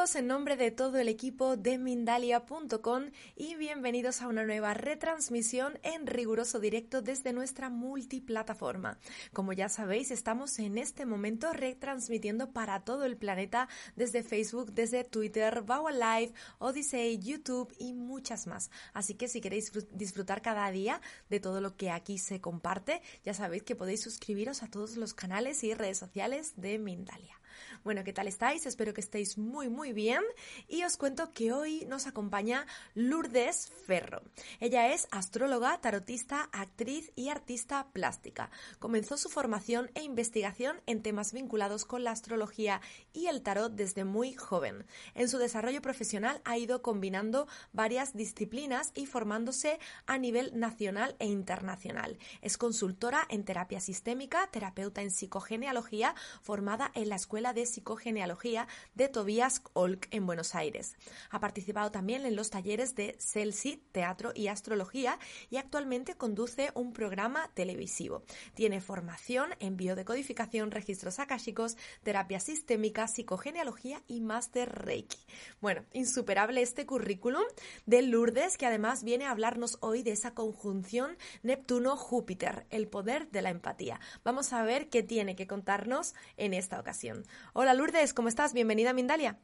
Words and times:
En 0.00 0.28
nombre 0.28 0.56
de 0.56 0.70
todo 0.70 0.96
el 0.96 1.08
equipo 1.08 1.58
de 1.58 1.76
Mindalia.com 1.76 3.10
y 3.36 3.54
bienvenidos 3.56 4.22
a 4.22 4.28
una 4.28 4.46
nueva 4.46 4.72
retransmisión 4.72 5.78
en 5.82 6.06
riguroso 6.06 6.58
directo 6.58 7.02
desde 7.02 7.34
nuestra 7.34 7.68
multiplataforma. 7.68 8.98
Como 9.34 9.52
ya 9.52 9.68
sabéis, 9.68 10.10
estamos 10.10 10.58
en 10.58 10.78
este 10.78 11.04
momento 11.04 11.52
retransmitiendo 11.52 12.50
para 12.50 12.80
todo 12.80 13.04
el 13.04 13.18
planeta 13.18 13.68
desde 13.94 14.22
Facebook, 14.22 14.72
desde 14.72 15.04
Twitter, 15.04 15.60
Bauer 15.60 15.94
Live, 15.94 16.32
Odyssey, 16.58 17.18
YouTube 17.18 17.70
y 17.78 17.92
muchas 17.92 18.46
más. 18.46 18.70
Así 18.94 19.16
que 19.16 19.28
si 19.28 19.42
queréis 19.42 19.70
disfrutar 19.92 20.40
cada 20.40 20.70
día 20.70 21.02
de 21.28 21.40
todo 21.40 21.60
lo 21.60 21.76
que 21.76 21.90
aquí 21.90 22.16
se 22.16 22.40
comparte, 22.40 23.02
ya 23.22 23.34
sabéis 23.34 23.64
que 23.64 23.76
podéis 23.76 24.00
suscribiros 24.00 24.62
a 24.62 24.70
todos 24.70 24.96
los 24.96 25.12
canales 25.12 25.62
y 25.62 25.74
redes 25.74 25.98
sociales 25.98 26.54
de 26.56 26.78
Mindalia. 26.78 27.39
Bueno, 27.82 28.04
¿qué 28.04 28.12
tal 28.12 28.28
estáis? 28.28 28.66
Espero 28.66 28.92
que 28.92 29.00
estéis 29.00 29.38
muy, 29.38 29.70
muy 29.70 29.94
bien. 29.94 30.22
Y 30.68 30.84
os 30.84 30.98
cuento 30.98 31.32
que 31.32 31.50
hoy 31.52 31.86
nos 31.88 32.06
acompaña 32.06 32.66
Lourdes 32.94 33.72
Ferro. 33.86 34.20
Ella 34.60 34.92
es 34.92 35.08
astróloga, 35.10 35.80
tarotista, 35.80 36.50
actriz 36.52 37.10
y 37.16 37.30
artista 37.30 37.88
plástica. 37.94 38.50
Comenzó 38.80 39.16
su 39.16 39.30
formación 39.30 39.90
e 39.94 40.02
investigación 40.02 40.82
en 40.84 41.02
temas 41.02 41.32
vinculados 41.32 41.86
con 41.86 42.04
la 42.04 42.10
astrología 42.10 42.82
y 43.14 43.28
el 43.28 43.40
tarot 43.40 43.72
desde 43.72 44.04
muy 44.04 44.34
joven. 44.34 44.84
En 45.14 45.30
su 45.30 45.38
desarrollo 45.38 45.80
profesional 45.80 46.42
ha 46.44 46.58
ido 46.58 46.82
combinando 46.82 47.48
varias 47.72 48.12
disciplinas 48.14 48.92
y 48.94 49.06
formándose 49.06 49.78
a 50.04 50.18
nivel 50.18 50.58
nacional 50.58 51.16
e 51.18 51.28
internacional. 51.28 52.18
Es 52.42 52.58
consultora 52.58 53.26
en 53.30 53.44
terapia 53.44 53.80
sistémica, 53.80 54.48
terapeuta 54.48 55.00
en 55.00 55.10
psicogenealogía, 55.10 56.14
formada 56.42 56.90
en 56.94 57.08
la 57.08 57.16
Escuela 57.16 57.54
de 57.54 57.69
Psicogenealogía 57.70 58.68
de 58.94 59.08
Tobias 59.08 59.62
Olk 59.72 60.08
en 60.10 60.26
Buenos 60.26 60.54
Aires. 60.54 60.96
Ha 61.30 61.40
participado 61.40 61.90
también 61.90 62.26
en 62.26 62.36
los 62.36 62.50
talleres 62.50 62.94
de 62.94 63.16
Celsi, 63.18 63.82
Teatro 63.92 64.32
y 64.34 64.48
Astrología 64.48 65.18
y 65.48 65.56
actualmente 65.56 66.16
conduce 66.16 66.70
un 66.74 66.92
programa 66.92 67.50
televisivo. 67.54 68.24
Tiene 68.54 68.80
formación 68.80 69.50
en 69.60 69.76
biodecodificación, 69.76 70.70
registros 70.70 71.18
akáshicos, 71.18 71.76
terapia 72.02 72.40
sistémica, 72.40 73.08
psicogenealogía 73.08 74.02
y 74.06 74.20
máster 74.20 74.68
Reiki. 74.70 75.18
Bueno, 75.60 75.84
insuperable 75.92 76.62
este 76.62 76.86
currículum 76.86 77.44
de 77.86 78.02
Lourdes 78.02 78.56
que 78.56 78.66
además 78.66 79.04
viene 79.04 79.26
a 79.26 79.30
hablarnos 79.30 79.78
hoy 79.80 80.02
de 80.02 80.12
esa 80.12 80.34
conjunción 80.34 81.16
Neptuno-Júpiter, 81.42 82.66
el 82.70 82.88
poder 82.88 83.30
de 83.30 83.42
la 83.42 83.50
empatía. 83.50 84.00
Vamos 84.24 84.52
a 84.52 84.62
ver 84.62 84.88
qué 84.88 85.02
tiene 85.02 85.36
que 85.36 85.46
contarnos 85.46 86.14
en 86.36 86.54
esta 86.54 86.80
ocasión. 86.80 87.24
Hola 87.62 87.74
Lourdes, 87.74 88.14
¿cómo 88.14 88.30
estás? 88.30 88.54
Bienvenida 88.54 88.88
a 88.88 88.94
Mindalia. 88.94 89.38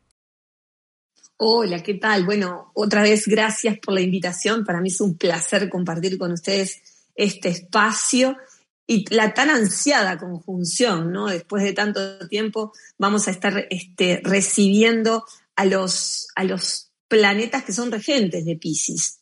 Hola, 1.36 1.82
¿qué 1.82 1.92
tal? 1.92 2.24
Bueno, 2.24 2.70
otra 2.72 3.02
vez 3.02 3.26
gracias 3.26 3.78
por 3.78 3.92
la 3.92 4.00
invitación. 4.00 4.64
Para 4.64 4.80
mí 4.80 4.88
es 4.88 5.02
un 5.02 5.18
placer 5.18 5.68
compartir 5.68 6.16
con 6.16 6.32
ustedes 6.32 7.10
este 7.14 7.50
espacio 7.50 8.38
y 8.86 9.04
la 9.14 9.34
tan 9.34 9.50
ansiada 9.50 10.16
conjunción, 10.16 11.12
¿no? 11.12 11.26
Después 11.26 11.62
de 11.62 11.74
tanto 11.74 12.26
tiempo 12.28 12.72
vamos 12.96 13.28
a 13.28 13.32
estar 13.32 13.66
este, 13.68 14.22
recibiendo 14.24 15.26
a 15.54 15.66
los, 15.66 16.28
a 16.36 16.44
los 16.44 16.90
planetas 17.08 17.64
que 17.64 17.74
son 17.74 17.92
regentes 17.92 18.46
de 18.46 18.56
Pisces. 18.56 19.20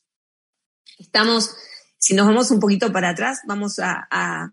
Estamos, 0.99 1.51
si 1.99 2.15
nos 2.15 2.29
vamos 2.29 2.49
un 2.53 2.61
poquito 2.61 2.93
para 2.93 3.09
atrás, 3.09 3.41
vamos 3.49 3.81
a, 3.81 4.07
a, 4.09 4.53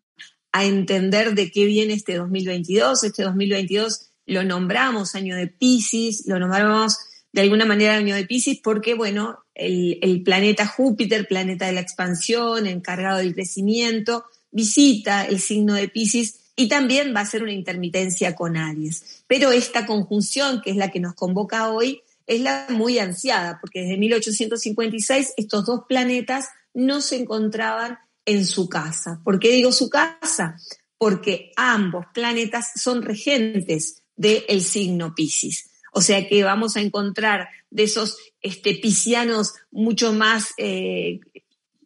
a 0.52 0.66
entender 0.66 1.36
de 1.36 1.52
qué 1.52 1.66
viene 1.66 1.94
este 1.94 2.16
2022. 2.16 3.04
Este 3.04 3.22
2022 3.22 4.08
lo 4.26 4.44
nombramos 4.44 5.16
año 5.16 5.36
de 5.36 5.48
Pisces, 5.48 6.24
lo 6.26 6.40
nombramos 6.40 6.98
de 7.34 7.42
alguna 7.42 7.66
manera 7.66 7.96
año 7.96 8.16
de 8.16 8.26
Pisces 8.26 8.60
porque, 8.62 8.94
bueno, 8.94 9.40
el, 9.56 10.22
planeta 10.24 10.66
Júpiter, 10.66 11.28
planeta 11.28 11.66
de 11.66 11.74
la 11.74 11.82
expansión, 11.82 12.68
encargado 12.68 13.20
del 13.20 13.34
crecimiento, 13.34 14.26
visita 14.52 15.26
el 15.26 15.40
signo 15.40 15.76
de 15.76 15.88
Pisces 15.88 16.40
y 16.56 16.68
también 16.68 17.16
va 17.16 17.22
a 17.22 17.26
ser 17.26 17.44
una 17.44 17.54
intermitencia 17.54 18.36
con 18.36 18.58
Aries. 18.58 19.24
Pero 19.28 19.52
esta 19.52 19.86
conjunción, 19.86 20.62
que 20.62 20.72
es 20.72 20.76
la 20.76 20.92
que 20.92 21.00
nos 21.00 21.16
convoca 21.16 21.70
hoy, 21.70 22.02
es 22.28 22.42
la 22.42 22.68
muy 22.70 23.00
ansiada, 23.00 23.60
porque 23.60 23.82
desde 23.82 23.98
1856 23.98 25.34
estos 25.38 25.66
dos 25.66 25.82
planetas 25.88 26.48
no 26.74 27.02
se 27.02 27.18
encontraban 27.18 27.98
en 28.26 28.46
su 28.46 28.70
casa. 28.70 29.22
¿Por 29.24 29.40
qué 29.40 29.52
digo 29.52 29.72
su 29.72 29.90
casa? 29.90 30.58
Porque 30.98 31.52
ambos 31.56 32.06
planetas 32.14 32.72
son 32.76 33.02
regentes 33.02 34.01
del 34.22 34.62
signo 34.62 35.16
Pisces. 35.16 35.72
O 35.94 36.02
sea 36.02 36.28
que 36.28 36.44
vamos 36.44 36.78
a 36.78 36.82
encontrar 36.82 37.50
de 37.72 37.84
esos 37.84 38.18
este, 38.42 38.76
piscianos 38.76 39.54
mucho 39.72 40.14
más, 40.14 40.54
eh, 40.58 41.20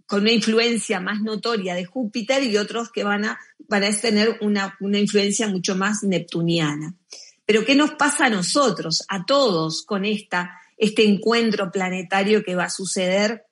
con 0.05 0.21
una 0.21 0.33
influencia 0.33 0.99
más 0.99 1.21
notoria 1.21 1.73
de 1.73 1.85
Júpiter 1.85 2.43
y 2.43 2.57
otros 2.57 2.91
que 2.91 3.03
van 3.03 3.25
a, 3.25 3.39
van 3.67 3.83
a 3.83 3.91
tener 3.99 4.37
una, 4.41 4.75
una 4.81 4.99
influencia 4.99 5.47
mucho 5.47 5.75
más 5.75 6.03
neptuniana. 6.03 6.93
Pero 7.45 7.65
¿qué 7.65 7.73
nos 7.73 7.91
pasa 7.91 8.25
a 8.25 8.29
nosotros, 8.29 9.03
a 9.07 9.25
todos, 9.25 9.83
con 9.83 10.03
esta, 10.03 10.59
este 10.77 11.05
encuentro 11.05 11.71
planetario 11.71 12.43
que 12.43 12.55
va 12.55 12.65
a 12.65 12.69
suceder 12.69 13.45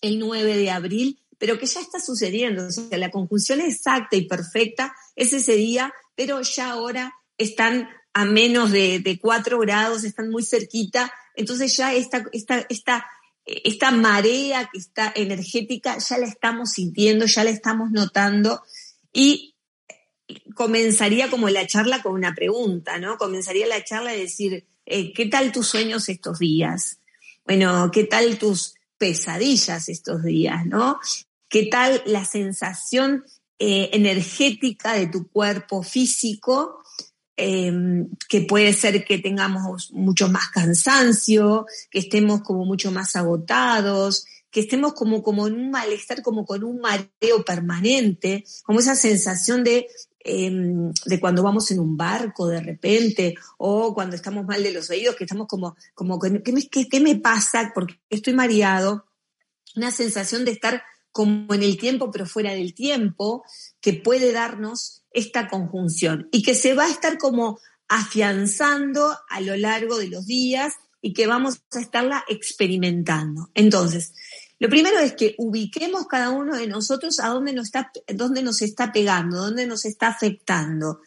el 0.00 0.18
9 0.18 0.56
de 0.56 0.70
abril, 0.70 1.20
pero 1.38 1.58
que 1.58 1.66
ya 1.66 1.80
está 1.80 2.00
sucediendo? 2.00 2.66
O 2.66 2.70
sea, 2.70 2.98
la 2.98 3.10
conjunción 3.10 3.60
exacta 3.60 4.16
y 4.16 4.26
perfecta 4.26 4.92
es 5.14 5.32
ese 5.32 5.54
día, 5.54 5.92
pero 6.16 6.42
ya 6.42 6.72
ahora 6.72 7.12
están 7.38 7.88
a 8.14 8.24
menos 8.24 8.70
de, 8.70 9.18
4 9.20 9.58
grados, 9.60 10.04
están 10.04 10.30
muy 10.30 10.44
cerquita, 10.44 11.12
entonces 11.34 11.76
ya 11.76 11.94
esta, 11.94 12.24
esta, 12.32 12.66
esta, 12.68 13.06
esta 13.46 13.90
marea 13.90 14.68
que 14.70 14.78
está 14.78 15.12
energética 15.14 15.96
ya 15.98 16.18
la 16.18 16.26
estamos 16.26 16.72
sintiendo, 16.72 17.26
ya 17.26 17.44
la 17.44 17.50
estamos 17.50 17.90
notando 17.90 18.62
y 19.12 19.54
comenzaría 20.54 21.30
como 21.30 21.48
la 21.48 21.66
charla 21.66 22.02
con 22.02 22.12
una 22.12 22.34
pregunta, 22.34 22.98
¿no? 22.98 23.16
Comenzaría 23.16 23.66
la 23.66 23.82
charla 23.84 24.12
de 24.12 24.18
decir, 24.18 24.66
eh, 24.86 25.12
¿qué 25.12 25.26
tal 25.26 25.52
tus 25.52 25.68
sueños 25.68 26.08
estos 26.08 26.38
días? 26.38 26.98
Bueno, 27.44 27.90
¿qué 27.92 28.04
tal 28.04 28.38
tus 28.38 28.74
pesadillas 28.98 29.88
estos 29.88 30.22
días, 30.22 30.64
¿no? 30.66 31.00
¿Qué 31.48 31.64
tal 31.66 32.02
la 32.06 32.24
sensación 32.24 33.24
eh, 33.58 33.90
energética 33.92 34.94
de 34.94 35.06
tu 35.06 35.28
cuerpo 35.28 35.82
físico 35.82 36.82
Em, 37.34 38.10
que 38.28 38.42
puede 38.42 38.74
ser 38.74 39.06
que 39.06 39.18
tengamos 39.18 39.90
mucho 39.92 40.28
más 40.28 40.48
cansancio, 40.48 41.64
que 41.90 42.00
estemos 42.00 42.42
como 42.42 42.66
mucho 42.66 42.92
más 42.92 43.16
agotados, 43.16 44.26
que 44.50 44.60
estemos 44.60 44.92
como, 44.92 45.22
como 45.22 45.46
en 45.46 45.54
un 45.54 45.70
malestar, 45.70 46.20
como 46.20 46.44
con 46.44 46.62
un 46.62 46.78
mareo 46.78 47.42
permanente, 47.46 48.44
como 48.64 48.80
esa 48.80 48.94
sensación 48.94 49.64
de, 49.64 49.86
em, 50.20 50.92
de 51.06 51.20
cuando 51.20 51.42
vamos 51.42 51.70
en 51.70 51.80
un 51.80 51.96
barco 51.96 52.48
de 52.48 52.60
repente, 52.60 53.34
o 53.56 53.94
cuando 53.94 54.14
estamos 54.14 54.44
mal 54.44 54.62
de 54.62 54.72
los 54.72 54.90
oídos, 54.90 55.16
que 55.16 55.24
estamos 55.24 55.46
como, 55.48 55.74
como 55.94 56.20
¿qué 56.20 56.88
qué 56.90 57.00
me 57.00 57.16
pasa? 57.16 57.72
Porque 57.74 57.98
estoy 58.10 58.34
mareado. 58.34 59.06
Una 59.74 59.90
sensación 59.90 60.44
de 60.44 60.50
estar 60.50 60.82
como 61.12 61.54
en 61.54 61.62
el 61.62 61.78
tiempo, 61.78 62.10
pero 62.10 62.26
fuera 62.26 62.52
del 62.52 62.74
tiempo, 62.74 63.44
que 63.80 63.92
puede 63.92 64.32
darnos 64.32 65.04
esta 65.12 65.48
conjunción 65.48 66.28
y 66.32 66.42
que 66.42 66.54
se 66.54 66.74
va 66.74 66.86
a 66.86 66.90
estar 66.90 67.18
como 67.18 67.60
afianzando 67.88 69.16
a 69.28 69.40
lo 69.40 69.56
largo 69.56 69.98
de 69.98 70.08
los 70.08 70.26
días 70.26 70.74
y 71.02 71.12
que 71.12 71.26
vamos 71.26 71.60
a 71.72 71.80
estarla 71.80 72.24
experimentando. 72.28 73.50
Entonces, 73.54 74.14
lo 74.58 74.68
primero 74.68 74.98
es 74.98 75.14
que 75.14 75.34
ubiquemos 75.38 76.06
cada 76.06 76.30
uno 76.30 76.56
de 76.56 76.68
nosotros 76.68 77.18
a 77.20 77.28
dónde 77.28 77.52
nos 77.52 77.66
está, 77.66 77.90
dónde 78.14 78.42
nos 78.42 78.62
está 78.62 78.92
pegando, 78.92 79.38
dónde 79.38 79.66
nos 79.66 79.84
está 79.84 80.06
afectando. 80.06 81.00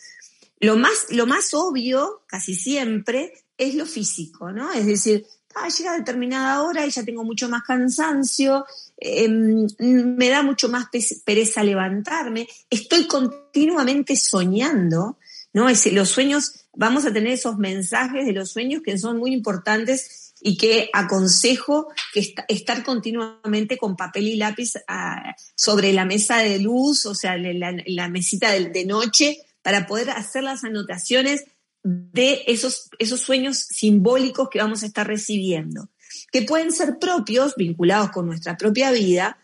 Lo 0.60 0.76
más, 0.76 1.08
lo 1.10 1.26
más 1.26 1.54
obvio, 1.54 2.24
casi 2.28 2.54
siempre, 2.54 3.34
es 3.58 3.76
lo 3.76 3.86
físico, 3.86 4.52
¿no? 4.52 4.74
Es 4.74 4.86
decir, 4.86 5.26
ah, 5.56 5.70
llega 5.70 5.94
a 5.94 5.98
determinada 5.98 6.62
hora 6.62 6.86
y 6.86 6.92
ya 6.92 7.04
tengo 7.04 7.24
mucho 7.24 7.50
más 7.50 7.64
cansancio, 7.64 8.66
em, 8.98 9.68
me 9.80 10.30
da 10.30 10.44
mucho 10.44 10.70
más 10.70 10.88
pereza 11.24 11.64
levantarme, 11.64 12.48
estoy 12.70 13.08
continuamente 13.08 14.16
soñando, 14.16 15.18
¿no? 15.54 15.68
los 15.70 16.10
sueños, 16.10 16.68
vamos 16.74 17.06
a 17.06 17.14
tener 17.14 17.34
esos 17.34 17.58
mensajes 17.58 18.26
de 18.26 18.34
los 18.34 18.52
sueños 18.52 18.82
que 18.84 18.98
son 18.98 19.18
muy 19.18 19.34
importantes 19.34 20.34
y 20.42 20.58
que 20.58 20.90
aconsejo 20.94 21.88
que 22.14 22.36
estar 22.50 22.84
continuamente 22.84 23.78
con 23.78 23.96
papel 23.96 24.28
y 24.28 24.36
lápiz 24.36 24.74
ah, 24.88 25.36
sobre 25.56 25.94
la 25.94 26.06
mesa 26.06 26.38
de 26.38 26.60
luz, 26.60 27.06
o 27.06 27.16
sea, 27.16 27.38
la, 27.38 28.10
mesita 28.10 28.52
de 28.52 28.86
noche, 28.86 29.40
para 29.62 29.88
poder 29.88 30.12
hacer 30.12 30.44
las 30.44 30.64
anotaciones 30.64 31.46
de 31.88 32.42
esos, 32.48 32.90
esos 32.98 33.22
sueños 33.22 33.60
simbólicos 33.60 34.50
que 34.50 34.58
vamos 34.58 34.82
a 34.82 34.88
estar 34.88 35.06
recibiendo, 35.06 35.90
que 36.32 36.42
pueden 36.42 36.72
ser 36.72 36.98
propios, 36.98 37.54
vinculados 37.56 38.10
con 38.10 38.26
nuestra 38.26 38.58
propia 38.58 38.92
vida, 38.92 39.38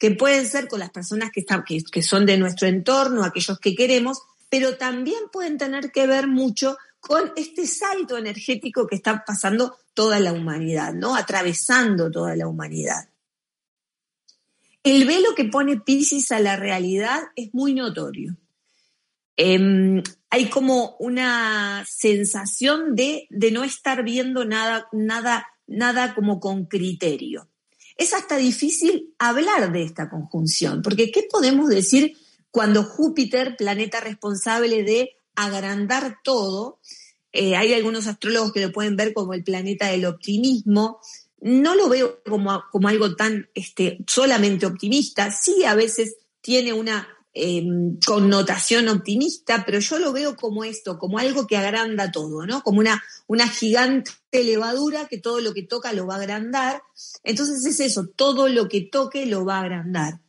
que 0.00 0.10
pueden 0.10 0.44
ser 0.44 0.66
con 0.66 0.80
las 0.80 0.90
personas 0.90 1.30
que, 1.30 1.40
están, 1.40 1.62
que, 1.62 2.02
son 2.02 2.26
de 2.26 2.36
nuestro 2.36 2.66
entorno, 2.66 3.22
aquellos 3.22 3.60
que 3.60 3.76
queremos, 3.76 4.22
pero 4.48 4.76
también 4.76 5.20
pueden 5.32 5.56
tener 5.56 5.92
que 5.92 6.08
ver 6.08 6.26
mucho 6.26 6.76
con 6.98 7.32
este 7.36 7.64
salto 7.68 8.18
energético 8.18 8.88
que 8.88 8.96
está 8.96 9.24
pasando 9.24 9.78
toda 9.94 10.18
la 10.18 10.32
humanidad, 10.32 10.94
¿no? 10.94 11.14
Atravesando 11.14 12.10
toda 12.10 12.34
la 12.34 12.48
humanidad. 12.48 13.08
El 14.82 15.06
velo 15.06 15.28
que 15.36 15.44
pone 15.44 15.78
Pisces 15.78 16.32
a 16.32 16.40
la 16.40 16.56
realidad 16.56 17.22
es 17.36 17.54
muy 17.54 17.72
notorio. 17.72 18.36
Em, 19.36 20.02
hay 20.30 20.48
como 20.48 20.96
una 20.98 21.84
sensación 21.88 22.94
de, 22.94 23.26
de, 23.30 23.50
no 23.50 23.64
estar 23.64 24.04
viendo 24.04 24.44
nada, 24.44 24.88
nada, 24.92 25.46
nada 25.66 26.14
como 26.14 26.40
con 26.40 26.66
criterio. 26.66 27.48
Es 27.96 28.14
hasta 28.14 28.36
difícil 28.36 29.14
hablar 29.18 29.72
de 29.72 29.82
esta 29.82 30.08
conjunción, 30.08 30.82
porque 30.82 31.10
¿qué 31.10 31.26
podemos 31.30 31.68
decir 31.68 32.16
cuando 32.54 32.84
Júpiter, 32.84 33.56
planeta 33.56 33.98
responsable 33.98 34.84
de 34.84 35.16
agrandar 35.34 36.18
todo. 36.22 36.78
Eh, 37.32 37.56
hay 37.56 37.72
algunos 37.72 38.06
astrólogos 38.06 38.52
que 38.52 38.60
lo 38.60 38.70
pueden 38.70 38.96
ver 38.96 39.12
como 39.12 39.34
el 39.34 39.42
planeta 39.42 39.88
del 39.88 40.04
optimismo. 40.06 41.00
No 41.40 41.74
lo 41.74 41.88
veo 41.88 42.22
como, 42.24 42.62
como 42.70 42.86
algo 42.86 43.16
tan 43.16 43.48
este, 43.54 43.98
solamente 44.06 44.66
optimista. 44.66 45.30
Sí, 45.32 45.64
a 45.64 45.74
veces 45.74 46.16
tiene 46.40 46.72
una 46.72 47.08
em, 47.34 47.98
connotación 48.06 48.88
optimista, 48.88 49.64
pero 49.66 49.80
yo 49.80 49.98
lo 49.98 50.12
veo 50.12 50.36
como 50.36 50.62
esto, 50.62 50.98
como 50.98 51.18
algo 51.18 51.48
que 51.48 51.56
agranda 51.56 52.12
todo, 52.12 52.46
¿no? 52.46 52.62
Como 52.62 52.78
una, 52.78 53.02
una 53.26 53.48
gigante 53.48 54.12
levadura 54.32 55.08
que 55.08 55.18
todo 55.18 55.40
lo 55.40 55.52
que 55.52 55.64
toca 55.64 55.92
lo 55.92 56.06
va 56.06 56.14
a 56.14 56.18
agrandar. 56.18 56.82
Entonces 57.24 57.64
es 57.66 57.80
eso, 57.80 58.06
todo 58.06 58.48
lo 58.48 58.68
que 58.68 58.82
toque 58.82 59.26
lo 59.26 59.44
va 59.44 59.56
a 59.56 59.62
agrandar. 59.62 60.20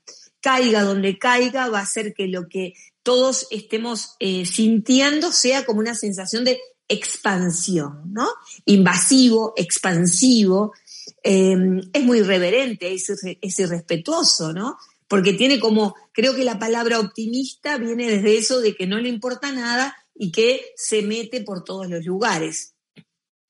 Caiga 0.42 0.82
donde 0.82 1.20
caiga, 1.20 1.70
va 1.70 1.80
a 1.80 1.84
hacer 1.84 2.16
que 2.16 2.28
lo 2.28 2.48
que 2.48 2.74
todos 3.04 3.48
estemos 3.52 4.16
eh, 4.20 4.48
sintiendo 4.48 5.32
sea 5.32 5.64
como 5.64 5.80
una 5.80 5.94
sensación 5.94 6.44
de 6.44 6.60
expansión, 6.88 8.12
¿no? 8.12 8.28
Invasivo, 8.66 9.54
expansivo, 9.56 10.74
em, 11.22 11.82
es 11.94 12.04
muy 12.04 12.20
irreverente, 12.20 12.94
es 12.94 13.60
irrespetuoso, 13.60 14.54
¿no? 14.54 14.78
Porque 15.08 15.34
tiene 15.34 15.60
como, 15.60 15.96
creo 16.12 16.36
que 16.36 16.44
la 16.44 16.60
palabra 16.60 17.00
optimista 17.00 17.78
viene 17.78 18.10
desde 18.10 18.38
eso 18.38 18.60
de 18.60 18.76
que 18.76 18.88
no 18.88 19.00
le 19.00 19.10
importa 19.10 19.52
nada 19.52 19.96
y 20.16 20.32
que 20.32 20.74
se 20.76 21.02
mete 21.02 21.42
por 21.42 21.64
todos 21.64 21.90
los 21.90 22.06
lugares. 22.06 22.74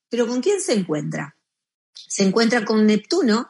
Pero 0.10 0.28
¿con 0.28 0.42
quién 0.42 0.62
se 0.62 0.74
encuentra? 0.74 1.38
Se 1.94 2.24
encuentra 2.24 2.66
con 2.66 2.86
Neptuno, 2.86 3.50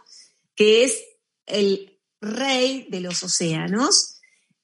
que 0.56 0.84
es 0.84 1.04
el 1.46 2.00
rey 2.22 2.88
de 2.90 3.02
los 3.02 3.24
océanos, 3.24 4.16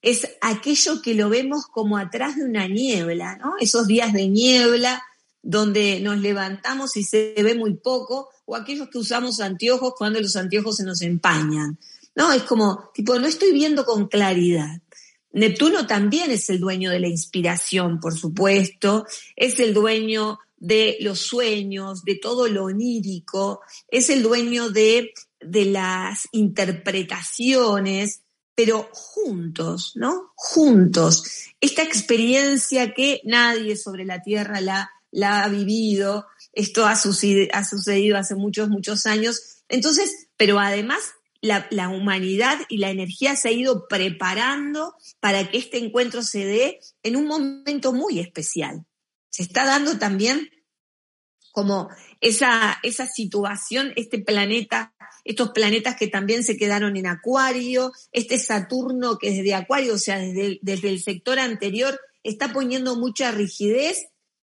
es 0.02 0.28
aquello 0.42 1.02
que 1.02 1.14
lo 1.14 1.30
vemos 1.30 1.68
como 1.68 1.98
atrás 1.98 2.36
de 2.36 2.44
una 2.44 2.68
niebla, 2.68 3.38
¿no? 3.38 3.54
Esos 3.60 3.88
días 3.88 4.14
de 4.14 4.28
niebla 4.28 5.04
donde 5.44 6.00
nos 6.00 6.20
levantamos 6.20 6.98
y 6.98 7.04
se 7.04 7.36
ve 7.38 7.56
muy 7.56 7.76
poco, 7.76 8.30
o 8.46 8.56
aquellos 8.56 8.90
que 8.90 8.98
usamos 8.98 9.40
anteojos 9.40 9.94
cuando 9.98 10.20
los 10.20 10.36
anteojos 10.36 10.78
se 10.78 10.84
nos 10.84 11.02
empañan, 11.02 11.80
¿no? 12.16 12.32
Es 12.34 12.44
como, 12.44 12.92
tipo, 12.94 13.18
no 13.20 13.28
estoy 13.28 13.52
viendo 13.52 13.86
con 13.86 14.08
claridad. 14.08 14.82
Neptuno 15.34 15.88
también 15.88 16.32
es 16.32 16.50
el 16.50 16.60
dueño 16.60 16.92
de 16.92 17.00
la 17.00 17.08
inspiración, 17.08 18.00
por 18.00 18.18
supuesto, 18.18 19.06
es 19.36 19.60
el 19.60 19.74
dueño 19.74 20.40
de 20.58 20.98
los 21.02 21.20
sueños, 21.20 22.04
de 22.04 22.16
todo 22.16 22.48
lo 22.48 22.66
onírico, 22.66 23.62
es 23.88 24.10
el 24.10 24.22
dueño 24.22 24.70
de, 24.70 25.14
de 25.40 25.66
las 25.66 26.28
interpretaciones, 26.32 28.22
pero 28.54 28.90
juntos, 28.92 29.94
¿no? 29.96 30.32
Juntos. 30.36 31.24
Esta 31.62 31.82
experiencia 31.84 32.94
que 32.94 33.22
nadie 33.24 33.76
sobre 33.76 34.06
la 34.06 34.22
Tierra 34.22 34.62
la, 34.62 34.92
ha 35.24 35.48
vivido, 35.48 36.28
esto 36.54 36.86
ha 36.86 36.96
sucedido, 36.96 37.48
ha 37.54 37.64
sucedido 37.64 38.18
hace 38.18 38.36
muchos, 38.36 38.70
muchos 38.70 39.06
años. 39.06 39.64
Entonces, 39.70 40.28
pero 40.38 40.60
además 40.60 41.00
la, 41.42 41.90
humanidad 41.90 42.60
y 42.70 42.78
la 42.78 42.90
energía 42.90 43.36
se 43.36 43.50
ha 43.50 43.52
ido 43.52 43.88
preparando 43.88 44.96
para 45.20 45.50
que 45.50 45.58
este 45.58 45.78
encuentro 45.78 46.22
se 46.22 46.46
dé 46.46 46.80
en 47.04 47.16
un 47.16 47.26
momento 47.26 47.94
muy 47.94 48.20
especial. 48.20 48.86
Se 49.30 49.44
está 49.44 49.66
dando 49.66 49.98
también 49.98 50.50
como 51.52 51.90
esa, 52.22 52.80
esa 52.84 53.08
situación, 53.08 53.94
este 53.96 54.20
planeta 54.20 54.94
estos 55.24 55.52
planetas 55.52 55.96
que 55.96 56.08
también 56.08 56.44
se 56.44 56.58
quedaron 56.58 56.98
en 56.98 57.06
Acuario, 57.06 57.92
este 58.12 58.40
Saturno 58.40 59.18
que 59.20 59.32
desde 59.32 59.54
Acuario, 59.54 59.94
o 59.94 60.00
sea, 60.00 60.18
desde, 60.18 60.60
desde 60.64 60.90
el 60.90 61.00
sector 61.00 61.38
anterior, 61.38 62.00
está 62.24 62.52
poniendo 62.52 62.96
mucha 62.96 63.32
rigidez 63.32 64.08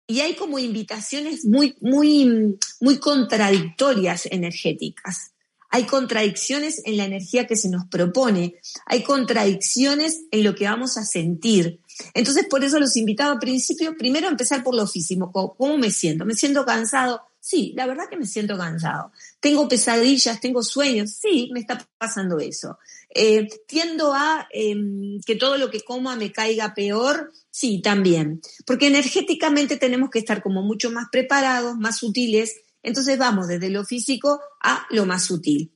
y 0.08 0.22
hay 0.22 0.36
como 0.36 0.60
invitaciones 0.60 1.46
muy, 1.46 1.76
muy, 1.82 2.58
muy 2.80 3.00
contradictorias 3.00 4.28
energéticas. 4.32 5.35
Hay 5.76 5.84
contradicciones 5.84 6.82
en 6.86 6.96
la 6.96 7.04
energía 7.04 7.48
que 7.48 7.58
se 7.58 7.68
nos 7.68 7.86
propone, 7.88 8.62
hay 8.86 9.04
contradicciones 9.04 10.22
en 10.32 10.46
lo 10.46 10.56
que 10.56 10.64
vamos 10.64 10.98
a 10.98 11.04
sentir. 11.04 11.82
Entonces, 12.14 12.46
por 12.50 12.64
eso 12.64 12.80
los 12.80 12.96
invitaba 12.96 13.34
al 13.34 13.40
principio, 13.40 13.98
primero 13.98 14.30
empezar 14.30 14.64
por 14.64 14.74
lo 14.74 14.88
físico. 14.88 15.54
¿Cómo 15.58 15.78
me 15.78 15.92
siento? 15.92 16.24
¿Me 16.24 16.34
siento 16.34 16.64
cansado? 16.64 17.24
Sí, 17.42 17.74
la 17.76 17.88
verdad 17.88 18.06
que 18.10 18.16
me 18.16 18.26
siento 18.26 18.58
cansado. 18.58 19.12
Tengo 19.42 19.68
pesadillas, 19.68 20.40
tengo 20.40 20.64
sueños, 20.64 21.12
sí, 21.22 21.50
me 21.52 21.60
está 21.60 21.86
pasando 21.98 22.40
eso. 22.40 22.80
Eh, 23.14 23.46
tiendo 23.68 24.14
a 24.14 24.48
em, 24.54 25.20
que 25.26 25.36
todo 25.36 25.58
lo 25.58 25.70
que 25.70 25.82
coma 25.82 26.16
me 26.16 26.32
caiga 26.32 26.74
peor, 26.74 27.34
sí, 27.52 27.82
también. 27.82 28.40
Porque 28.66 28.88
energéticamente 28.88 29.76
tenemos 29.76 30.10
que 30.10 30.20
estar 30.20 30.42
como 30.42 30.62
mucho 30.62 30.90
más 30.90 31.08
preparados, 31.12 31.76
más 31.76 31.98
sutiles. 31.98 32.62
Entonces 32.86 33.18
vamos 33.18 33.48
desde 33.48 33.70
lo 33.70 33.84
físico 33.84 34.40
a 34.62 34.86
lo 34.92 35.08
más 35.08 35.26
sutil. 35.26 35.74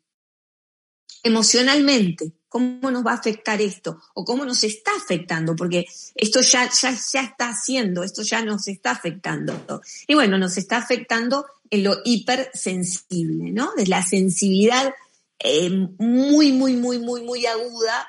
Emocionalmente, 1.23 2.33
¿cómo 2.47 2.91
nos 2.91 3.05
va 3.05 3.11
a 3.11 3.15
afectar 3.15 3.59
esto? 3.61 3.99
¿O 4.13 4.23
cómo 4.23 4.45
nos 4.45 4.63
está 4.63 4.91
afectando? 4.95 5.55
Porque 5.55 5.85
esto 6.13 6.41
ya, 6.41 6.69
ya, 6.69 6.95
ya 7.13 7.21
está 7.21 7.49
haciendo, 7.49 8.03
esto 8.03 8.21
ya 8.21 8.43
nos 8.43 8.67
está 8.67 8.91
afectando. 8.91 9.81
Y 10.07 10.13
bueno, 10.13 10.37
nos 10.37 10.57
está 10.57 10.77
afectando 10.77 11.47
en 11.71 11.83
lo 11.83 11.97
hipersensible, 12.05 13.51
¿no? 13.51 13.73
De 13.75 13.87
la 13.87 14.05
sensibilidad 14.05 14.93
eh, 15.39 15.69
muy, 15.97 16.51
muy, 16.51 16.75
muy, 16.75 16.99
muy, 16.99 17.23
muy 17.23 17.45
aguda 17.47 18.07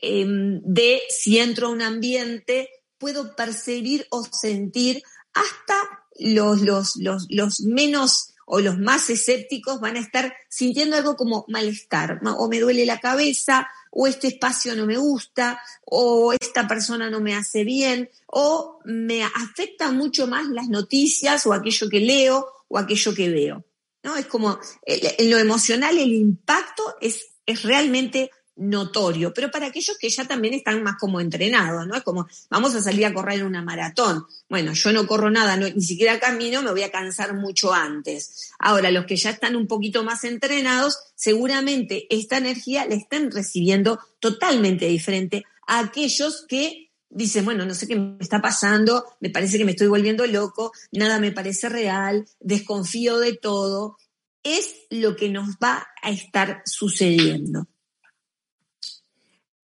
em, 0.00 0.62
de 0.64 1.02
si 1.10 1.38
entro 1.38 1.66
a 1.66 1.70
un 1.70 1.82
ambiente, 1.82 2.70
puedo 2.96 3.36
percibir 3.36 4.06
o 4.10 4.24
sentir 4.24 5.02
hasta 5.34 6.06
los, 6.18 6.62
los, 6.62 6.96
los, 6.96 7.26
los 7.28 7.60
menos 7.60 8.34
o 8.50 8.60
los 8.60 8.78
más 8.78 9.10
escépticos 9.10 9.78
van 9.78 9.96
a 9.96 10.00
estar 10.00 10.34
sintiendo 10.48 10.96
algo 10.96 11.16
como 11.16 11.44
malestar, 11.48 12.18
o 12.24 12.48
me 12.48 12.60
duele 12.60 12.86
la 12.86 12.98
cabeza, 12.98 13.68
o 13.90 14.06
este 14.06 14.28
espacio 14.28 14.74
no 14.74 14.86
me 14.86 14.96
gusta, 14.96 15.60
o 15.84 16.32
esta 16.32 16.66
persona 16.66 17.10
no 17.10 17.20
me 17.20 17.34
hace 17.34 17.62
bien, 17.64 18.08
o 18.26 18.80
me 18.86 19.22
afecta 19.22 19.92
mucho 19.92 20.26
más 20.26 20.48
las 20.48 20.68
noticias 20.68 21.46
o 21.46 21.52
aquello 21.52 21.90
que 21.90 22.00
leo, 22.00 22.48
o 22.68 22.78
aquello 22.78 23.14
que 23.14 23.28
veo. 23.28 23.64
¿no? 24.02 24.16
Es 24.16 24.26
como, 24.26 24.58
en 24.86 25.30
lo 25.30 25.36
emocional 25.36 25.98
el 25.98 26.12
impacto 26.14 26.96
es, 27.02 27.26
es 27.44 27.62
realmente 27.62 28.30
notorio, 28.58 29.32
pero 29.32 29.50
para 29.50 29.66
aquellos 29.66 29.96
que 29.98 30.10
ya 30.10 30.26
también 30.26 30.54
están 30.54 30.82
más 30.82 30.96
como 30.98 31.20
entrenados, 31.20 31.86
¿no? 31.86 31.96
Es 31.96 32.02
como, 32.02 32.26
vamos 32.50 32.74
a 32.74 32.82
salir 32.82 33.06
a 33.06 33.14
correr 33.14 33.44
una 33.44 33.62
maratón. 33.62 34.26
Bueno, 34.48 34.72
yo 34.72 34.92
no 34.92 35.06
corro 35.06 35.30
nada, 35.30 35.56
ni 35.56 35.80
siquiera 35.80 36.18
camino, 36.18 36.62
me 36.62 36.72
voy 36.72 36.82
a 36.82 36.90
cansar 36.90 37.34
mucho 37.34 37.72
antes. 37.72 38.52
Ahora, 38.58 38.90
los 38.90 39.06
que 39.06 39.16
ya 39.16 39.30
están 39.30 39.56
un 39.56 39.66
poquito 39.66 40.04
más 40.04 40.24
entrenados, 40.24 40.98
seguramente 41.14 42.06
esta 42.10 42.38
energía 42.38 42.84
la 42.86 42.94
están 42.94 43.30
recibiendo 43.30 44.00
totalmente 44.20 44.86
diferente 44.86 45.44
a 45.66 45.80
aquellos 45.80 46.44
que 46.48 46.90
dice, 47.10 47.42
bueno, 47.42 47.64
no 47.64 47.74
sé 47.74 47.86
qué 47.86 47.96
me 47.96 48.18
está 48.20 48.40
pasando, 48.40 49.04
me 49.20 49.30
parece 49.30 49.58
que 49.58 49.64
me 49.64 49.72
estoy 49.72 49.86
volviendo 49.86 50.26
loco, 50.26 50.72
nada 50.92 51.18
me 51.18 51.32
parece 51.32 51.68
real, 51.68 52.26
desconfío 52.40 53.18
de 53.18 53.34
todo, 53.34 53.96
es 54.42 54.74
lo 54.90 55.16
que 55.16 55.28
nos 55.28 55.56
va 55.56 55.86
a 56.02 56.10
estar 56.10 56.62
sucediendo. 56.64 57.66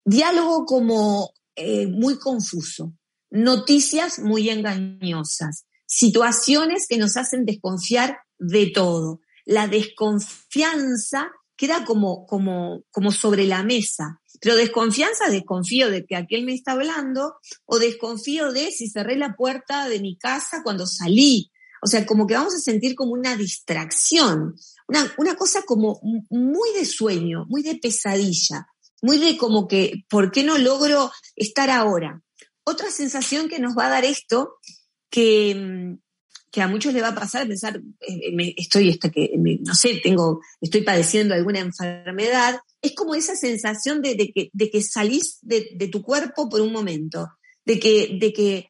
Diálogo 0.05 0.65
como 0.65 1.33
eh, 1.55 1.87
muy 1.87 2.17
confuso, 2.17 2.93
noticias 3.29 4.19
muy 4.19 4.49
engañosas, 4.49 5.65
situaciones 5.85 6.87
que 6.87 6.97
nos 6.97 7.15
hacen 7.17 7.45
desconfiar 7.45 8.17
de 8.37 8.67
todo. 8.67 9.21
La 9.45 9.67
desconfianza 9.67 11.31
queda 11.55 11.85
como, 11.85 12.25
como, 12.25 12.83
como 12.91 13.11
sobre 13.11 13.45
la 13.45 13.63
mesa. 13.63 14.19
Pero 14.41 14.55
desconfianza, 14.57 15.29
desconfío 15.29 15.89
de 15.89 16.05
que 16.05 16.15
aquel 16.15 16.43
me 16.43 16.53
está 16.53 16.73
hablando, 16.73 17.35
o 17.65 17.79
desconfío 17.79 18.51
de 18.51 18.71
si 18.71 18.89
cerré 18.89 19.15
la 19.15 19.35
puerta 19.35 19.87
de 19.87 20.01
mi 20.01 20.17
casa 20.17 20.61
cuando 20.63 20.85
salí. 20.85 21.49
O 21.81 21.87
sea, 21.87 22.05
como 22.05 22.27
que 22.27 22.33
vamos 22.33 22.53
a 22.53 22.59
sentir 22.59 22.95
como 22.95 23.13
una 23.13 23.37
distracción, 23.37 24.55
una, 24.87 25.13
una 25.17 25.35
cosa 25.35 25.61
como 25.63 25.99
muy 26.29 26.73
de 26.73 26.85
sueño, 26.85 27.45
muy 27.47 27.61
de 27.61 27.75
pesadilla, 27.75 28.67
muy 29.03 29.19
de 29.19 29.37
como 29.37 29.67
que, 29.67 30.05
¿por 30.09 30.31
qué 30.31 30.43
no 30.43 30.57
logro 30.57 31.11
estar 31.35 31.69
ahora? 31.69 32.21
Otra 32.63 32.89
sensación 32.89 33.49
que 33.49 33.59
nos 33.59 33.77
va 33.77 33.87
a 33.87 33.89
dar 33.89 34.05
esto, 34.05 34.55
que, 35.09 35.97
que 36.49 36.61
a 36.61 36.69
muchos 36.69 36.93
le 36.93 37.01
va 37.01 37.09
a 37.09 37.15
pasar 37.15 37.45
pensar, 37.45 37.81
eh, 37.99 38.53
estoy, 38.55 38.91
hasta 38.91 39.11
que, 39.11 39.31
no 39.35 39.75
sé, 39.75 39.99
tengo, 40.01 40.39
estoy 40.61 40.83
padeciendo 40.83 41.33
alguna 41.33 41.59
enfermedad, 41.59 42.59
es 42.81 42.95
como 42.95 43.13
esa 43.13 43.35
sensación 43.35 44.01
de, 44.01 44.15
que, 44.33 44.49
de 44.53 44.69
que, 44.69 44.81
salís 44.81 45.37
de, 45.41 45.71
de, 45.75 45.89
tu 45.89 46.01
cuerpo 46.01 46.47
por 46.47 46.61
un 46.61 46.71
momento, 46.71 47.27
de 47.65 47.81
que, 47.81 48.17
de 48.21 48.31
que 48.31 48.69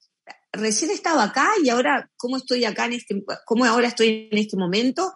recién 0.52 0.90
estaba 0.90 1.26
acá 1.26 1.52
y 1.64 1.70
ahora, 1.70 2.10
¿cómo 2.18 2.38
estoy 2.38 2.66
acá 2.66 2.86
en 2.86 2.94
este, 2.94 3.24
cómo 3.46 3.66
ahora 3.66 3.90
estoy 3.90 4.30
en 4.32 4.38
este 4.40 4.58
momento? 4.58 5.14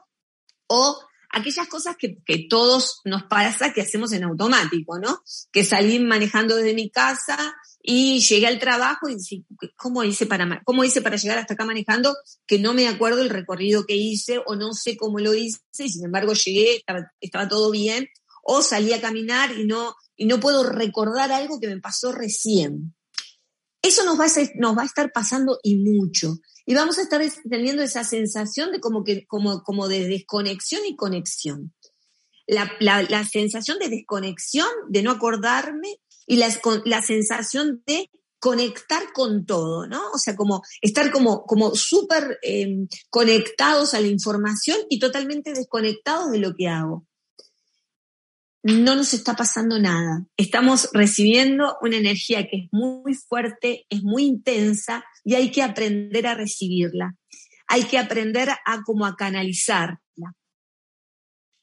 O 0.67 0.99
aquellas 1.29 1.67
cosas 1.67 1.95
que, 1.97 2.17
que, 2.25 2.47
todos 2.49 3.01
nos 3.05 3.23
pasa 3.23 3.73
que 3.73 3.81
hacemos 3.81 4.11
en 4.13 4.23
automático, 4.23 4.99
¿no? 4.99 5.21
Que 5.51 5.63
salí 5.63 5.99
manejando 5.99 6.55
desde 6.55 6.73
mi 6.73 6.89
casa 6.89 7.55
y 7.81 8.19
llegué 8.19 8.47
al 8.47 8.59
trabajo 8.59 9.07
y 9.07 9.15
dije, 9.15 9.43
¿cómo 9.77 10.03
hice 10.03 10.25
para, 10.25 10.61
cómo 10.65 10.83
hice 10.83 11.01
para 11.01 11.15
llegar 11.15 11.37
hasta 11.37 11.53
acá 11.53 11.63
manejando? 11.63 12.15
Que 12.45 12.59
no 12.59 12.73
me 12.73 12.87
acuerdo 12.87 13.21
el 13.21 13.29
recorrido 13.29 13.85
que 13.85 13.95
hice 13.95 14.41
o 14.45 14.55
no 14.55 14.73
sé 14.73 14.97
cómo 14.97 15.19
lo 15.19 15.33
hice 15.33 15.59
y 15.79 15.89
sin 15.89 16.03
embargo 16.03 16.33
llegué, 16.33 16.75
estaba, 16.75 17.11
estaba 17.21 17.47
todo 17.47 17.71
bien. 17.71 18.09
O 18.43 18.61
salí 18.61 18.93
a 18.93 19.01
caminar 19.01 19.51
y 19.57 19.65
no, 19.65 19.95
y 20.15 20.25
no 20.25 20.39
puedo 20.39 20.63
recordar 20.63 21.31
algo 21.31 21.59
que 21.59 21.67
me 21.67 21.79
pasó 21.79 22.11
recién. 22.11 22.93
Eso 23.81 24.03
nos 24.03 24.19
va, 24.19 24.25
a, 24.25 24.29
nos 24.55 24.77
va 24.77 24.81
a 24.81 24.85
estar 24.85 25.11
pasando 25.13 25.59
y 25.63 25.77
mucho. 25.77 26.35
Y 26.69 26.75
vamos 26.75 26.97
a 26.97 27.03
estar 27.03 27.21
teniendo 27.49 27.81
esa 27.81 28.03
sensación 28.03 28.73
de 28.73 28.81
como, 28.81 29.05
que, 29.05 29.25
como, 29.25 29.63
como 29.63 29.87
de 29.87 30.05
desconexión 30.05 30.85
y 30.85 30.97
conexión. 30.97 31.73
La, 32.45 32.69
la, 32.81 33.23
sensación 33.25 33.79
de 33.79 33.87
desconexión, 33.87 34.67
de 34.89 35.01
no 35.01 35.11
acordarme, 35.11 36.01
y 36.25 36.35
la, 36.35 36.49
la 36.83 37.01
sensación 37.01 37.83
de 37.87 38.11
conectar 38.39 39.13
con 39.13 39.45
todo, 39.45 39.87
¿no? 39.87 40.11
O 40.11 40.17
sea, 40.17 40.35
como 40.35 40.61
estar 40.81 41.09
como, 41.09 41.45
como 41.45 41.73
súper 41.73 42.37
em, 42.41 42.89
conectados 43.09 43.93
a 43.93 44.01
la 44.01 44.07
información 44.07 44.77
y 44.89 44.99
totalmente 44.99 45.53
desconectados 45.53 46.31
de 46.31 46.39
lo 46.39 46.53
que 46.53 46.67
hago 46.67 47.07
no 48.67 48.95
nos 48.95 49.13
está 49.13 49.33
pasando 49.33 49.79
nada. 49.79 50.25
Estamos 50.35 50.89
recibiendo 50.91 51.77
una 51.81 51.95
energía 51.95 52.49
que 52.49 52.57
es 52.57 52.67
muy 52.71 53.13
fuerte, 53.13 53.85
es 53.89 54.03
muy 54.03 54.25
intensa 54.25 55.05
y 55.23 55.35
hay 55.35 55.51
que 55.51 55.63
aprender 55.63 56.27
a 56.27 56.35
recibirla. 56.35 57.15
Hay 57.67 57.85
que 57.85 57.97
aprender 57.97 58.49
a 58.49 58.83
como 58.85 59.05
a 59.05 59.15
canalizarla. 59.15 59.97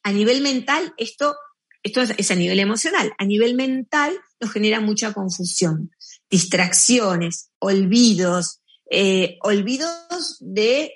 A 0.02 0.12
nivel 0.12 0.40
mental, 0.40 0.94
esto, 0.96 1.36
esto 1.82 2.00
es 2.00 2.30
a 2.30 2.34
nivel 2.36 2.58
emocional. 2.58 3.12
A 3.18 3.26
nivel 3.26 3.54
mental 3.54 4.18
nos 4.40 4.52
genera 4.52 4.80
mucha 4.80 5.12
confusión, 5.12 5.90
distracciones, 6.30 7.50
olvidos, 7.58 8.62
eh, 8.90 9.36
olvidos 9.42 10.38
de 10.40 10.94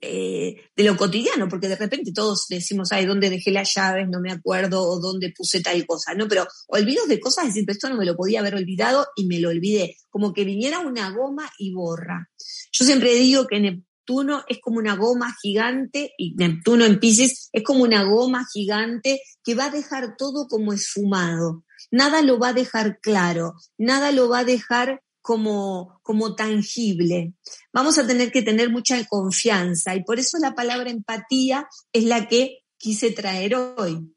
eh, 0.00 0.56
de 0.76 0.84
lo 0.84 0.96
cotidiano, 0.96 1.48
porque 1.48 1.68
de 1.68 1.76
repente 1.76 2.12
todos 2.12 2.46
decimos, 2.48 2.92
ay, 2.92 3.06
¿dónde 3.06 3.30
dejé 3.30 3.50
las 3.50 3.74
llaves? 3.74 4.08
No 4.08 4.20
me 4.20 4.32
acuerdo, 4.32 4.82
o 4.82 5.00
dónde 5.00 5.32
puse 5.36 5.60
tal 5.60 5.86
cosa, 5.86 6.14
¿no? 6.14 6.28
Pero 6.28 6.46
olvidos 6.68 7.08
de 7.08 7.20
cosas, 7.20 7.46
decir, 7.46 7.64
esto 7.68 7.88
no 7.88 7.96
me 7.96 8.06
lo 8.06 8.16
podía 8.16 8.40
haber 8.40 8.54
olvidado 8.54 9.06
y 9.16 9.26
me 9.26 9.40
lo 9.40 9.48
olvidé, 9.48 9.96
como 10.10 10.32
que 10.32 10.44
viniera 10.44 10.80
una 10.80 11.10
goma 11.10 11.50
y 11.58 11.72
borra. 11.72 12.28
Yo 12.72 12.84
siempre 12.84 13.14
digo 13.14 13.46
que 13.46 13.60
Neptuno 13.60 14.44
es 14.48 14.58
como 14.60 14.78
una 14.78 14.96
goma 14.96 15.34
gigante, 15.42 16.12
y 16.16 16.34
Neptuno 16.34 16.84
en 16.84 17.00
Pisces 17.00 17.50
es 17.52 17.62
como 17.62 17.82
una 17.84 18.04
goma 18.04 18.46
gigante 18.52 19.20
que 19.44 19.54
va 19.54 19.66
a 19.66 19.70
dejar 19.70 20.16
todo 20.16 20.48
como 20.48 20.72
esfumado. 20.72 21.64
Nada 21.90 22.22
lo 22.22 22.38
va 22.38 22.48
a 22.48 22.54
dejar 22.54 22.98
claro, 23.00 23.54
nada 23.78 24.12
lo 24.12 24.28
va 24.28 24.40
a 24.40 24.44
dejar 24.44 25.02
como, 25.28 26.00
como 26.02 26.34
tangible. 26.34 27.34
Vamos 27.70 27.98
a 27.98 28.06
tener 28.06 28.32
que 28.32 28.40
tener 28.40 28.70
mucha 28.70 29.04
confianza 29.04 29.94
y 29.94 30.02
por 30.02 30.18
eso 30.18 30.38
la 30.38 30.54
palabra 30.54 30.88
empatía 30.88 31.68
es 31.92 32.04
la 32.04 32.28
que 32.28 32.60
quise 32.78 33.10
traer 33.10 33.54
hoy. 33.54 34.10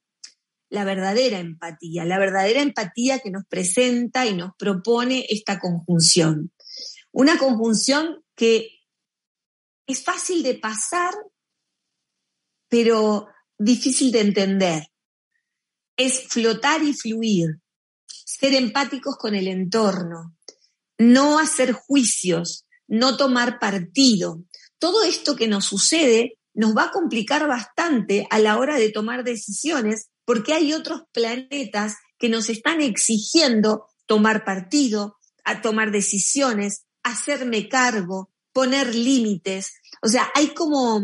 La 0.70 0.86
verdadera 0.86 1.39
empatía, 1.39 2.06
la 2.06 2.18
verdadera 2.18 2.62
empatía 2.62 3.20
que 3.20 3.30
nos 3.30 3.44
presenta 3.46 4.25
y 4.25 4.34
nos 4.34 4.51
propone 4.58 5.25
esta 5.27 5.60
conjunción. 5.60 6.53
Una 7.12 7.38
conjunción 7.38 8.24
que 8.34 8.70
es 9.88 10.06
fácil 10.06 10.44
de 10.44 10.53
pasar, 10.53 11.13
pero 12.70 13.27
difícil 13.58 14.13
de 14.13 14.22
entender. 14.22 14.88
Es 15.98 16.30
flotar 16.30 16.82
y 16.84 16.94
fluir, 16.94 17.60
ser 18.08 18.53
empáticos 18.53 19.18
con 19.18 19.36
el 19.36 19.50
entorno, 19.50 20.38
no 21.01 21.39
hacer 21.39 21.72
juicios, 21.72 22.67
no 22.88 23.17
tomar 23.17 23.58
partido. 23.58 24.43
Todo 24.77 25.03
esto 25.03 25.36
que 25.36 25.48
nos 25.48 25.65
sucede 25.65 26.38
nos 26.53 26.77
va 26.77 26.86
a 26.86 26.91
complicar 26.91 27.48
bastante 27.48 28.27
a 28.29 28.38
la 28.38 28.60
hora 28.60 28.75
de 28.75 28.91
tomar 28.91 29.24
decisiones 29.24 30.10
porque 30.25 30.53
hay 30.53 30.74
otros 30.74 31.01
planetas 31.12 31.96
que 32.20 32.29
nos 32.29 32.50
están 32.50 32.81
exigiendo 32.81 33.88
tomar 34.05 34.46
partido, 34.46 35.17
a 35.43 35.63
tomar 35.63 35.91
decisiones, 35.91 36.84
hacerme 37.01 37.67
cargo, 37.67 38.29
poner 38.53 38.93
límites. 38.93 39.74
O 40.03 40.08
sea, 40.08 40.29
hay 40.36 40.53
como, 40.53 41.01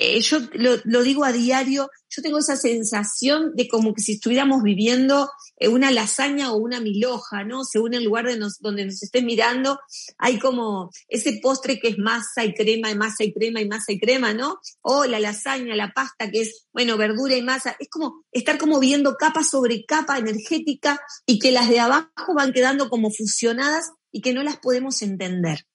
eh, 0.00 0.20
yo 0.20 0.38
lo, 0.52 1.02
digo 1.02 1.24
a 1.24 1.32
diario, 1.32 1.90
yo 2.08 2.22
tengo 2.22 2.38
esa 2.38 2.56
sensación 2.56 3.56
de 3.56 3.66
como 3.66 3.94
que 3.94 4.00
si 4.00 4.12
estuviéramos 4.12 4.62
viviendo 4.62 5.28
eh, 5.56 5.66
una 5.66 5.90
lasaña 5.90 6.52
o 6.52 6.56
una 6.56 6.78
miloja, 6.78 7.42
¿no? 7.42 7.64
Según 7.64 7.94
el 7.94 8.04
lugar 8.04 8.26
de 8.26 8.38
donde 8.60 8.84
nos 8.84 9.02
esté 9.02 9.22
mirando, 9.22 9.80
hay 10.16 10.38
como 10.38 10.92
ese 11.08 11.40
postre 11.42 11.80
que 11.80 11.88
es 11.88 11.98
masa 11.98 12.44
y 12.44 12.54
crema 12.54 12.92
y 12.92 12.94
masa 12.94 13.24
y 13.24 13.32
crema 13.32 13.60
y 13.60 13.66
masa 13.66 13.90
y 13.90 13.98
crema, 13.98 14.32
¿no? 14.32 14.60
O 14.82 15.04
la 15.04 15.18
lasaña, 15.18 15.74
la 15.74 15.92
pasta 15.92 16.30
que 16.30 16.42
es, 16.42 16.68
bueno, 16.72 16.96
verdura 16.96 17.36
y 17.36 17.42
masa. 17.42 17.74
Es 17.80 17.88
como 17.90 18.24
estar 18.30 18.56
como 18.56 18.78
viendo 18.78 19.16
capa 19.16 19.42
sobre 19.42 19.84
capa 19.84 20.16
energética 20.16 21.00
y 21.26 21.40
que 21.40 21.50
las 21.50 21.68
de 21.68 21.80
abajo 21.80 22.34
van 22.36 22.52
quedando 22.52 22.88
como 22.88 23.10
fusionadas 23.10 23.90
y 24.12 24.20
que 24.20 24.32
no 24.32 24.44
las 24.44 24.58
podemos 24.58 25.02
entender. 25.02 25.66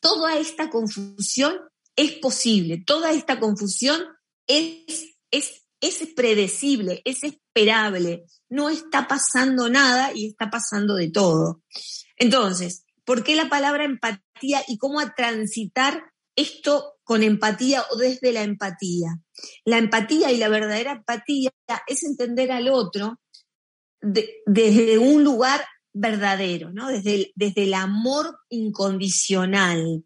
Toda 0.00 0.36
esta 0.38 0.70
confusión 0.70 1.56
es 1.96 2.12
posible, 2.12 2.82
toda 2.84 3.12
esta 3.12 3.38
confusión 3.38 4.02
es, 4.46 5.16
es, 5.30 5.66
es 5.80 6.08
predecible, 6.14 7.02
es 7.04 7.22
esperable, 7.22 8.24
no 8.48 8.70
está 8.70 9.06
pasando 9.06 9.68
nada 9.68 10.12
y 10.14 10.26
está 10.28 10.50
pasando 10.50 10.96
de 10.96 11.10
todo. 11.10 11.62
Entonces, 12.16 12.84
¿por 13.04 13.22
qué 13.22 13.36
la 13.36 13.48
palabra 13.48 13.84
empatía 13.84 14.62
y 14.66 14.78
cómo 14.78 15.00
a 15.00 15.14
transitar 15.14 16.04
esto 16.36 16.94
con 17.04 17.22
empatía 17.22 17.84
o 17.90 17.96
desde 17.96 18.32
la 18.32 18.42
empatía? 18.42 19.20
La 19.64 19.78
empatía 19.78 20.32
y 20.32 20.36
la 20.38 20.48
verdadera 20.48 20.92
empatía 20.92 21.50
es 21.86 22.02
entender 22.02 22.50
al 22.50 22.68
otro 22.68 23.20
desde 24.00 24.98
un 24.98 25.24
lugar 25.24 25.64
verdadero, 25.92 26.72
¿no? 26.72 26.88
Desde 26.88 27.32
desde 27.36 27.64
el 27.64 27.74
amor 27.74 28.38
incondicional, 28.50 30.04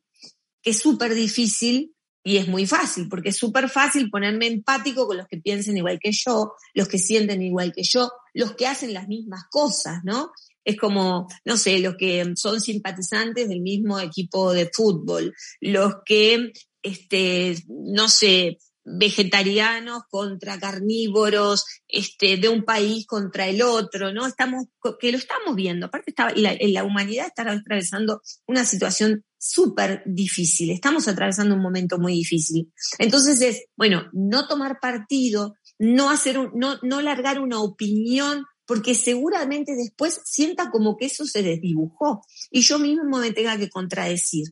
que 0.62 0.71
es 0.71 0.79
súper 0.79 1.15
difícil 1.15 1.95
y 2.25 2.37
es 2.37 2.49
muy 2.49 2.67
fácil, 2.67 3.09
porque 3.09 3.31
es 3.31 3.37
súper 3.37 3.69
fácil 3.69 4.11
ponerme 4.11 4.47
empático 4.47 5.07
con 5.07 5.17
los 5.17 5.27
que 5.29 5.38
piensen 5.38 5.77
igual 5.77 5.99
que 5.99 6.12
yo, 6.12 6.53
los 6.75 6.88
que 6.88 6.99
sienten 6.99 7.43
igual 7.43 7.73
que 7.73 7.83
yo, 7.83 8.11
los 8.35 8.55
que 8.55 8.67
hacen 8.67 8.93
las 8.93 9.09
mismas 9.09 9.45
cosas, 9.50 10.00
¿no? 10.05 10.33
Es 10.65 10.77
como, 10.77 11.27
no 11.45 11.57
sé, 11.57 11.79
los 11.79 11.97
que 11.97 12.33
son 12.37 12.61
simpatizantes 12.61 13.49
del 13.49 13.62
mismo 13.62 13.99
equipo 13.99 14.53
de 14.53 14.69
fútbol, 14.71 15.35
los 15.61 15.95
que, 16.05 16.53
este, 16.83 17.57
no 17.69 18.09
sé, 18.11 18.59
vegetarianos 18.97 20.02
contra 20.09 20.59
carnívoros, 20.59 21.64
este, 21.87 22.37
de 22.37 22.49
un 22.49 22.64
país 22.64 23.07
contra 23.07 23.47
el 23.47 23.62
otro, 23.62 24.12
¿no? 24.12 24.26
Estamos, 24.26 24.66
que 24.99 25.12
lo 25.12 25.18
estamos 25.18 25.54
viendo. 25.54 25.87
Aparte, 25.87 26.14
la, 26.37 26.57
la 26.61 26.85
humanidad 26.85 27.26
está 27.26 27.50
atravesando 27.50 28.23
una 28.47 28.64
situación 28.64 29.25
súper 29.38 30.02
difícil. 30.07 30.71
Estamos 30.71 31.09
atravesando 31.09 31.54
un 31.54 31.62
momento 31.62 31.99
muy 31.99 32.12
difícil. 32.12 32.73
Entonces 32.99 33.40
es, 33.40 33.64
bueno, 33.76 34.09
no 34.12 34.49
tomar 34.49 34.80
partido, 34.80 35.54
no 35.78 36.11
hacer 36.11 36.38
un, 36.38 36.50
no, 36.54 36.78
no 36.83 37.00
largar 37.00 37.40
una 37.40 37.61
opinión, 37.61 38.45
porque 38.66 38.95
seguramente 38.95 39.75
después 39.75 40.21
sienta 40.25 40.71
como 40.71 40.97
que 40.97 41.07
eso 41.07 41.25
se 41.25 41.42
desdibujó 41.42 42.23
y 42.50 42.61
yo 42.61 42.78
mismo 42.78 43.18
me 43.18 43.33
tenga 43.33 43.57
que 43.57 43.71
contradecir. 43.71 44.45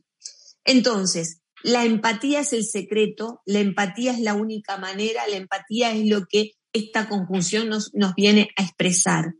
Entonces, 0.65 1.41
la 1.63 1.85
empatía 1.85 2.41
es 2.41 2.53
el 2.53 2.65
secreto, 2.65 3.41
la 3.45 3.59
empatía 3.59 4.11
es 4.11 4.19
la 4.19 4.35
única 4.35 4.77
manera, 4.77 5.27
la 5.27 5.37
empatía 5.37 5.91
es 5.91 6.05
lo 6.07 6.25
que 6.25 6.51
esta 6.73 7.09
conjunción 7.09 7.69
nos, 7.69 7.93
nos 7.93 8.13
viene 8.15 8.49
a 8.55 8.63
expresar. 8.63 9.33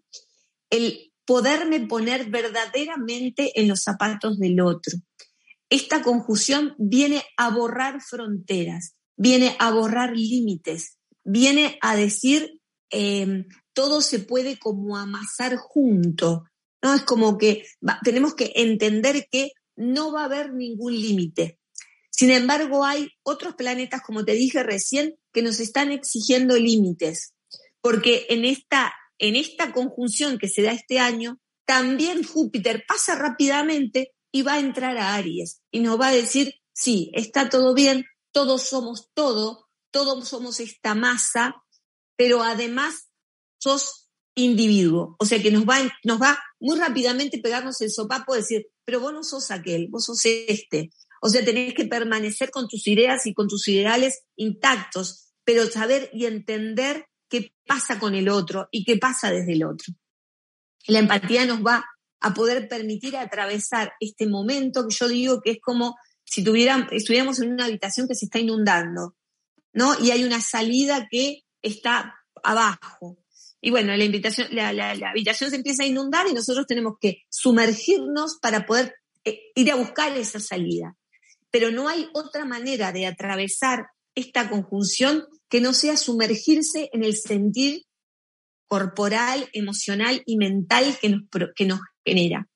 El 0.70 1.12
poderme 1.26 1.82
poner 1.82 2.30
verdaderamente 2.30 3.60
en 3.60 3.68
los 3.68 3.84
zapatos 3.84 4.40
del 4.40 4.62
otro. 4.62 4.98
Esta 5.70 6.02
conjunción 6.02 6.74
viene 6.78 7.24
a 7.36 7.50
borrar 7.50 8.02
fronteras, 8.02 8.96
viene 9.18 9.56
a 9.60 9.72
borrar 9.72 10.16
límites, 10.16 10.98
viene 11.26 11.78
a 11.82 11.96
decir 11.98 12.62
em, 12.90 13.46
todo 13.74 14.02
se 14.02 14.20
puede 14.20 14.58
como 14.58 14.98
amasar 14.98 15.58
junto. 15.58 16.46
¿no? 16.82 16.94
Es 16.94 17.02
como 17.02 17.38
que 17.38 17.66
tenemos 18.04 18.34
que 18.34 18.54
entender 18.56 19.28
que 19.30 19.52
no 19.76 20.14
va 20.14 20.22
a 20.22 20.26
haber 20.26 20.54
ningún 20.54 20.94
límite 20.94 21.60
Sin 22.18 22.32
embargo, 22.32 22.84
hay 22.84 23.12
otros 23.22 23.54
planetas, 23.54 24.02
como 24.02 24.26
te 24.26 24.32
dije 24.32 24.64
recién, 24.64 25.20
que 25.32 25.44
nos 25.44 25.60
están 25.60 25.92
exigiendo 25.92 26.58
límites, 26.58 27.36
porque 27.80 28.26
en 28.30 28.44
esta, 28.44 28.92
en 29.20 29.36
esta 29.36 29.72
conjunción 29.72 30.40
que 30.40 30.50
se 30.50 30.64
da 30.64 30.72
este 30.72 30.98
año, 31.00 31.40
también 31.68 32.24
Júpiter 32.24 32.86
pasa 32.88 33.14
rápidamente 33.14 34.16
y 34.32 34.42
va 34.42 34.54
a 34.54 34.60
entrar 34.60 34.98
a 34.98 35.14
Aries 35.14 35.62
y 35.70 35.82
nos 35.82 36.00
va 36.00 36.08
a 36.08 36.12
decir, 36.12 36.56
sí, 36.74 37.12
está 37.14 37.50
todo 37.50 37.76
bien, 37.76 38.06
todos 38.32 38.64
somos 38.64 39.10
todo, 39.14 39.68
todos 39.92 40.28
somos 40.28 40.60
esta 40.60 40.96
masa, 40.96 41.64
pero 42.16 42.42
además 42.42 43.10
sos 43.60 44.10
individuo. 44.34 45.16
O 45.20 45.26
sea 45.26 45.40
que 45.40 45.52
nos 45.52 45.66
va, 45.66 45.78
nos 46.04 46.20
va 46.20 46.40
muy 46.60 46.80
rápidamente 46.80 47.38
pegarnos 47.38 47.80
el 47.82 47.92
sopapo 47.92 48.34
decir, 48.34 48.68
pero 48.86 49.00
vos 49.00 49.14
no 49.14 49.24
sos 49.24 49.52
aquel, 49.52 49.88
vos 49.90 50.06
sos 50.06 50.26
este. 50.26 50.90
O 51.22 51.30
sea, 51.30 51.44
tenés 51.44 51.74
que 51.74 51.86
permanecer 51.86 52.52
con 52.52 52.68
tus 52.68 52.88
ideas 52.88 53.26
y 53.26 53.34
con 53.34 53.48
tus 53.48 53.68
ideales 53.68 54.24
intactos, 54.36 55.30
pero 55.44 55.66
saber 55.66 56.10
y 56.14 56.26
entender 56.26 57.06
qué 57.30 57.54
pasa 57.66 58.00
con 58.00 58.16
el 58.16 58.30
otro 58.30 58.68
y 58.72 58.84
qué 58.84 58.98
pasa 58.98 59.32
desde 59.32 59.54
el 59.54 59.64
otro. 59.66 59.94
La 60.88 61.00
empatía 61.00 61.46
nos 61.46 61.66
va 61.66 61.86
a 62.20 62.34
poder 62.34 62.68
permitir 62.68 63.18
atravesar 63.18 63.94
este 64.00 64.28
momento 64.28 64.88
que 64.88 64.96
yo 64.96 65.08
digo 65.08 65.42
que 65.42 65.52
es 65.52 65.58
como 65.62 65.96
si 66.24 66.42
estuviéramos 66.42 67.40
en 67.40 67.54
una 67.54 67.66
habitación 67.66 68.08
que 68.08 68.16
se 68.16 68.26
está 68.26 68.40
inundando, 68.40 69.16
¿no? 69.74 69.98
Y 70.02 70.12
hay 70.12 70.24
una 70.24 70.42
salida 70.42 71.08
que 71.10 71.44
está 71.62 72.16
abajo. 72.44 73.18
Y 73.62 73.72
bueno, 73.72 73.94
la, 73.96 75.10
habitación 75.10 75.50
se 75.50 75.56
empieza 75.56 75.84
a 75.84 75.88
inundar 75.88 76.28
y 76.28 76.34
nosotros 76.34 76.68
tenemos 76.68 76.96
que 77.00 77.24
sumergirnos 77.30 78.38
para 78.42 78.66
poder 78.66 78.96
eh, 79.24 79.40
ir 79.56 79.72
a 79.72 79.76
buscar 79.76 80.16
esa 80.18 80.40
salida. 80.40 80.96
Pero 81.58 81.72
no 81.72 81.90
hay 81.90 82.08
otra 82.14 82.46
manera 82.46 82.92
de 82.92 83.08
atravesar 83.08 83.88
esta 84.14 84.48
conjunción 84.48 85.26
que 85.50 85.60
no 85.60 85.74
sea 85.74 85.98
sumergirse 85.98 86.88
en 86.94 87.04
el 87.04 87.18
sentir 87.18 87.82
corporal, 88.68 89.50
emocional 89.54 90.22
y 90.28 90.38
mental 90.38 91.00
que 91.02 91.10
nos, 91.10 91.24
que 91.56 91.66
nos 91.66 91.80
genera. 92.06 92.48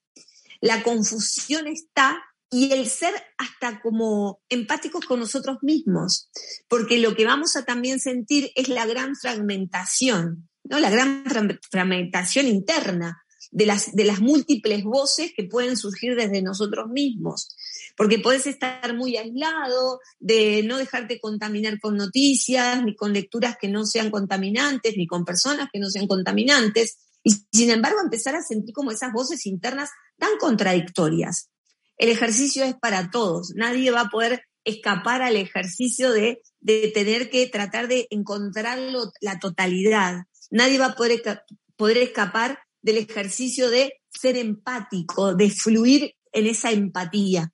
La 0.59 0.83
confusión 0.83 1.65
está 1.65 2.23
y 2.51 2.73
el 2.73 2.87
ser 2.87 3.15
hasta 3.39 3.81
como 3.81 4.39
empáticos 4.49 5.03
con 5.05 5.19
nosotros 5.19 5.57
mismos, 5.63 6.29
porque 6.67 6.99
lo 6.99 7.15
que 7.15 7.25
vamos 7.25 7.55
a 7.55 7.65
también 7.65 7.99
sentir 7.99 8.51
es 8.53 8.69
la 8.69 8.85
gran 8.85 9.15
fragmentación, 9.15 10.47
¿no? 10.63 10.77
La 10.77 10.91
gran 10.91 11.23
fragmentación 11.71 12.45
interna 12.45 13.20
de 13.51 13.65
las, 13.65 13.93
de 13.93 14.05
las 14.05 14.21
múltiples 14.21 14.83
voces 14.83 15.33
que 15.35 15.43
pueden 15.43 15.77
surgir 15.77 16.15
desde 16.15 16.41
nosotros 16.41 16.89
mismos. 16.89 17.55
Porque 17.97 18.19
puedes 18.19 18.47
estar 18.47 18.95
muy 18.95 19.17
aislado, 19.17 19.99
de 20.19 20.63
no 20.63 20.77
dejarte 20.77 21.19
contaminar 21.19 21.79
con 21.79 21.97
noticias, 21.97 22.83
ni 22.83 22.95
con 22.95 23.13
lecturas 23.13 23.57
que 23.59 23.67
no 23.67 23.85
sean 23.85 24.09
contaminantes, 24.09 24.95
ni 24.97 25.05
con 25.05 25.25
personas 25.25 25.69
que 25.71 25.79
no 25.79 25.89
sean 25.89 26.07
contaminantes, 26.07 26.97
y 27.23 27.35
sin 27.51 27.69
embargo 27.69 27.99
empezar 28.01 28.35
a 28.35 28.41
sentir 28.41 28.73
como 28.73 28.91
esas 28.91 29.11
voces 29.13 29.45
internas 29.45 29.89
tan 30.17 30.37
contradictorias. 30.39 31.49
El 31.97 32.09
ejercicio 32.09 32.63
es 32.63 32.73
para 32.73 33.11
todos, 33.11 33.53
nadie 33.55 33.91
va 33.91 34.01
a 34.01 34.09
poder 34.09 34.43
escapar 34.63 35.21
al 35.21 35.35
ejercicio 35.35 36.11
de, 36.11 36.41
tener 36.93 37.29
que 37.29 37.47
tratar 37.47 37.87
de 37.87 38.07
encontrar 38.09 38.79
la 39.21 39.39
totalidad. 39.39 40.23
Nadie 40.49 40.77
va 40.77 40.87
a 40.87 40.95
poder, 40.95 41.21
poder 41.75 41.97
escapar 41.97 42.59
del 42.81 42.97
ejercicio 42.97 43.69
de 43.69 44.01
ser 44.09 44.37
empático, 44.37 45.35
de 45.35 45.49
fluir 45.49 46.15
en 46.31 46.47
esa 46.47 46.71
empatía. 46.71 47.53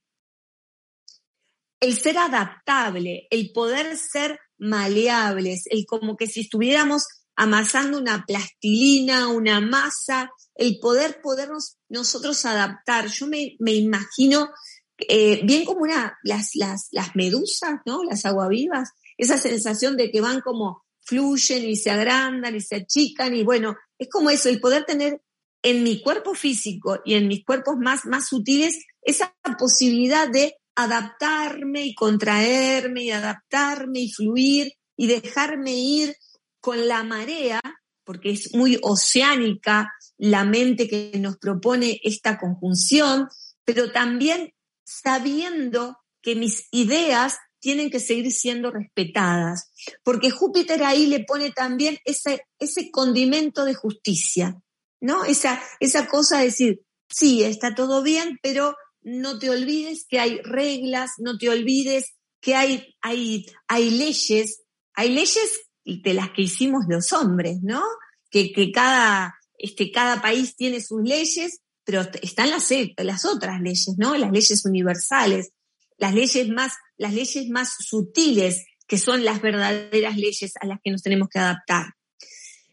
El 1.79 1.95
ser 1.95 2.17
adaptable, 2.17 3.27
el 3.29 3.51
poder 3.51 3.97
ser 3.97 4.39
maleables, 4.57 5.65
el 5.69 5.85
como 5.85 6.17
que 6.17 6.27
si 6.27 6.41
estuviéramos 6.41 7.03
amasando 7.35 7.99
una 7.99 8.25
plastilina, 8.25 9.27
una 9.27 9.61
masa, 9.61 10.31
el 10.55 10.79
poder 10.79 11.21
podernos 11.21 11.77
nosotros 11.87 12.43
adaptar. 12.45 13.07
Yo 13.07 13.27
me, 13.27 13.55
imagino 13.59 14.49
eh, 14.97 15.41
bien 15.45 15.63
como 15.63 15.81
una, 15.81 16.17
las, 16.23 16.55
las, 16.55 16.87
las 16.91 17.15
medusas, 17.15 17.79
¿no? 17.85 18.03
Las 18.03 18.25
aguavivas, 18.25 18.89
esa 19.17 19.37
sensación 19.37 19.97
de 19.97 20.09
que 20.09 20.19
van 20.19 20.41
como 20.41 20.83
fluyen 21.01 21.63
y 21.63 21.75
se 21.75 21.91
agrandan 21.91 22.55
y 22.55 22.61
se 22.61 22.77
achican 22.77 23.35
y 23.35 23.43
bueno, 23.43 23.77
es 23.99 24.09
como 24.09 24.29
eso, 24.29 24.49
el 24.49 24.59
poder 24.59 24.85
tener 24.85 25.21
en 25.63 25.83
mi 25.83 26.01
cuerpo 26.01 26.33
físico 26.33 27.01
y 27.03 27.15
en 27.15 27.27
mis 27.27 27.43
cuerpos 27.43 27.75
más, 27.77 28.05
más 28.05 28.27
sutiles 28.27 28.85
esa 29.01 29.35
posibilidad 29.57 30.29
de 30.29 30.55
adaptarme 30.75 31.85
y 31.85 31.95
contraerme 31.95 33.03
y 33.03 33.11
adaptarme 33.11 34.01
y 34.01 34.11
fluir 34.11 34.73
y 34.95 35.07
dejarme 35.07 35.73
ir 35.73 36.15
con 36.59 36.87
la 36.87 37.03
marea, 37.03 37.59
porque 38.03 38.31
es 38.31 38.53
muy 38.53 38.79
oceánica 38.81 39.91
la 40.17 40.43
mente 40.43 40.87
que 40.87 41.11
nos 41.19 41.37
propone 41.37 41.99
esta 42.03 42.37
conjunción, 42.37 43.27
pero 43.63 43.91
también 43.91 44.53
sabiendo 44.85 45.97
que 46.21 46.35
mis 46.35 46.67
ideas 46.71 47.37
tienen 47.59 47.89
que 47.89 47.99
seguir 47.99 48.31
siendo 48.31 48.71
respetadas, 48.71 49.71
porque 50.03 50.29
Júpiter 50.29 50.83
ahí 50.83 51.07
le 51.07 51.23
pone 51.23 51.51
también 51.51 51.97
ese, 52.05 52.41
ese 52.59 52.91
condimento 52.91 53.65
de 53.65 53.73
justicia, 53.73 54.59
¿no? 55.01 55.25
Esa, 55.25 55.61
esa 55.79 56.07
cosa 56.07 56.39
de 56.39 56.45
decir, 56.45 56.81
sí, 57.09 57.43
está 57.43 57.75
todo 57.75 58.03
bien, 58.03 58.39
pero 58.41 58.75
no 59.01 59.39
te 59.39 59.49
olvides 59.49 60.05
que 60.07 60.19
hay 60.19 60.41
reglas, 60.41 61.11
no 61.17 61.37
te 61.37 61.49
olvides 61.49 62.13
que 62.41 62.55
hay, 62.55 62.95
hay, 63.01 63.45
hay 63.67 63.89
leyes, 63.89 64.61
hay 64.93 65.09
leyes 65.09 65.61
de 65.85 66.13
las 66.13 66.31
que 66.31 66.43
hicimos 66.43 66.85
los 66.87 67.13
hombres, 67.13 67.59
¿no? 67.61 67.83
Que, 68.29 68.51
que 68.51 68.71
cada, 68.71 69.37
este, 69.57 69.91
cada 69.91 70.21
país 70.21 70.55
tiene 70.55 70.81
sus 70.81 71.01
leyes, 71.01 71.61
pero 71.83 72.01
están 72.21 72.49
las, 72.49 72.69
las 72.97 73.25
otras 73.25 73.61
leyes, 73.61 73.95
¿no? 73.97 74.15
Las 74.17 74.31
leyes 74.31 74.65
universales, 74.65 75.51
las 75.97 76.13
leyes 76.13 76.49
más, 76.49 76.73
las 76.97 77.13
leyes 77.13 77.49
más 77.49 77.75
sutiles, 77.79 78.65
que 78.87 78.97
son 78.97 79.23
las 79.23 79.41
verdaderas 79.41 80.17
leyes 80.17 80.53
a 80.59 80.65
las 80.65 80.79
que 80.83 80.91
nos 80.91 81.01
tenemos 81.01 81.29
que 81.29 81.39
adaptar. 81.39 81.93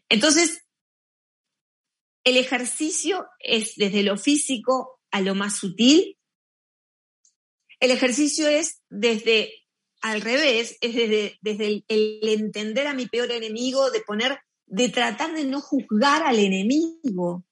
Entonces, 0.09 0.61
el 2.23 2.37
ejercicio 2.37 3.25
es 3.39 3.75
desde 3.75 4.03
lo 4.03 4.17
físico 4.17 4.99
a 5.11 5.21
lo 5.21 5.35
más 5.35 5.57
sutil. 5.57 6.17
El 7.79 7.91
ejercicio 7.91 8.47
es 8.47 8.81
desde 8.89 9.53
al 10.01 10.21
revés, 10.21 10.77
es 10.81 10.93
desde, 10.93 11.37
desde 11.41 11.83
el, 11.87 12.19
entender 12.21 12.87
a 12.87 12.93
mi 12.93 13.07
peor 13.07 13.31
enemigo, 13.31 13.91
de 13.91 14.01
poner, 14.01 14.39
de 14.65 14.89
tratar 14.89 15.33
de 15.33 15.45
no 15.45 15.61
juzgar 15.61 16.23
al 16.23 16.39
enemigo, 16.39 17.43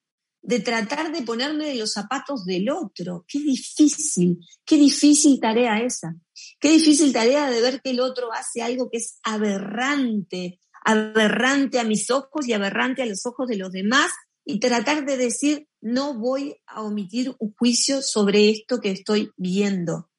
de 0.43 0.60
tratar 0.60 1.12
de 1.12 1.23
ponerme 1.23 1.65
de 1.65 1.75
los 1.75 1.93
zapatos 1.93 2.45
del 2.45 2.69
otro. 2.69 3.25
Qué 3.27 3.39
difícil, 3.39 4.38
qué 4.63 4.77
difícil 4.77 5.39
tarea 5.39 5.82
esa. 5.82 6.15
Qué 6.60 6.69
difícil 6.69 7.12
tarea 7.12 7.49
de 7.49 7.62
ver 7.62 7.82
que 7.82 7.89
el 7.89 7.99
otro 7.99 8.32
hace 8.32 8.62
algo 8.62 8.91
que 8.91 8.97
es 8.97 9.17
aberrante, 9.23 10.60
aberrante 10.86 11.79
a 11.79 11.84
mis 11.84 12.12
ojos 12.12 12.47
y 12.47 12.53
aberrante 12.53 13.01
a 13.01 13.08
los 13.08 13.25
ojos 13.25 13.47
de 13.47 13.58
los 13.58 13.71
demás 13.71 14.12
y 14.45 14.60
tratar 14.60 15.06
de 15.06 15.17
decir, 15.17 15.67
no 15.82 16.19
voy 16.19 16.56
a 16.67 16.84
omitir 16.84 17.34
un 17.39 17.56
juicio 17.58 18.03
sobre 18.03 18.51
esto 18.51 18.79
que 18.79 18.91
estoy 18.91 19.32
viendo 19.38 20.12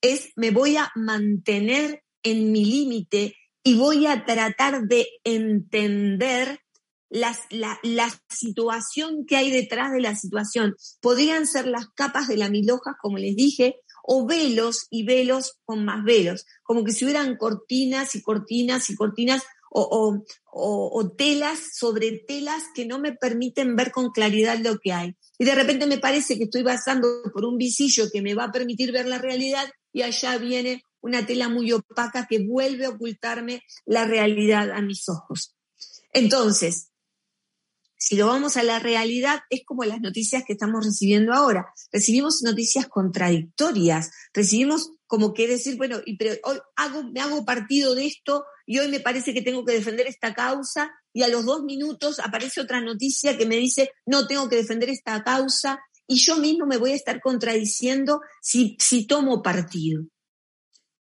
es 0.00 0.32
me 0.36 0.50
voy 0.50 0.76
a 0.76 0.90
mantener 0.94 2.02
en 2.22 2.52
mi 2.52 2.64
límite 2.64 3.36
y 3.62 3.76
voy 3.76 4.06
a 4.06 4.24
tratar 4.24 4.82
de 4.82 5.06
entender 5.24 6.60
la, 7.08 7.36
la, 7.50 8.22
situación 8.28 9.24
que 9.26 9.36
hay 9.36 9.50
detrás 9.50 9.92
de 9.92 10.00
la 10.00 10.14
situación. 10.16 10.74
Podrían 11.00 11.46
ser 11.46 11.66
las 11.66 11.88
capas 11.94 12.28
de 12.28 12.36
la 12.36 12.50
milhoja, 12.50 12.96
como 13.00 13.18
les 13.18 13.36
dije, 13.36 13.76
o 14.02 14.26
velos 14.26 14.86
y 14.90 15.04
velos 15.04 15.54
con 15.64 15.84
más 15.84 16.04
velos, 16.04 16.46
como 16.62 16.84
que 16.84 16.92
si 16.92 17.04
hubieran 17.04 17.36
cortinas 17.36 18.14
y 18.14 18.22
cortinas 18.22 18.88
y 18.90 18.94
cortinas 18.94 19.42
o, 19.70 20.24
o, 20.46 21.12
telas 21.16 21.58
sobre 21.74 22.12
telas 22.26 22.62
que 22.74 22.86
no 22.86 22.98
me 22.98 23.12
permiten 23.12 23.76
ver 23.76 23.90
con 23.90 24.10
claridad 24.10 24.58
lo 24.58 24.78
que 24.78 24.92
hay. 24.92 25.16
Y 25.38 25.44
de 25.44 25.54
repente 25.54 25.86
me 25.86 25.98
parece 25.98 26.38
que 26.38 26.44
estoy 26.44 26.62
pasando 26.62 27.08
por 27.32 27.44
un 27.44 27.58
visillo 27.58 28.08
que 28.10 28.22
me 28.22 28.34
va 28.34 28.44
a 28.44 28.52
permitir 28.52 28.92
ver 28.92 29.06
la 29.06 29.18
realidad 29.18 29.68
y 29.92 30.02
allá 30.02 30.38
viene 30.38 30.82
una 31.00 31.26
tela 31.26 31.48
muy 31.48 31.72
opaca 31.72 32.26
que 32.26 32.38
vuelve 32.38 32.86
a 32.86 32.90
ocultarme 32.90 33.62
la 33.84 34.06
realidad 34.06 34.70
a 34.70 34.80
mis 34.80 35.08
ojos. 35.08 35.54
Entonces, 36.12 36.88
si 37.98 38.16
lo 38.16 38.26
vamos 38.26 38.56
a 38.56 38.62
la 38.62 38.78
realidad, 38.78 39.40
es 39.50 39.62
como 39.64 39.84
las 39.84 40.00
noticias 40.00 40.44
que 40.46 40.52
estamos 40.52 40.84
recibiendo 40.84 41.32
ahora. 41.32 41.66
Recibimos 41.92 42.42
noticias 42.42 42.86
contradictorias, 42.86 44.10
recibimos 44.32 44.92
como 45.06 45.34
que 45.34 45.46
decir, 45.46 45.76
bueno, 45.76 46.00
pero 46.18 46.34
hoy 46.44 46.58
me 47.12 47.20
hago 47.20 47.44
partido 47.44 47.94
de 47.94 48.06
esto 48.06 48.44
y 48.66 48.78
hoy 48.78 48.88
me 48.88 49.00
parece 49.00 49.32
que 49.32 49.42
tengo 49.42 49.64
que 49.64 49.72
defender 49.72 50.06
esta 50.06 50.34
causa 50.34 50.90
y 51.12 51.22
a 51.22 51.28
los 51.28 51.44
dos 51.44 51.62
minutos 51.62 52.18
aparece 52.20 52.60
otra 52.60 52.80
noticia 52.80 53.38
que 53.38 53.46
me 53.46 53.56
dice, 53.56 53.90
no 54.04 54.26
tengo 54.26 54.48
que 54.48 54.56
defender 54.56 54.90
esta 54.90 55.22
causa 55.22 55.78
y 56.06 56.16
yo 56.16 56.36
mismo 56.36 56.66
me 56.66 56.76
voy 56.76 56.92
a 56.92 56.96
estar 56.96 57.20
contradiciendo 57.20 58.20
si, 58.40 58.76
si 58.80 59.06
tomo 59.06 59.42
partido. 59.42 60.02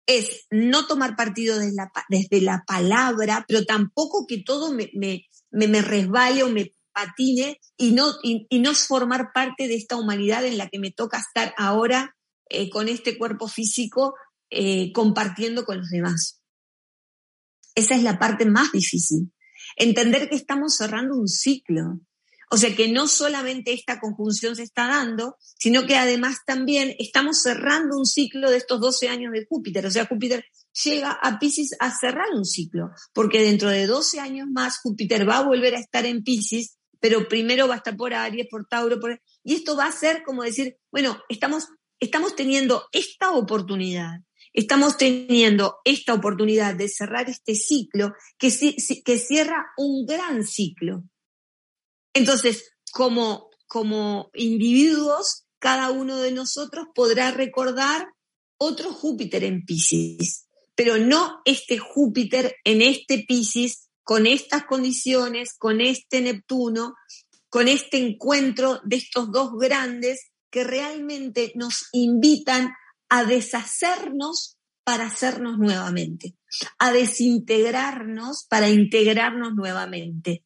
es 0.05 0.47
no 0.49 0.87
tomar 0.87 1.15
partido 1.15 1.59
desde 1.59 1.75
la, 1.75 1.91
desde 2.09 2.41
la 2.41 2.63
palabra, 2.65 3.45
pero 3.47 3.65
tampoco 3.65 4.25
que 4.25 4.41
todo 4.41 4.73
me, 4.73 4.89
me, 4.93 5.25
me, 5.51 5.81
resbale 5.81 6.43
o 6.43 6.49
me 6.49 6.71
patine 6.97 7.59
y 7.77 7.91
no, 7.91 8.13
y, 8.23 8.47
no 8.59 8.73
formar 8.73 9.31
parte 9.33 9.67
de 9.67 9.75
esta 9.75 9.97
humanidad 9.97 10.45
en 10.45 10.57
la 10.57 10.67
que 10.67 10.79
me 10.79 10.91
toca 10.91 11.19
estar 11.19 11.53
ahora 11.57 12.15
eh, 12.49 12.69
con 12.69 12.87
este 12.89 13.17
cuerpo 13.17 13.47
físico 13.47 14.15
eh, 14.49 14.91
compartiendo 14.93 15.63
con 15.63 15.77
los 15.77 15.89
demás. 15.89 16.41
Esa 17.75 17.95
es 17.95 18.01
la 18.01 18.17
parte 18.17 18.45
más 18.45 18.71
difícil. 18.71 19.31
Entender 19.75 20.29
que 20.29 20.35
estamos 20.35 20.75
cerrando 20.75 21.15
un 21.15 21.27
ciclo. 21.27 21.99
O 22.49 22.57
sea 22.57 22.73
que 22.75 22.87
no 22.87 23.07
solamente 23.07 23.73
esta 23.73 23.99
conjunción 23.99 24.55
se 24.55 24.63
está 24.63 24.87
dando, 24.87 25.35
sino 25.59 25.85
que 25.85 25.97
además 25.97 26.37
también 26.45 26.95
estamos 26.97 27.41
cerrando 27.41 27.97
un 27.97 28.05
ciclo 28.05 28.49
de 28.49 28.57
estos 28.57 28.79
12 28.79 29.09
años 29.09 29.33
de 29.33 29.45
Júpiter. 29.47 29.85
O 29.85 29.91
sea, 29.91 30.05
Júpiter 30.05 30.45
llega 30.83 31.11
a 31.11 31.39
Pisces 31.39 31.75
a 31.79 31.95
cerrar 31.95 32.27
un 32.33 32.45
ciclo, 32.45 32.91
porque 33.13 33.41
dentro 33.41 33.69
de 33.69 33.85
12 33.85 34.21
años 34.21 34.47
más 34.49 34.79
Júpiter 34.79 35.27
va 35.27 35.39
a 35.39 35.45
volver 35.45 35.75
a 35.75 35.79
estar 35.79 36.05
en 36.05 36.23
Pisces, 36.23 36.76
pero 37.07 37.29
primero 37.29 37.69
va 37.69 37.75
a 37.75 37.77
estar 37.77 37.95
por 37.95 38.13
Aries, 38.13 38.47
por 38.51 38.67
Tauro, 38.67 38.99
y 39.41 39.53
esto 39.53 39.77
va 39.77 39.85
a 39.85 39.91
ser 39.93 40.23
como 40.23 40.43
decir, 40.43 40.77
bueno, 40.91 41.17
estamos, 41.29 41.69
estamos 42.01 42.35
teniendo 42.35 42.83
esta 42.91 43.31
oportunidad 43.31 44.19
estamos 44.51 44.97
teniendo 44.97 45.77
esta 45.85 46.15
oportunidad 46.15 46.75
de 46.75 46.89
cerrar 46.89 47.29
este 47.29 47.53
ciclo 47.55 48.13
que, 48.37 48.51
que 49.05 49.19
cierra 49.19 49.67
un 49.77 50.05
gran 50.05 50.43
ciclo. 50.43 51.03
Entonces, 52.13 52.71
como, 52.91 53.51
como 53.67 54.31
individuos, 54.33 55.45
cada 55.59 55.91
uno 55.91 56.17
de 56.17 56.31
nosotros 56.31 56.87
podrá 56.95 57.29
recordar 57.29 58.09
otro 58.57 58.91
Júpiter 58.91 59.43
en 59.43 59.63
Pisces, 59.63 60.47
pero 60.75 60.97
no 60.97 61.39
este 61.45 61.77
Júpiter 61.77 62.55
en 62.63 62.81
este 62.81 63.25
Pisces 63.27 63.86
con 64.07 64.25
estas 64.25 64.63
condiciones, 64.63 65.53
con 65.59 65.81
este 65.81 66.21
Neptuno, 66.21 66.95
con 67.49 67.67
este 67.67 67.97
encuentro 67.97 68.79
de 68.85 68.95
estos 68.95 69.33
dos 69.33 69.51
grandes 69.59 70.31
que 70.49 70.63
realmente 70.63 71.51
nos 71.55 71.89
invitan 71.91 72.71
a 73.09 73.25
deshacernos 73.25 74.57
para 74.85 75.07
hacernos 75.07 75.57
nuevamente, 75.57 76.37
a 76.79 76.93
desintegrarnos 76.93 78.45
para 78.49 78.69
integrarnos 78.69 79.55
nuevamente. 79.55 80.45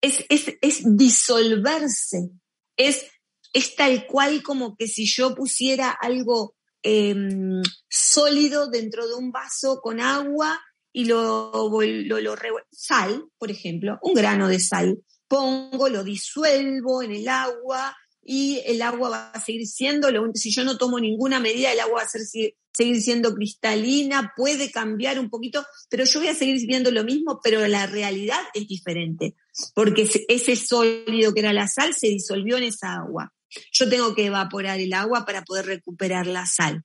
Es, 0.00 0.24
es, 0.28 0.82
disolverse, 0.84 2.30
es, 2.76 3.06
es 3.52 3.76
tal 3.76 4.04
cual 4.08 4.42
como 4.42 4.74
que 4.74 4.88
si 4.88 5.06
yo 5.06 5.36
pusiera 5.36 5.92
algo 5.92 6.56
em, 6.82 7.62
sólido 7.88 8.68
dentro 8.68 9.06
de 9.06 9.14
un 9.14 9.30
vaso 9.30 9.78
con 9.80 10.00
agua 10.00 10.60
y 10.92 11.04
lo, 11.04 11.52
lo, 11.52 12.20
lo 12.20 12.36
sal, 12.70 13.24
por 13.38 13.50
ejemplo, 13.50 13.98
un 14.02 14.14
grano 14.14 14.48
de 14.48 14.58
sal, 14.60 14.98
pongo, 15.28 15.88
lo 15.88 16.02
disuelvo 16.02 17.02
en 17.02 17.12
el 17.12 17.28
agua 17.28 17.96
y 18.22 18.60
el 18.66 18.82
agua 18.82 19.08
va 19.08 19.30
a 19.30 19.40
seguir 19.40 19.66
siendo, 19.66 20.08
si 20.34 20.50
yo 20.50 20.64
no 20.64 20.76
tomo 20.76 20.98
ninguna 20.98 21.40
medida, 21.40 21.72
el 21.72 21.80
agua 21.80 22.02
va 22.02 22.06
a 22.06 22.08
seguir 22.08 23.00
siendo 23.00 23.34
cristalina, 23.34 24.32
puede 24.36 24.70
cambiar 24.70 25.18
un 25.18 25.30
poquito, 25.30 25.64
pero 25.88 26.04
yo 26.04 26.20
voy 26.20 26.28
a 26.28 26.34
seguir 26.34 26.66
viendo 26.66 26.90
lo 26.90 27.04
mismo, 27.04 27.40
pero 27.42 27.66
la 27.68 27.86
realidad 27.86 28.40
es 28.54 28.66
diferente, 28.66 29.36
porque 29.74 30.08
ese 30.28 30.56
sólido 30.56 31.32
que 31.32 31.40
era 31.40 31.52
la 31.52 31.68
sal 31.68 31.94
se 31.94 32.08
disolvió 32.08 32.56
en 32.56 32.64
esa 32.64 32.94
agua. 32.94 33.32
Yo 33.72 33.88
tengo 33.88 34.14
que 34.14 34.26
evaporar 34.26 34.78
el 34.78 34.92
agua 34.92 35.24
para 35.24 35.42
poder 35.42 35.66
recuperar 35.66 36.26
la 36.26 36.46
sal. 36.46 36.84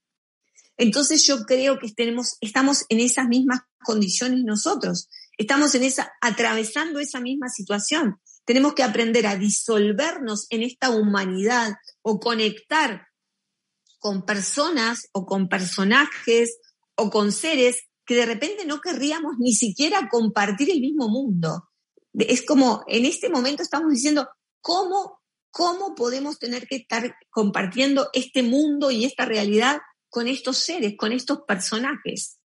Entonces 0.78 1.26
yo 1.26 1.46
creo 1.46 1.80
que 1.80 1.92
tenemos, 1.92 2.38
estamos 2.42 2.86
en 2.90 3.00
esas 3.00 3.28
mismas 3.28 3.62
condiciones 3.84 4.44
nosotros, 4.44 5.08
estamos 5.38 5.74
en 5.76 5.84
esa, 5.84 6.12
atravesando 6.22 7.00
esa 7.00 7.20
misma 7.20 7.50
situación. 7.50 8.20
Tenemos 8.46 8.74
que 8.74 8.84
aprender 8.84 9.26
a 9.26 9.38
disolvernos 9.38 10.48
en 10.50 10.64
esta 10.64 10.90
humanidad 10.92 11.76
o 12.02 12.20
conectar 12.20 13.08
con 14.00 14.26
personas 14.26 15.08
o 15.14 15.26
con 15.26 15.50
personajes 15.50 16.58
o 16.96 17.10
con 17.10 17.32
seres 17.32 17.78
que 18.06 18.16
de 18.16 18.26
repente 18.26 18.66
no 18.66 18.82
querríamos 18.82 19.38
ni 19.40 19.54
siquiera 19.54 20.10
compartir 20.10 20.70
el 20.70 20.80
mismo 20.80 21.10
mundo. 21.10 21.70
Es 22.14 22.46
como 22.46 22.84
en 22.88 23.06
este 23.06 23.30
momento 23.30 23.64
estamos 23.64 23.92
diciendo, 23.92 24.30
¿cómo, 24.62 25.22
cómo 25.50 25.96
podemos 25.96 26.38
tener 26.38 26.68
que 26.68 26.76
estar 26.76 27.16
compartiendo 27.32 28.10
este 28.14 28.44
mundo 28.44 28.92
y 28.92 29.06
esta 29.06 29.26
realidad 29.26 29.80
con 30.16 30.30
estos 30.30 30.60
seres, 30.60 30.94
con 30.98 31.12
estos 31.12 31.40
personajes? 31.46 32.38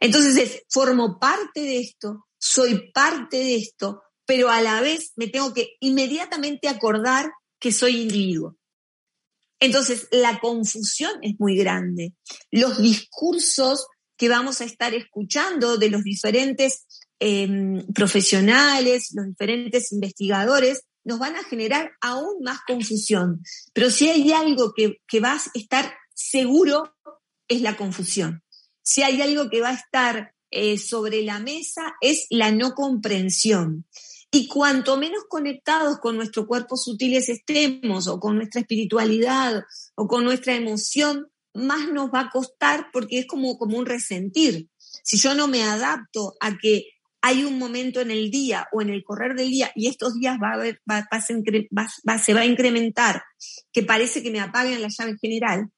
Entonces 0.00 0.36
es, 0.36 0.62
formo 0.68 1.20
parte 1.20 1.60
de 1.60 1.78
esto, 1.78 2.26
soy 2.40 2.90
parte 2.90 3.36
de 3.36 3.54
esto, 3.54 4.02
pero 4.26 4.50
a 4.50 4.60
la 4.60 4.80
vez 4.80 5.12
me 5.14 5.28
tengo 5.28 5.54
que 5.54 5.76
inmediatamente 5.78 6.66
acordar 6.66 7.30
que 7.60 7.70
soy 7.70 8.00
individuo. 8.02 8.56
Entonces, 9.60 10.08
la 10.10 10.40
confusión 10.40 11.12
es 11.22 11.34
muy 11.38 11.56
grande. 11.56 12.14
Los 12.50 12.82
discursos 12.82 13.86
que 14.16 14.28
vamos 14.28 14.60
a 14.60 14.64
estar 14.64 14.92
escuchando 14.92 15.76
de 15.76 15.90
los 15.90 16.02
diferentes 16.02 16.84
em, 17.20 17.86
profesionales, 17.92 19.10
los 19.14 19.26
diferentes 19.26 19.92
investigadores, 19.92 20.82
nos 21.04 21.20
van 21.20 21.36
a 21.36 21.44
generar 21.44 21.92
aún 22.00 22.42
más 22.42 22.58
confusión. 22.66 23.40
Pero 23.72 23.88
si 23.88 24.08
hay 24.08 24.32
algo 24.32 24.72
que, 24.76 24.96
que 25.06 25.20
va 25.20 25.34
a 25.34 25.42
estar 25.54 25.94
seguro, 26.18 26.96
es 27.46 27.62
la 27.62 27.76
confusión. 27.76 28.42
Si 28.82 29.02
hay 29.02 29.22
algo 29.22 29.48
que 29.48 29.60
va 29.60 29.70
a 29.70 29.74
estar 29.74 30.34
eh, 30.50 30.76
sobre 30.78 31.22
la 31.22 31.38
mesa, 31.38 31.94
es 32.00 32.26
la 32.30 32.50
no 32.50 32.74
comprensión. 32.74 33.86
Y 34.30 34.48
cuanto 34.48 34.96
menos 34.96 35.24
conectados 35.28 35.98
con 36.00 36.16
nuestros 36.16 36.46
cuerpos 36.46 36.84
sutiles 36.84 37.28
estemos, 37.28 38.08
o 38.08 38.18
con 38.18 38.36
nuestra 38.36 38.60
espiritualidad, 38.60 39.62
o 39.94 40.08
con 40.08 40.24
nuestra 40.24 40.54
emoción, 40.54 41.28
más 41.54 41.88
nos 41.88 42.10
va 42.10 42.20
a 42.20 42.30
costar 42.30 42.88
porque 42.92 43.20
es 43.20 43.26
como, 43.26 43.56
como 43.56 43.78
un 43.78 43.86
resentir. 43.86 44.68
Si 44.76 45.18
yo 45.18 45.34
no 45.34 45.46
me 45.46 45.62
adapto 45.62 46.34
a 46.40 46.58
que 46.58 46.86
hay 47.22 47.44
un 47.44 47.58
momento 47.58 48.00
en 48.00 48.10
el 48.10 48.30
día 48.30 48.66
o 48.72 48.82
en 48.82 48.90
el 48.90 49.02
correr 49.04 49.34
del 49.34 49.50
día 49.50 49.70
y 49.74 49.86
estos 49.86 50.14
días 50.14 50.36
va 50.42 50.50
a 50.50 50.54
haber, 50.54 50.80
va, 50.88 51.06
se 52.18 52.34
va 52.34 52.40
a 52.40 52.46
incrementar, 52.46 53.22
que 53.72 53.82
parece 53.82 54.22
que 54.22 54.30
me 54.30 54.40
apaguen 54.40 54.82
la 54.82 54.88
llave 54.88 55.16
general, 55.20 55.70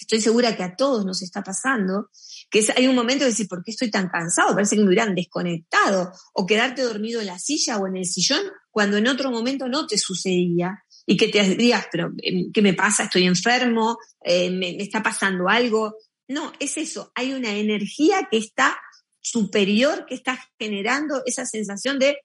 estoy 0.00 0.20
segura 0.20 0.56
que 0.56 0.62
a 0.62 0.76
todos 0.76 1.04
nos 1.04 1.22
está 1.22 1.42
pasando, 1.42 2.10
que 2.50 2.66
hay 2.76 2.86
un 2.86 2.94
momento 2.94 3.24
de 3.24 3.30
decir, 3.30 3.48
¿por 3.48 3.62
qué 3.62 3.72
estoy 3.72 3.90
tan 3.90 4.08
cansado? 4.08 4.54
Parece 4.54 4.76
que 4.76 4.82
me 4.82 4.88
hubieran 4.88 5.14
desconectado, 5.14 6.12
o 6.32 6.46
quedarte 6.46 6.82
dormido 6.82 7.20
en 7.20 7.26
la 7.26 7.38
silla 7.38 7.78
o 7.78 7.86
en 7.86 7.96
el 7.96 8.06
sillón, 8.06 8.42
cuando 8.70 8.96
en 8.96 9.06
otro 9.06 9.30
momento 9.30 9.68
no 9.68 9.86
te 9.86 9.98
sucedía, 9.98 10.84
y 11.06 11.16
que 11.16 11.28
te 11.28 11.42
dirías, 11.42 11.86
pero 11.90 12.12
em, 12.22 12.52
¿qué 12.52 12.62
me 12.62 12.74
pasa? 12.74 13.04
¿Estoy 13.04 13.24
enfermo? 13.24 13.98
Eh, 14.22 14.50
me, 14.50 14.74
¿Me 14.74 14.82
está 14.82 15.02
pasando 15.02 15.48
algo? 15.48 15.94
No, 16.28 16.52
es 16.60 16.76
eso, 16.76 17.10
hay 17.14 17.32
una 17.32 17.54
energía 17.54 18.28
que 18.30 18.38
está 18.38 18.78
superior, 19.20 20.06
que 20.06 20.14
está 20.14 20.38
generando 20.58 21.22
esa 21.26 21.46
sensación 21.46 21.98
de 21.98 22.18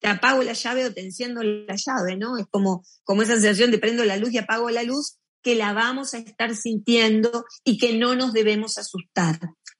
te 0.00 0.08
apago 0.08 0.42
la 0.42 0.52
llave 0.52 0.84
o 0.84 0.92
te 0.92 1.00
enciendo 1.00 1.42
la 1.42 1.74
llave, 1.74 2.16
¿no? 2.16 2.36
Es 2.36 2.46
como, 2.50 2.84
como 3.04 3.22
esa 3.22 3.34
sensación 3.34 3.70
de 3.70 3.78
prendo 3.78 4.04
la 4.04 4.16
luz 4.16 4.32
y 4.32 4.38
apago 4.38 4.70
la 4.70 4.82
luz, 4.82 5.18
que 5.42 5.54
la 5.54 5.72
vamos 5.72 6.14
a 6.14 6.18
estar 6.18 6.54
sintiendo 6.54 7.44
y 7.64 7.78
que 7.78 7.96
no 7.96 8.14
nos 8.14 8.32
debemos 8.32 8.78
asustar. 8.78 9.38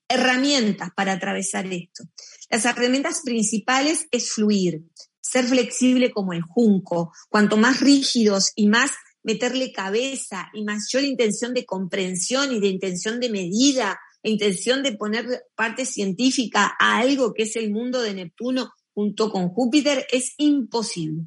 Herramientas 0.08 0.90
para 0.96 1.12
atravesar 1.12 1.66
esto. 1.66 2.04
Las 2.50 2.64
herramientas 2.64 3.20
principales 3.24 4.06
es 4.10 4.32
fluir, 4.32 4.82
ser 5.20 5.44
flexible 5.44 6.10
como 6.10 6.32
el 6.32 6.42
junco. 6.42 7.12
Cuanto 7.28 7.56
más 7.56 7.80
rígidos 7.80 8.52
y 8.54 8.68
más 8.68 8.92
meterle 9.22 9.72
cabeza 9.72 10.48
y 10.54 10.64
la 10.64 11.00
intención 11.02 11.52
de 11.52 11.66
comprensión 11.66 12.52
y 12.52 12.60
de 12.60 12.68
intención 12.68 13.20
de 13.20 13.28
medida, 13.28 14.00
la 14.22 14.30
intención 14.30 14.82
de 14.82 14.92
poner 14.92 15.44
parte 15.54 15.84
científica 15.84 16.74
a 16.78 16.98
algo 16.98 17.34
que 17.34 17.42
es 17.42 17.56
el 17.56 17.70
mundo 17.70 18.00
de 18.00 18.14
Neptuno 18.14 18.72
junto 18.94 19.30
con 19.30 19.50
Júpiter, 19.50 20.06
es 20.10 20.34
imposible. 20.38 21.26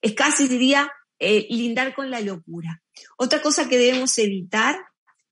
Es 0.00 0.12
casi, 0.12 0.46
diría, 0.46 0.90
eh, 1.18 1.46
lindar 1.50 1.94
con 1.94 2.10
la 2.10 2.20
locura. 2.20 2.82
Otra 3.16 3.42
cosa 3.42 3.68
que 3.68 3.78
debemos 3.78 4.16
evitar 4.18 4.78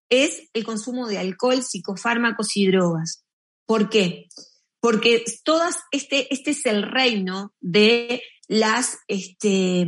es 0.08 0.48
el 0.52 0.64
consumo 0.64 1.08
de 1.08 1.18
alcohol, 1.18 1.62
psicofármacos 1.62 2.56
y 2.56 2.66
drogas. 2.66 3.24
¿Por 3.66 3.88
qué? 3.88 4.28
Porque 4.80 5.24
todas, 5.44 5.78
este, 5.90 6.32
este 6.32 6.52
es 6.52 6.66
el 6.66 6.82
reino 6.82 7.54
de 7.60 8.22
las 8.48 8.98
este, 9.08 9.86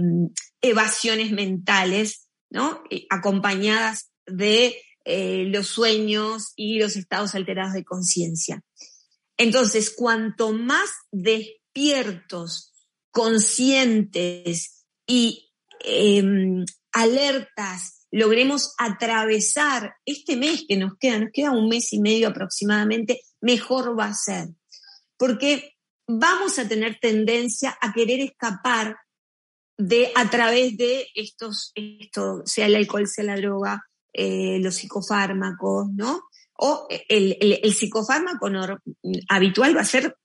evasiones 0.61 1.31
mentales, 1.31 2.29
¿no? 2.51 2.83
Acompañadas 3.11 4.11
de 4.27 4.77
eh, 5.05 5.45
los 5.47 5.69
sueños 5.69 6.53
y 6.57 6.81
los 6.81 6.97
estados 6.97 7.35
alterados 7.35 7.75
de 7.75 7.85
conciencia. 7.85 8.63
Entonces, 9.37 9.91
cuanto 9.91 10.53
más 10.53 10.91
despiertos, 11.13 12.73
conscientes 13.11 14.85
y 15.07 15.48
Em, 15.85 16.64
alertas 16.93 18.07
logremos 18.11 18.75
atravesar 18.79 19.95
este 20.05 20.37
mes 20.37 20.64
que 20.67 20.77
nos 20.77 20.93
queda, 20.99 21.19
nos 21.19 21.31
queda 21.33 21.51
un 21.51 21.69
mes 21.69 21.93
y 21.93 22.01
medio 22.01 22.29
aproximadamente, 22.29 23.21
mejor 23.41 23.99
va 23.99 24.07
a 24.07 24.14
ser. 24.14 24.49
Porque 25.17 25.75
vamos 26.07 26.59
a 26.59 26.67
tener 26.67 26.99
tendencia 27.01 27.77
a 27.81 27.93
querer 27.93 28.21
escapar 28.21 28.97
de 29.77 30.11
a 30.14 30.29
través 30.31 30.77
de 30.77 31.07
estos, 31.14 31.73
esto, 31.75 32.43
sea 32.45 32.67
el 32.67 32.77
alcohol, 32.77 33.07
sea 33.07 33.25
la 33.25 33.37
droga, 33.37 33.85
eh, 34.12 34.59
los 34.61 34.75
psicofármacos, 34.77 35.88
¿no? 35.95 36.23
O 36.55 36.88
el, 37.09 37.37
el, 37.41 37.73
psicofármaco 37.73 38.49
habitual 39.29 39.77
va 39.77 39.83
a 39.83 39.85
ser, 39.85 40.17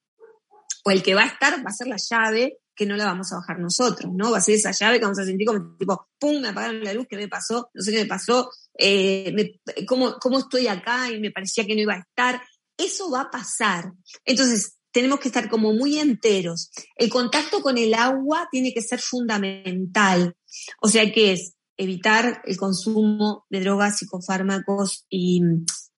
o 0.83 0.89
el 0.89 1.03
que 1.03 1.13
va 1.13 1.23
a 1.23 1.27
estar, 1.27 1.59
va 1.59 1.69
a 1.69 1.73
ser 1.73 1.87
la 1.87 1.97
llave 1.97 2.57
que 2.75 2.85
no 2.85 2.95
la 2.95 3.05
vamos 3.05 3.31
a 3.31 3.37
bajar 3.37 3.59
nosotros, 3.59 4.11
¿no? 4.13 4.31
Va 4.31 4.37
a 4.37 4.41
ser 4.41 4.55
esa 4.55 4.71
llave 4.71 4.99
que 4.99 5.05
vamos 5.05 5.19
a 5.19 5.25
sentir 5.25 5.47
como 5.47 5.75
tipo, 5.77 6.07
¡pum! 6.19 6.41
Me 6.41 6.49
apagaron 6.49 6.83
la 6.83 6.93
luz, 6.93 7.07
¿qué 7.09 7.17
me 7.17 7.27
pasó? 7.27 7.69
No 7.73 7.81
sé 7.81 7.91
qué 7.91 7.99
me 7.99 8.05
pasó, 8.05 8.49
eh, 8.77 9.59
¿cómo, 9.87 10.17
¿cómo 10.19 10.39
estoy 10.39 10.67
acá? 10.67 11.09
Y 11.11 11.19
me 11.19 11.31
parecía 11.31 11.65
que 11.65 11.75
no 11.75 11.81
iba 11.81 11.93
a 11.93 11.99
estar. 11.99 12.41
Eso 12.77 13.11
va 13.11 13.21
a 13.21 13.31
pasar. 13.31 13.91
Entonces, 14.25 14.77
tenemos 14.91 15.19
que 15.19 15.27
estar 15.27 15.49
como 15.49 15.73
muy 15.73 15.99
enteros. 15.99 16.71
El 16.95 17.09
contacto 17.09 17.61
con 17.61 17.77
el 17.77 17.93
agua 17.93 18.47
tiene 18.51 18.73
que 18.73 18.81
ser 18.81 18.99
fundamental. 18.99 20.35
O 20.81 20.87
sea, 20.87 21.11
que 21.11 21.33
es 21.33 21.55
evitar 21.77 22.41
el 22.45 22.57
consumo 22.57 23.45
de 23.49 23.61
drogas, 23.61 23.97
psicofármacos 23.97 25.05
y, 25.09 25.41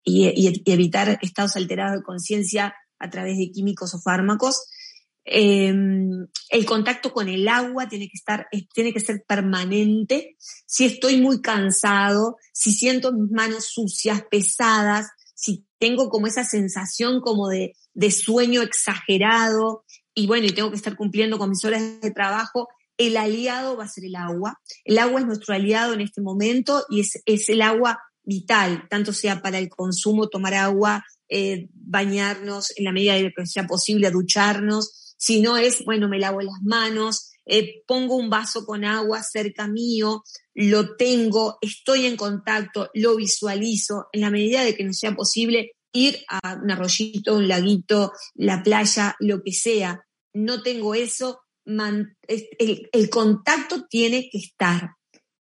y, 0.03 0.63
evitar 0.65 1.19
estados 1.21 1.55
alterados 1.57 1.97
de 1.97 2.03
conciencia 2.03 2.73
a 2.99 3.09
través 3.09 3.37
de 3.37 3.51
químicos 3.51 3.93
o 3.93 4.01
fármacos. 4.01 4.65
Em, 5.25 6.27
el 6.49 6.65
contacto 6.65 7.11
con 7.11 7.27
el 7.27 7.47
agua 7.47 7.89
tiene 7.89 8.07
que 8.07 8.15
estar, 8.15 8.47
tiene 8.73 8.93
que 8.93 8.99
ser 8.99 9.23
permanente. 9.27 10.37
Si 10.65 10.85
estoy 10.85 11.19
muy 11.19 11.41
cansado, 11.41 12.37
si 12.53 12.71
siento 12.71 13.11
mis 13.11 13.31
manos 13.31 13.65
sucias, 13.65 14.23
pesadas, 14.29 15.07
si 15.33 15.65
tengo 15.79 16.09
como 16.09 16.27
esa 16.27 16.45
sensación 16.45 17.21
como 17.21 17.49
de, 17.49 17.73
de 17.93 18.11
sueño 18.11 18.61
exagerado 18.61 19.83
y 20.13 20.27
bueno, 20.27 20.45
y 20.45 20.51
tengo 20.51 20.69
que 20.69 20.77
estar 20.77 20.95
cumpliendo 20.95 21.37
con 21.37 21.49
mis 21.49 21.65
horas 21.65 21.81
de 22.01 22.11
trabajo, 22.11 22.69
el 22.97 23.17
aliado 23.17 23.75
va 23.75 23.83
a 23.83 23.89
ser 23.89 24.05
el 24.05 24.15
agua. 24.15 24.61
El 24.85 24.97
agua 24.99 25.19
es 25.19 25.25
nuestro 25.25 25.53
aliado 25.53 25.93
en 25.93 26.01
este 26.01 26.21
momento 26.21 26.85
y 26.89 27.01
es, 27.01 27.21
es 27.25 27.49
el 27.49 27.61
agua 27.61 27.99
vital, 28.23 28.87
tanto 28.89 29.13
sea 29.13 29.41
para 29.41 29.57
el 29.59 29.69
consumo, 29.69 30.29
tomar 30.29 30.53
agua, 30.53 31.03
eh, 31.29 31.67
bañarnos 31.73 32.71
en 32.77 32.85
la 32.85 32.91
medida 32.91 33.13
de 33.13 33.33
que 33.35 33.45
sea 33.45 33.67
posible, 33.67 34.09
ducharnos. 34.11 35.04
Si 35.25 35.41
no 35.41 35.57
es, 35.57 35.83
bueno, 35.85 36.07
me 36.07 36.19
lavo 36.19 36.39
las 36.39 36.61
manos, 36.61 37.31
eh, 37.47 37.81
pongo 37.87 38.15
un 38.15 38.29
vaso 38.29 38.63
con 38.63 38.85
agua 38.85 39.23
cerca 39.23 39.67
mío, 39.67 40.23
lo 40.53 40.95
tengo, 40.97 41.57
estoy 41.61 42.05
en 42.05 42.15
contacto, 42.15 42.91
lo 42.93 43.15
visualizo, 43.15 44.05
en 44.11 44.21
la 44.21 44.29
medida 44.29 44.63
de 44.63 44.75
que 44.75 44.83
no 44.83 44.93
sea 44.93 45.15
posible 45.15 45.71
ir 45.93 46.23
a 46.29 46.59
un 46.61 46.69
arroyito, 46.69 47.37
un 47.37 47.47
laguito, 47.47 48.11
la 48.35 48.61
playa, 48.61 49.15
lo 49.19 49.41
que 49.41 49.51
sea. 49.51 50.05
No 50.35 50.61
tengo 50.61 50.93
eso, 50.93 51.39
el, 51.65 52.89
el 52.91 53.09
contacto 53.09 53.87
tiene 53.87 54.29
que 54.31 54.37
estar. 54.37 54.91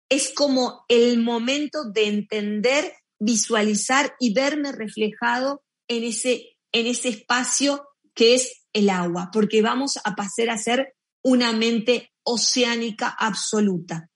Es 0.08 0.32
como 0.34 0.86
el 0.88 1.20
momento 1.20 1.84
de 1.92 2.08
entender, 2.08 2.94
visualizar 3.20 4.16
y 4.18 4.34
verme 4.34 4.72
reflejado 4.72 5.62
en 5.90 6.06
ese, 6.06 6.56
en 6.72 6.88
ese 6.88 7.10
espacio 7.10 7.84
que 8.18 8.34
es 8.34 8.64
el 8.74 8.90
agua, 8.90 9.30
porque 9.32 9.62
vamos 9.62 10.00
a 10.04 10.16
pasar 10.16 10.50
a 10.50 10.58
ser 10.58 10.96
una 11.24 11.54
mente 11.54 12.12
oceánica 12.24 13.16
absoluta. 13.18 14.10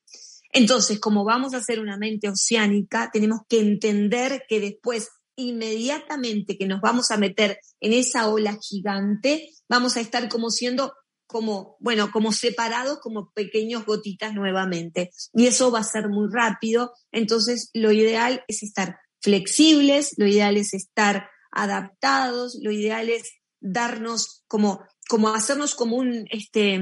Entonces, 0.52 1.00
como 1.00 1.24
vamos 1.24 1.54
a 1.54 1.62
ser 1.62 1.80
una 1.80 1.98
mente 1.98 2.28
oceánica, 2.28 3.12
tenemos 3.14 3.42
que 3.48 3.60
entender 3.60 4.44
que 4.50 4.60
después, 4.60 5.10
inmediatamente 5.38 6.58
que 6.58 6.66
nos 6.66 6.82
vamos 6.82 7.12
a 7.12 7.18
meter 7.18 7.60
en 7.80 7.94
esa 7.94 8.28
ola 8.28 8.58
gigante, 8.60 9.50
vamos 9.70 9.96
a 9.96 10.02
estar 10.02 10.28
como 10.30 10.50
siendo 10.50 10.94
como, 11.28 11.78
bueno, 11.80 12.12
como 12.12 12.34
separados 12.34 13.00
como 13.00 13.32
pequeños 13.32 13.86
gotitas 13.86 14.34
nuevamente. 14.34 15.12
Y 15.34 15.46
eso 15.46 15.72
va 15.72 15.80
a 15.80 15.84
ser 15.84 16.10
muy 16.10 16.28
rápido. 16.30 16.92
Entonces, 17.12 17.70
lo 17.74 17.92
ideal 17.92 18.44
es 18.48 18.64
estar 18.64 18.98
flexibles, 19.22 20.16
lo 20.18 20.28
ideal 20.28 20.58
es 20.58 20.74
estar 20.74 21.30
adaptados, 21.52 22.58
lo 22.62 22.72
ideal 22.72 23.10
es 23.10 23.40
darnos 23.62 24.43
como, 24.47 24.84
como 25.08 25.30
hacernos 25.30 25.76
como 25.76 25.95
un, 25.95 26.26
este, 26.30 26.82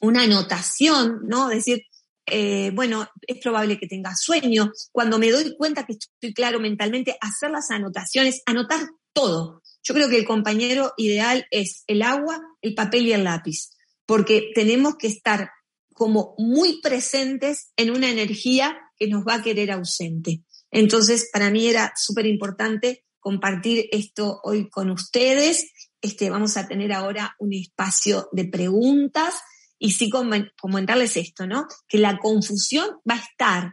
una 0.00 0.22
anotación, 0.22 1.20
¿no? 1.26 1.48
Decir, 1.48 1.82
eh, 2.26 2.70
bueno, 2.72 3.06
es 3.26 3.38
probable 3.42 3.78
que 3.78 3.86
tenga 3.86 4.14
sueño. 4.16 4.72
Cuando 4.92 5.18
me 5.18 5.30
doy 5.30 5.54
cuenta 5.56 5.84
que 5.84 5.94
estoy 5.94 6.32
claro 6.32 6.60
mentalmente, 6.60 7.18
hacer 7.20 7.50
las 7.50 7.70
anotaciones, 7.70 8.42
anotar 8.46 8.80
todo. 9.12 9.62
Yo 9.82 9.94
creo 9.94 10.08
que 10.08 10.16
el 10.16 10.24
compañero 10.24 10.94
ideal 10.96 11.46
es 11.50 11.84
el 11.86 12.02
agua, 12.02 12.40
el 12.62 12.74
papel 12.74 13.06
y 13.06 13.12
el 13.12 13.24
lápiz, 13.24 13.70
porque 14.06 14.50
tenemos 14.54 14.96
que 14.96 15.08
estar 15.08 15.50
como 15.92 16.34
muy 16.38 16.80
presentes 16.80 17.72
en 17.76 17.90
una 17.90 18.10
energía 18.10 18.76
que 18.96 19.08
nos 19.08 19.24
va 19.24 19.34
a 19.34 19.42
querer 19.42 19.70
ausente. 19.70 20.42
Entonces, 20.70 21.30
para 21.32 21.50
mí 21.50 21.68
era 21.68 21.92
súper 21.96 22.26
importante 22.26 23.03
compartir 23.24 23.88
esto 23.90 24.38
hoy 24.44 24.68
con 24.68 24.90
ustedes. 24.90 25.72
Este, 26.02 26.28
vamos 26.28 26.58
a 26.58 26.68
tener 26.68 26.92
ahora 26.92 27.34
un 27.38 27.54
espacio 27.54 28.28
de 28.32 28.44
preguntas 28.44 29.40
y 29.78 29.92
sí 29.92 30.10
comentarles 30.10 31.16
esto, 31.16 31.46
¿no? 31.46 31.66
Que 31.88 31.96
la 31.96 32.18
confusión 32.18 32.86
va 33.10 33.14
a 33.14 33.24
estar. 33.24 33.72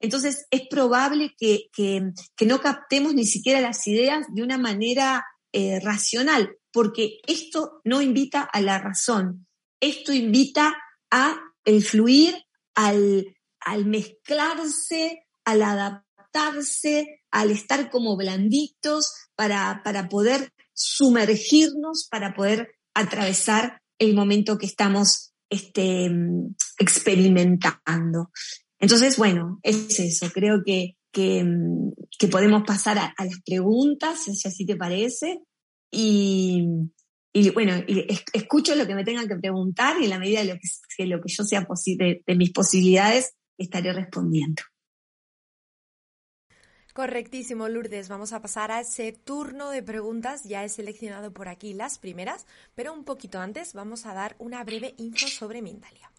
Entonces, 0.00 0.44
es 0.50 0.68
probable 0.68 1.34
que, 1.38 1.70
que, 1.72 2.12
que 2.36 2.44
no 2.44 2.60
captemos 2.60 3.14
ni 3.14 3.24
siquiera 3.24 3.62
las 3.62 3.86
ideas 3.86 4.26
de 4.34 4.42
una 4.42 4.58
manera 4.58 5.24
eh, 5.52 5.80
racional, 5.80 6.56
porque 6.70 7.20
esto 7.26 7.80
no 7.84 8.02
invita 8.02 8.42
a 8.42 8.60
la 8.60 8.78
razón, 8.78 9.46
esto 9.80 10.12
invita 10.12 10.76
a 11.10 11.40
el 11.64 11.82
fluir, 11.82 12.34
al, 12.74 13.34
al 13.60 13.86
mezclarse, 13.86 15.26
al 15.44 15.62
adaptarse, 15.62 17.19
al 17.30 17.50
estar 17.50 17.90
como 17.90 18.16
blanditos 18.16 19.12
para, 19.34 19.82
para 19.84 20.08
poder 20.08 20.52
sumergirnos, 20.72 22.08
para 22.10 22.34
poder 22.34 22.72
atravesar 22.94 23.80
el 23.98 24.14
momento 24.14 24.58
que 24.58 24.66
estamos 24.66 25.32
este, 25.50 26.10
experimentando. 26.78 28.30
Entonces, 28.78 29.16
bueno, 29.16 29.60
es 29.62 29.98
eso, 30.00 30.30
creo 30.32 30.62
que 30.64 30.96
que, 31.12 32.28
podemos 32.30 32.62
pasar 32.66 32.98
a, 32.98 33.14
las 33.18 33.40
preguntas, 33.44 34.24
si 34.24 34.48
así 34.48 34.66
te 34.66 34.76
parece. 34.76 35.40
Y, 35.90 36.66
bueno, 37.54 37.74
escucho 38.32 38.74
lo 38.74 38.86
que 38.86 38.94
me 38.94 39.04
tengan 39.04 39.28
que 39.28 39.36
preguntar 39.36 40.00
y 40.00 40.04
en 40.04 40.10
la 40.10 40.18
medida 40.18 40.40
de 40.40 40.54
lo 40.54 40.58
que, 40.96 41.06
lo 41.06 41.20
que 41.20 41.32
yo 41.32 41.44
sea 41.44 41.66
de, 41.98 42.22
de 42.26 42.36
mis 42.36 42.52
posibilidades, 42.52 43.34
estaré 43.58 43.92
respondiendo. 43.92 44.62
Correctísimo, 47.00 47.66
Lourdes. 47.66 48.10
Vamos 48.10 48.34
a 48.34 48.42
pasar 48.42 48.70
a 48.70 48.80
ese 48.80 49.12
turno 49.12 49.70
de 49.70 49.82
preguntas. 49.82 50.44
Ya 50.44 50.64
he 50.64 50.68
seleccionado 50.68 51.32
por 51.32 51.48
aquí 51.48 51.72
las 51.72 51.98
primeras, 51.98 52.46
pero 52.74 52.92
un 52.92 53.04
poquito 53.04 53.40
antes 53.40 53.72
vamos 53.72 54.04
a 54.04 54.12
dar 54.12 54.36
una 54.38 54.62
breve 54.64 54.92
info 54.98 55.26
sobre 55.26 55.62
Mindalia. 55.62 56.12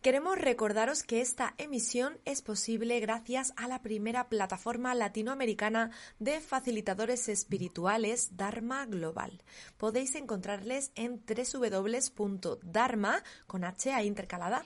Queremos 0.00 0.38
recordaros 0.38 1.04
que 1.04 1.20
esta 1.20 1.54
emisión 1.58 2.18
es 2.24 2.42
posible 2.42 2.98
gracias 2.98 3.52
a 3.54 3.68
la 3.68 3.80
primera 3.80 4.28
plataforma 4.28 4.92
latinoamericana 4.92 5.92
de 6.18 6.40
facilitadores 6.40 7.28
espirituales 7.28 8.36
Dharma 8.36 8.86
Global. 8.86 9.40
Podéis 9.76 10.16
encontrarles 10.16 10.90
en 10.96 11.22
www.dharma 11.24 13.22
con 13.46 13.62
intercalada, 14.02 14.64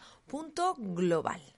global. 0.78 1.55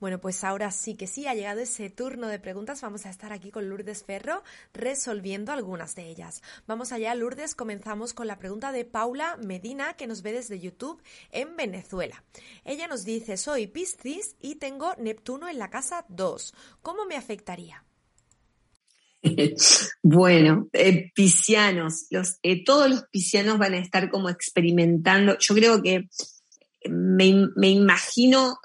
Bueno, 0.00 0.18
pues 0.18 0.44
ahora 0.44 0.70
sí 0.70 0.94
que 0.94 1.06
sí, 1.06 1.26
ha 1.26 1.34
llegado 1.34 1.60
ese 1.60 1.90
turno 1.90 2.28
de 2.28 2.38
preguntas. 2.38 2.80
Vamos 2.80 3.04
a 3.04 3.10
estar 3.10 3.34
aquí 3.34 3.50
con 3.50 3.68
Lourdes 3.68 4.02
Ferro 4.02 4.42
resolviendo 4.72 5.52
algunas 5.52 5.94
de 5.94 6.08
ellas. 6.08 6.42
Vamos 6.66 6.92
allá, 6.92 7.14
Lourdes. 7.14 7.54
Comenzamos 7.54 8.14
con 8.14 8.26
la 8.26 8.38
pregunta 8.38 8.72
de 8.72 8.86
Paula 8.86 9.36
Medina, 9.36 9.94
que 9.94 10.06
nos 10.06 10.22
ve 10.22 10.32
desde 10.32 10.58
YouTube 10.58 11.02
en 11.32 11.54
Venezuela. 11.54 12.24
Ella 12.64 12.86
nos 12.86 13.04
dice, 13.04 13.36
soy 13.36 13.66
Piscis 13.66 14.36
y 14.40 14.54
tengo 14.54 14.94
Neptuno 14.96 15.50
en 15.50 15.58
la 15.58 15.68
casa 15.68 16.06
2. 16.08 16.54
¿Cómo 16.80 17.04
me 17.04 17.16
afectaría? 17.16 17.84
Bueno, 20.02 20.70
eh, 20.72 21.12
piscianos, 21.14 22.06
los, 22.08 22.38
eh, 22.42 22.64
todos 22.64 22.88
los 22.88 23.04
piscianos 23.12 23.58
van 23.58 23.74
a 23.74 23.78
estar 23.78 24.08
como 24.10 24.30
experimentando. 24.30 25.36
Yo 25.38 25.54
creo 25.54 25.82
que 25.82 26.08
me, 26.88 27.48
me 27.54 27.68
imagino 27.68 28.58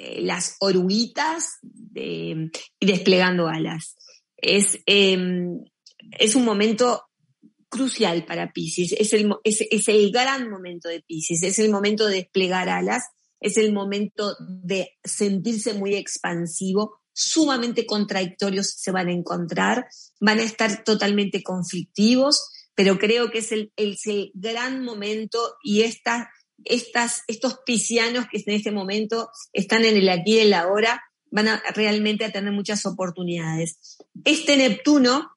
eh, 0.00 0.20
las 0.22 0.56
oruguitas 0.60 1.58
y 1.94 2.50
desplegando 2.80 3.48
alas. 3.48 3.96
Es, 4.36 4.78
em, 4.86 5.64
es 6.18 6.34
un 6.36 6.44
momento 6.44 7.02
crucial 7.68 8.24
para 8.24 8.52
Pisces, 8.52 8.92
es 8.92 9.12
el, 9.12 9.34
es, 9.44 9.88
el 9.88 10.10
gran 10.10 10.48
momento 10.48 10.88
de 10.88 11.02
Pisces, 11.02 11.42
es 11.42 11.58
el 11.58 11.70
momento 11.70 12.06
de 12.06 12.16
desplegar 12.16 12.68
alas 12.68 13.02
es 13.40 13.56
el 13.56 13.72
momento 13.72 14.34
de 14.40 14.90
sentirse 15.04 15.74
muy 15.74 15.94
expansivo, 15.94 17.00
sumamente 17.12 17.86
contradictorios 17.86 18.74
se 18.76 18.90
van 18.90 19.08
a 19.08 19.12
encontrar, 19.12 19.86
van 20.20 20.38
a 20.38 20.44
estar 20.44 20.84
totalmente 20.84 21.42
conflictivos, 21.42 22.50
pero 22.74 22.98
creo 22.98 23.30
que 23.30 23.38
es 23.38 23.52
el, 23.52 23.72
gran 24.34 24.84
momento 24.84 25.56
y 25.62 25.82
estas, 25.82 26.28
estas, 26.64 27.22
estos 27.28 27.58
piscianos 27.64 28.26
que 28.30 28.42
en 28.44 28.54
este 28.54 28.70
momento 28.70 29.30
están 29.52 29.84
en 29.84 29.96
el 29.96 30.08
aquí 30.08 30.36
y 30.36 30.40
el 30.40 30.54
ahora 30.54 31.02
van 31.30 31.48
a 31.48 31.62
realmente 31.74 32.24
a 32.24 32.32
tener 32.32 32.52
muchas 32.52 32.86
oportunidades. 32.86 33.98
Este 34.24 34.56
Neptuno, 34.56 35.30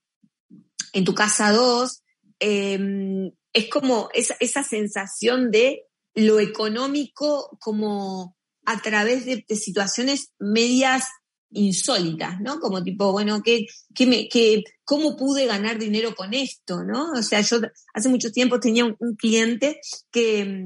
en 0.93 1.03
tu 1.03 1.13
casa 1.13 1.51
2, 1.51 2.03
em, 2.39 3.31
es 3.53 3.69
como 3.69 4.09
esa, 4.13 4.35
esa 4.39 4.63
sensación 4.63 5.51
de 5.51 5.83
lo 6.13 6.39
económico 6.39 7.57
como 7.59 8.35
a 8.65 8.81
través 8.81 9.25
de, 9.25 9.43
situaciones 9.55 10.33
medias 10.39 11.05
insólitas, 11.51 12.39
¿no? 12.41 12.59
Como 12.59 12.83
tipo, 12.83 13.11
bueno, 13.11 13.41
¿qué, 13.43 13.65
qué 13.93 14.05
me, 14.05 14.27
qué, 14.29 14.63
¿cómo 14.83 15.15
pude 15.15 15.45
ganar 15.45 15.77
dinero 15.77 16.15
con 16.15 16.33
esto, 16.33 16.83
no? 16.83 17.11
O 17.11 17.21
sea, 17.21 17.41
yo 17.41 17.57
hace 17.93 18.09
mucho 18.09 18.31
tiempo 18.31 18.59
tenía 18.59 18.85
un, 18.85 19.15
cliente 19.15 19.79
que, 20.11 20.65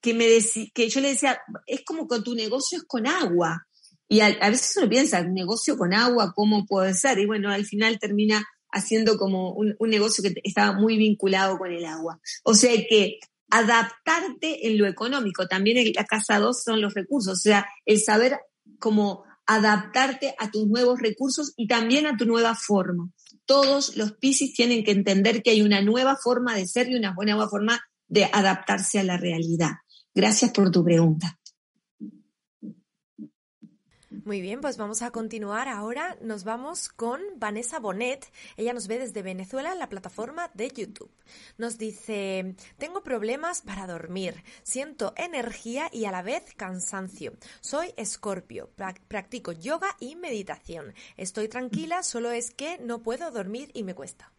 que 0.00 0.14
me 0.14 0.26
decía, 0.26 0.66
que 0.74 0.88
yo 0.88 1.00
le 1.00 1.08
decía, 1.08 1.40
es 1.66 1.82
como 1.84 2.06
que 2.06 2.20
tu 2.20 2.34
negocio 2.34 2.78
es 2.78 2.84
con 2.84 3.06
agua. 3.06 3.66
Y 4.08 4.20
a, 4.20 4.30
veces 4.48 4.76
uno 4.78 4.88
piensa, 4.88 5.22
negocio 5.22 5.76
con 5.76 5.92
agua, 5.92 6.32
¿cómo 6.34 6.66
puede 6.66 6.94
ser? 6.94 7.18
Y 7.18 7.26
bueno, 7.26 7.50
al 7.50 7.66
final 7.66 7.98
termina 7.98 8.44
haciendo 8.70 9.18
como 9.18 9.52
un, 9.52 9.74
un 9.78 9.90
negocio 9.90 10.22
que 10.22 10.34
estaba 10.44 10.72
muy 10.72 10.96
vinculado 10.96 11.58
con 11.58 11.72
el 11.72 11.84
agua. 11.84 12.18
O 12.44 12.54
sea 12.54 12.72
que 12.88 13.18
adaptarte 13.50 14.66
en 14.66 14.78
lo 14.78 14.86
económico. 14.86 15.46
También 15.46 15.78
en 15.78 15.92
la 15.94 16.04
casa 16.04 16.38
2 16.38 16.62
son 16.62 16.80
los 16.80 16.94
recursos, 16.94 17.38
o 17.38 17.40
sea, 17.40 17.66
el 17.86 18.00
saber 18.00 18.38
cómo 18.78 19.24
adaptarte 19.48 20.34
a 20.38 20.50
tus 20.50 20.68
nuevos 20.68 21.00
recursos 21.00 21.54
y 21.56 21.66
también 21.66 22.06
a 22.06 22.16
tu 22.16 22.26
nueva 22.26 22.54
forma. 22.54 23.10
Todos 23.46 23.96
los 23.96 24.12
Piscis 24.12 24.52
tienen 24.52 24.84
que 24.84 24.90
entender 24.90 25.42
que 25.42 25.50
hay 25.50 25.62
una 25.62 25.80
nueva 25.80 26.16
forma 26.22 26.54
de 26.54 26.68
ser 26.68 26.90
y 26.90 26.96
una 26.96 27.14
nueva 27.14 27.48
forma 27.48 27.80
de 28.06 28.26
adaptarse 28.26 28.98
a 28.98 29.04
la 29.04 29.16
realidad. 29.16 29.72
Gracias 30.14 30.50
por 30.50 30.70
tu 30.70 30.84
pregunta. 30.84 31.37
Muy 34.28 34.42
bien, 34.42 34.60
pues 34.60 34.76
vamos 34.76 35.00
a 35.00 35.10
continuar 35.10 35.68
ahora. 35.68 36.18
Nos 36.20 36.44
vamos 36.44 36.90
con 36.90 37.18
Vanessa 37.36 37.78
Bonet. 37.78 38.30
Ella 38.58 38.74
nos 38.74 38.86
ve 38.86 38.98
desde 38.98 39.22
Venezuela 39.22 39.72
en 39.72 39.78
la 39.78 39.88
plataforma 39.88 40.50
de 40.52 40.68
YouTube. 40.68 41.10
Nos 41.56 41.78
dice, 41.78 42.54
tengo 42.76 43.02
problemas 43.02 43.62
para 43.62 43.86
dormir, 43.86 44.44
siento 44.64 45.14
energía 45.16 45.88
y 45.94 46.04
a 46.04 46.10
la 46.10 46.20
vez 46.20 46.42
cansancio. 46.58 47.38
Soy 47.62 47.94
escorpio, 47.96 48.68
practico 49.08 49.52
yoga 49.52 49.96
y 49.98 50.14
meditación. 50.14 50.92
Estoy 51.16 51.48
tranquila, 51.48 52.02
solo 52.02 52.30
es 52.30 52.50
que 52.50 52.76
no 52.80 53.02
puedo 53.02 53.30
dormir 53.30 53.70
y 53.72 53.82
me 53.82 53.94
cuesta. 53.94 54.30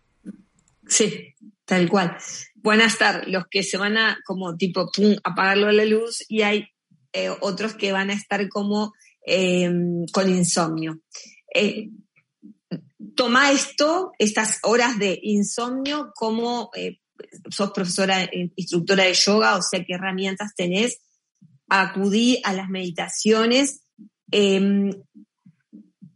Sí, 0.87 1.33
tal 1.65 1.89
cual. 1.89 2.15
Buenas 2.53 2.99
tardes. 2.99 3.27
Los 3.27 3.47
que 3.49 3.63
se 3.63 3.77
van 3.77 3.97
a 3.97 4.19
como 4.23 4.55
tipo, 4.55 4.91
pum, 4.91 5.15
apagarlo 5.23 5.71
la 5.71 5.85
luz 5.85 6.23
y 6.27 6.43
hay 6.43 6.67
eh, 7.11 7.31
otros 7.41 7.73
que 7.73 7.91
van 7.91 8.11
a 8.11 8.13
estar 8.13 8.47
como 8.49 8.93
Em, 9.31 10.07
con 10.11 10.27
insomnio. 10.27 11.01
Eh, 11.53 11.91
toma 13.15 13.51
esto, 13.51 14.11
estas 14.17 14.57
horas 14.63 14.97
de 14.97 15.19
insomnio, 15.21 16.11
como 16.15 16.71
eh, 16.75 16.97
sos 17.51 17.69
profesora, 17.69 18.23
eh, 18.23 18.51
instructora 18.55 19.03
de 19.03 19.13
yoga, 19.13 19.55
o 19.55 19.61
sea, 19.61 19.85
qué 19.85 19.93
herramientas 19.93 20.55
tenés, 20.55 21.01
acudí 21.67 22.41
a 22.43 22.53
las 22.53 22.69
meditaciones, 22.69 23.83
em, 24.31 24.89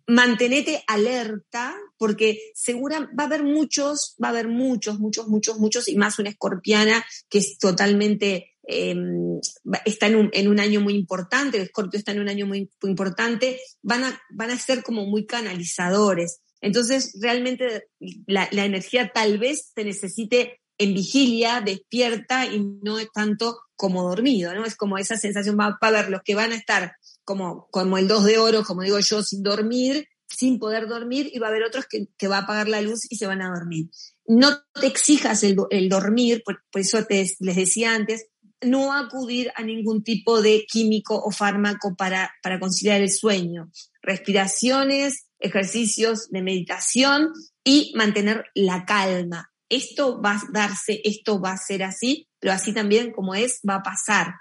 mantenete 0.08 0.84
alerta, 0.88 1.76
porque 2.00 2.40
segura 2.56 3.12
va 3.18 3.24
a 3.24 3.28
haber 3.28 3.44
muchos, 3.44 4.16
va 4.22 4.30
a 4.30 4.32
haber 4.32 4.48
muchos, 4.48 5.00
muchos, 5.00 5.28
muchos, 5.28 5.60
muchos, 5.60 5.88
y 5.88 5.98
más 5.98 6.18
una 6.18 6.30
escorpiana 6.32 7.06
que 7.30 7.38
es 7.38 7.60
totalmente 7.60 8.53
Em, 8.66 9.42
está 9.86 10.08
en 10.08 10.16
un, 10.16 10.30
en 10.32 10.48
un, 10.48 10.60
año 10.60 10.80
muy 10.80 10.94
importante, 10.94 11.62
Escorpio 11.62 11.98
está 11.98 12.14
en 12.14 12.22
un 12.22 12.30
año 12.30 12.46
muy, 12.46 12.70
importante, 12.84 13.60
van 13.82 14.06
a, 14.06 14.22
van 14.32 14.52
a 14.52 14.58
ser 14.58 14.84
como 14.84 15.06
muy 15.06 15.26
canalizadores. 15.26 16.42
Entonces, 16.62 17.18
realmente 17.22 17.88
la, 18.26 18.48
la 18.52 18.64
energía 18.64 19.12
tal 19.14 19.38
vez 19.38 19.72
se 19.76 19.84
necesite 19.84 20.62
en 20.78 20.94
vigilia, 20.94 21.62
despierta 21.62 22.46
y 22.46 22.60
no 22.82 23.00
es 23.00 23.12
tanto 23.12 23.60
como 23.76 24.04
dormido, 24.04 24.54
¿no? 24.54 24.66
Es 24.66 24.76
como 24.76 24.98
esa 24.98 25.18
sensación, 25.18 25.58
va, 25.60 25.78
a 25.80 25.88
haber 25.88 26.10
los 26.10 26.22
que 26.24 26.36
van 26.36 26.52
a 26.52 26.56
estar 26.56 26.94
como, 27.24 27.68
como 27.72 27.98
el 27.98 28.08
dos 28.08 28.24
de 28.24 28.38
oro, 28.38 28.64
como 28.64 28.82
digo 28.82 29.00
yo, 29.00 29.24
sin 29.24 29.44
dormir, 29.44 30.08
sin 30.28 30.58
poder 30.58 30.88
dormir, 30.88 31.30
y 31.32 31.40
va 31.40 31.48
a 31.48 31.50
haber 31.50 31.64
otros 31.64 31.86
que, 31.90 32.08
que 32.18 32.28
va 32.28 32.38
a 32.38 32.42
apagar 32.42 32.68
la 32.68 32.82
luz 32.82 33.02
y 33.10 33.18
se 33.18 33.28
van 33.28 33.42
a 33.42 33.50
dormir. 33.50 33.90
No 34.26 34.50
te 34.80 34.88
exijas 34.88 35.44
el, 35.44 35.58
el 35.70 35.90
dormir, 35.90 36.44
por, 36.46 36.64
por 36.72 36.82
eso 36.82 37.04
te, 37.04 37.30
les 37.40 37.56
decía 37.56 37.94
antes, 37.94 38.28
no 38.66 38.94
acudir 38.94 39.52
a 39.56 39.64
ningún 39.64 40.04
tipo 40.04 40.42
de 40.42 40.66
químico 40.68 41.16
o 41.16 41.32
fármaco 41.32 41.96
para, 41.96 42.34
para 42.42 42.60
conciliar 42.60 43.02
el 43.02 43.12
sueño. 43.12 43.72
Respiraciones, 44.02 45.28
ejercicios 45.40 46.30
de 46.30 46.42
meditación 46.42 47.34
y 47.64 47.92
mantener 47.96 48.46
la 48.56 48.86
calma. 48.86 49.52
Esto 49.70 50.22
va 50.22 50.34
a 50.34 50.42
darse, 50.52 51.02
esto 51.04 51.40
va 51.42 51.52
a 51.52 51.58
ser 51.58 51.84
así, 51.84 52.28
pero 52.40 52.54
así 52.54 52.74
también 52.74 53.12
como 53.12 53.36
es, 53.36 53.60
va 53.68 53.76
a 53.76 53.84
pasar. 53.84 54.36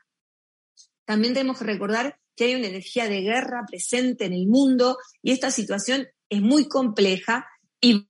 También 1.05 1.35
tenemos 1.35 1.59
que 1.59 1.65
recordar 1.65 2.19
que 2.37 2.45
hay 2.45 2.55
una 2.55 2.69
energía 2.69 3.09
de 3.09 3.21
guerra 3.21 3.65
presente 3.67 4.25
en 4.25 4.33
el 4.33 4.47
mundo 4.47 4.99
y 5.23 5.33
esta 5.33 5.51
situación 5.51 6.09
es 6.29 6.41
muy 6.41 6.69
compleja 6.69 7.47
y 7.81 8.09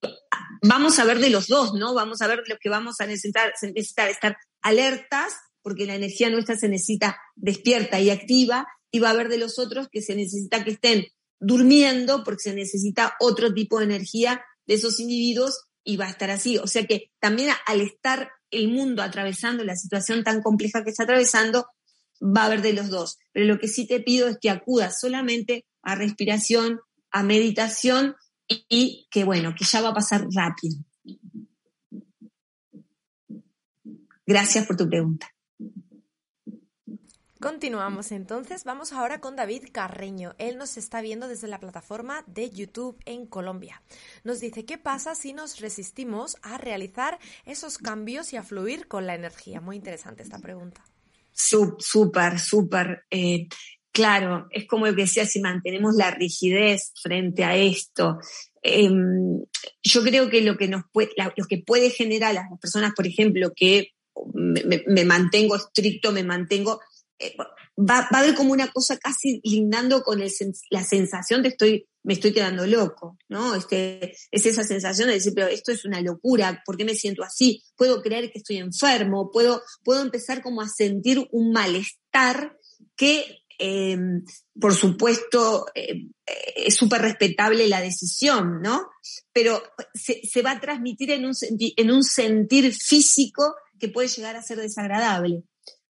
vamos 0.63 0.99
a 0.99 1.05
ver 1.05 1.19
de 1.19 1.31
los 1.31 1.49
dos, 1.49 1.75
¿no? 1.75 1.95
Vamos 1.95 2.21
a 2.21 2.27
ver 2.27 2.43
lo 2.47 2.57
que 2.59 2.69
vamos 2.69 3.01
a 3.01 3.07
necesitar, 3.07 3.53
necesitar 3.63 4.09
estar 4.09 4.37
alertas 4.61 5.35
porque 5.63 5.87
la 5.87 5.95
energía 5.95 6.31
nuestra 6.31 6.57
se 6.57 6.69
necesita 6.69 7.19
despierta 7.37 8.01
y 8.01 8.11
activa, 8.11 8.67
y 8.91 8.99
va 8.99 9.09
a 9.09 9.13
haber 9.13 9.29
de 9.29 9.39
los 9.39 9.59
otros 9.59 9.89
que 9.91 10.03
se 10.03 10.15
necesita 10.15 10.65
que 10.65 10.73
estén 10.73 11.07
durmiendo 11.41 12.23
porque 12.23 12.43
se 12.43 12.55
necesita 12.55 13.15
otro 13.19 13.53
tipo 13.53 13.79
de 13.79 13.87
energía 13.87 14.45
de 14.67 14.75
esos 14.75 15.01
individuos 15.01 15.65
y 15.83 15.97
va 15.97 16.07
a 16.07 16.11
estar 16.11 16.31
así. 16.31 16.59
O 16.59 16.67
sea 16.67 16.87
que 16.87 17.11
también 17.19 17.51
al 17.67 17.81
estar 17.81 18.31
el 18.51 18.69
mundo 18.69 19.03
atravesando 19.03 19.65
la 19.65 19.75
situación 19.75 20.23
tan 20.23 20.43
compleja 20.43 20.85
que 20.85 20.91
está 20.91 21.05
atravesando, 21.05 21.67
va 22.21 22.43
a 22.43 22.47
haber 22.47 22.63
de 22.63 22.75
los 22.75 22.91
dos. 22.91 23.19
Pero 23.33 23.47
lo 23.47 23.59
que 23.59 23.67
sí 23.67 23.87
te 23.87 24.01
pido 24.01 24.29
es 24.29 24.39
que 24.41 24.51
acudas 24.51 25.01
solamente 25.01 25.67
a 25.83 25.95
respiración, 25.97 26.81
a 27.11 27.23
meditación 27.23 28.15
y, 28.47 28.67
y 28.69 29.09
que 29.11 29.25
bueno, 29.25 29.55
que 29.59 29.65
ya 29.65 29.81
va 29.81 29.89
a 29.89 29.95
pasar 29.95 30.27
rápido. 30.33 30.77
Gracias 34.27 34.67
por 34.67 34.77
tu 34.77 34.89
pregunta. 34.89 35.32
Continuamos 37.43 38.13
entonces, 38.13 38.63
vamos 38.63 38.93
ahora 38.93 39.21
con 39.21 39.35
David 39.35 39.65
Carreño. 39.73 40.33
Él 40.39 40.59
nos 40.59 40.77
está 40.77 41.03
viendo 41.03 41.27
desde 41.27 41.49
la 41.49 41.59
plataforma 41.59 42.23
de 42.29 42.51
YouTube 42.51 42.97
en 43.05 43.27
Colombia. 43.27 43.83
Nos 44.23 44.39
dice, 44.39 44.65
¿qué 44.65 44.79
pasa 44.79 45.17
si 45.17 45.33
nos 45.33 45.59
resistimos 45.59 46.37
a 46.43 46.57
realizar 46.57 47.19
esos 47.45 47.79
cambios 47.79 48.33
y 48.33 48.37
a 48.37 48.45
fluir 48.45 48.87
con 48.87 49.09
la 49.09 49.17
energía? 49.17 49.61
Muy 49.61 49.75
interesante 49.75 50.23
esta 50.23 50.39
pregunta. 50.39 50.85
Súper, 51.33 52.39
súper. 52.39 53.07
Eh, 53.11 53.49
claro, 53.91 54.47
es 54.53 54.69
como 54.69 54.87
decía, 54.93 55.27
si 55.27 55.41
mantenemos 55.41 55.97
la 55.97 56.13
rigidez 56.13 56.93
frente 57.03 57.43
a 57.43 57.57
esto. 57.57 58.21
Em, 58.63 59.43
yo 59.83 60.05
creo 60.05 60.31
que 60.31 60.43
lo 60.43 60.57
que, 60.57 60.69
nos 60.69 60.85
puede, 60.93 61.11
lo 61.17 61.45
que 61.47 61.59
puede 61.59 61.91
generar 61.91 62.31
a 62.31 62.35
las 62.35 62.61
personas, 62.61 62.93
por 62.95 63.09
ejemplo, 63.09 63.51
que 63.53 63.89
me 64.33 65.05
mantengo 65.05 65.57
estricto, 65.57 66.13
me 66.13 66.23
mantengo 66.23 66.79
eh, 67.23 67.37
va, 67.79 68.09
a 68.11 68.19
haber 68.19 68.35
como 68.35 68.53
una 68.53 68.71
cosa 68.71 68.99
casi 68.99 69.41
lindando 69.45 70.03
con 70.03 70.21
la 70.21 70.85
sensación 70.85 71.43
de 71.43 71.51
estoy, 71.51 71.89
me 72.03 72.15
estoy 72.15 72.33
quedando 72.33 72.67
loco, 72.67 73.17
¿no? 73.29 73.55
Este, 73.55 74.15
es 74.31 74.47
esa 74.47 74.65
sensación 74.65 75.09
de 75.09 75.15
decir, 75.15 75.33
pero 75.35 75.47
esto 75.47 75.73
es 75.73 75.85
una 75.85 76.01
locura, 76.01 76.63
¿por 76.67 76.77
qué 76.77 76.85
me 76.85 76.95
siento 76.95 77.23
así? 77.23 77.63
Puedo 77.77 78.03
creer 78.03 78.33
que 78.33 78.39
estoy 78.39 78.59
enfermo, 78.59 79.31
puedo, 79.33 79.63
puedo 79.85 80.03
empezar 80.03 80.43
como 80.43 80.61
a 80.61 80.69
sentir 80.69 81.27
un 81.31 81.53
malestar 81.53 82.57
que, 82.97 83.45
em, 83.59 84.25
por 84.61 84.75
supuesto, 84.75 85.67
eh, 85.75 86.09
es 86.57 86.75
súper 86.75 87.03
respetable 87.03 87.69
la 87.69 87.81
decisión, 87.81 88.61
¿no? 88.61 88.89
Pero 89.33 89.63
se, 89.95 90.43
va 90.43 90.53
a 90.53 90.61
transmitir 90.61 91.13
en 91.13 91.27
un, 91.27 91.33
en 91.59 91.91
un 91.91 92.03
sentir 92.03 92.75
físico 92.75 93.55
que 93.79 93.89
puede 93.89 94.09
llegar 94.09 94.37
a 94.37 94.43
ser 94.43 94.59
desagradable 94.59 95.45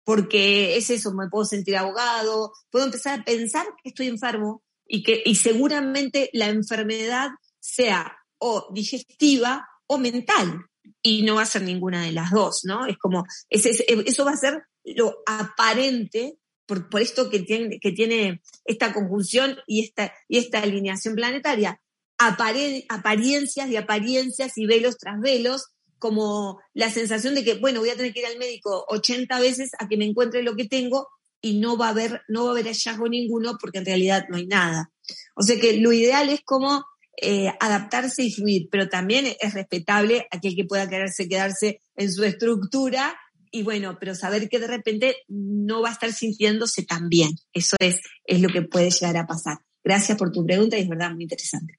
porque 0.09 0.79
es 0.79 0.89
eso, 0.89 1.13
me 1.13 1.29
puedo 1.29 1.45
sentir 1.45 1.77
ahogado, 1.77 2.55
puedo 2.71 2.87
empezar 2.87 3.21
a 3.21 3.25
pensar 3.25 3.67
que 3.83 3.91
estoy 3.91 4.07
enfermo 4.07 4.63
y 4.87 5.03
que 5.03 5.23
y 5.23 5.35
seguramente 5.35 6.31
la 6.33 6.49
enfermedad 6.49 7.29
sea 7.61 8.17
o 8.39 8.71
digestiva 8.73 9.69
o 9.87 9.99
mental 9.99 10.65
y 11.03 11.25
no 11.25 11.35
va 11.35 11.43
a 11.43 11.45
ser 11.45 11.61
ninguna 11.61 12.03
de 12.03 12.13
las 12.13 12.31
dos, 12.31 12.63
¿no? 12.65 12.87
Es 12.87 12.97
como, 12.97 13.27
eso 13.51 14.25
va 14.25 14.31
a 14.31 14.37
ser 14.39 14.63
lo 14.83 15.19
aparente 15.27 16.39
por, 16.65 16.89
esto 16.99 17.29
que 17.29 17.41
tiene, 17.41 17.79
que 17.79 17.93
tiene 17.93 18.41
esta 18.65 18.95
conjunción 18.95 19.59
y 19.67 19.85
esta, 19.85 20.15
y 20.27 20.39
esta 20.39 20.61
alineación 20.61 21.17
planetaria. 21.17 21.83
apariencias 22.19 23.69
y 23.69 23.77
apariencias 23.77 24.57
y 24.57 24.65
velos 24.65 24.97
tras 24.97 25.21
velos, 25.21 25.67
como 25.99 26.61
la 26.75 26.91
sensación 26.91 27.35
de 27.35 27.45
que, 27.45 27.55
bueno, 27.55 27.81
voy 27.81 27.91
a 27.91 27.97
tener 27.97 28.13
que 28.13 28.21
ir 28.21 28.27
al 28.27 28.39
médico 28.39 28.85
80 28.89 29.39
veces 29.41 29.71
a 29.79 29.89
que 29.89 29.97
me 29.97 30.05
encuentre 30.05 30.43
lo 30.43 30.57
que 30.57 30.67
tengo 30.67 31.09
y 31.41 31.59
no 31.59 31.77
va 31.77 31.87
a 31.89 31.91
haber, 31.91 32.23
no 32.29 32.45
va 32.45 32.51
a 32.51 32.53
haber 32.53 32.67
hallazgo 32.67 33.09
ninguno 33.09 33.59
porque 33.61 33.79
en 33.79 33.87
realidad 33.87 34.27
no 34.29 34.37
hay 34.37 34.47
nada. 34.47 34.91
O 35.35 35.43
sea 35.43 35.59
que 35.59 35.79
lo 35.79 35.93
ideal 35.93 36.29
es 36.29 36.41
como 36.45 36.85
eh, 37.21 37.53
adaptarse 37.61 38.23
y 38.23 38.33
fluir, 38.33 38.69
pero 38.71 38.89
también 38.89 39.27
es 39.41 39.55
respetable 39.55 40.27
aquel 40.31 40.55
que 40.55 40.65
pueda 40.65 40.89
quererse 40.89 41.29
quedarse 41.29 41.81
en 41.97 42.13
su 42.13 42.25
estructura 42.25 43.19
y 43.51 43.63
bueno, 43.63 43.97
pero 43.99 44.15
saber 44.15 44.49
que 44.49 44.59
de 44.59 44.67
repente 44.67 45.17
no 45.29 45.81
va 45.81 45.91
a 45.91 45.93
estar 45.93 46.13
sintiéndose 46.13 46.85
tan 46.85 47.09
bien. 47.09 47.31
Eso 47.53 47.77
es, 47.81 48.01
es 48.25 48.41
lo 48.41 48.49
que 48.49 48.63
puede 48.63 48.91
llegar 48.91 49.17
a 49.17 49.27
pasar. 49.27 49.59
Gracias 49.83 50.19
por 50.19 50.31
tu 50.33 50.45
pregunta 50.45 50.77
y 50.77 50.83
es 50.83 50.89
verdad 50.89 51.11
muy 51.13 51.23
interesante. 51.23 51.79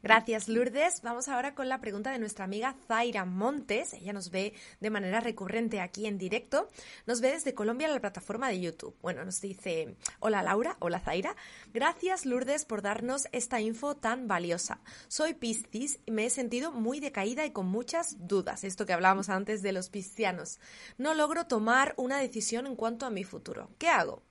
Gracias, 0.00 0.48
Lourdes. 0.48 1.02
Vamos 1.02 1.26
ahora 1.28 1.56
con 1.56 1.68
la 1.68 1.80
pregunta 1.80 2.12
de 2.12 2.20
nuestra 2.20 2.44
amiga 2.44 2.76
Zaira 2.86 3.24
Montes. 3.24 3.94
Ella 3.94 4.12
nos 4.12 4.30
ve 4.30 4.54
de 4.80 4.90
manera 4.90 5.18
recurrente 5.18 5.80
aquí 5.80 6.06
en 6.06 6.18
directo. 6.18 6.68
Nos 7.06 7.20
ve 7.20 7.32
desde 7.32 7.52
Colombia 7.52 7.88
en 7.88 7.94
la 7.94 8.00
plataforma 8.00 8.48
de 8.48 8.60
YouTube. 8.60 8.94
Bueno, 9.02 9.24
nos 9.24 9.40
dice, 9.40 9.96
hola 10.20 10.42
Laura, 10.42 10.76
hola 10.78 11.00
Zaira. 11.00 11.34
Gracias, 11.74 12.26
Lourdes, 12.26 12.64
por 12.64 12.80
darnos 12.80 13.26
esta 13.32 13.60
info 13.60 13.96
tan 13.96 14.28
valiosa. 14.28 14.80
Soy 15.08 15.34
Piscis 15.34 15.98
y 16.06 16.12
me 16.12 16.26
he 16.26 16.30
sentido 16.30 16.70
muy 16.70 17.00
decaída 17.00 17.44
y 17.44 17.50
con 17.50 17.66
muchas 17.66 18.28
dudas. 18.28 18.62
Esto 18.62 18.86
que 18.86 18.92
hablábamos 18.92 19.28
antes 19.28 19.62
de 19.62 19.72
los 19.72 19.88
piscianos. 19.88 20.60
No 20.96 21.14
logro 21.14 21.46
tomar 21.46 21.94
una 21.96 22.18
decisión 22.18 22.68
en 22.68 22.76
cuanto 22.76 23.04
a 23.04 23.10
mi 23.10 23.24
futuro. 23.24 23.70
¿Qué 23.78 23.88
hago? 23.88 24.22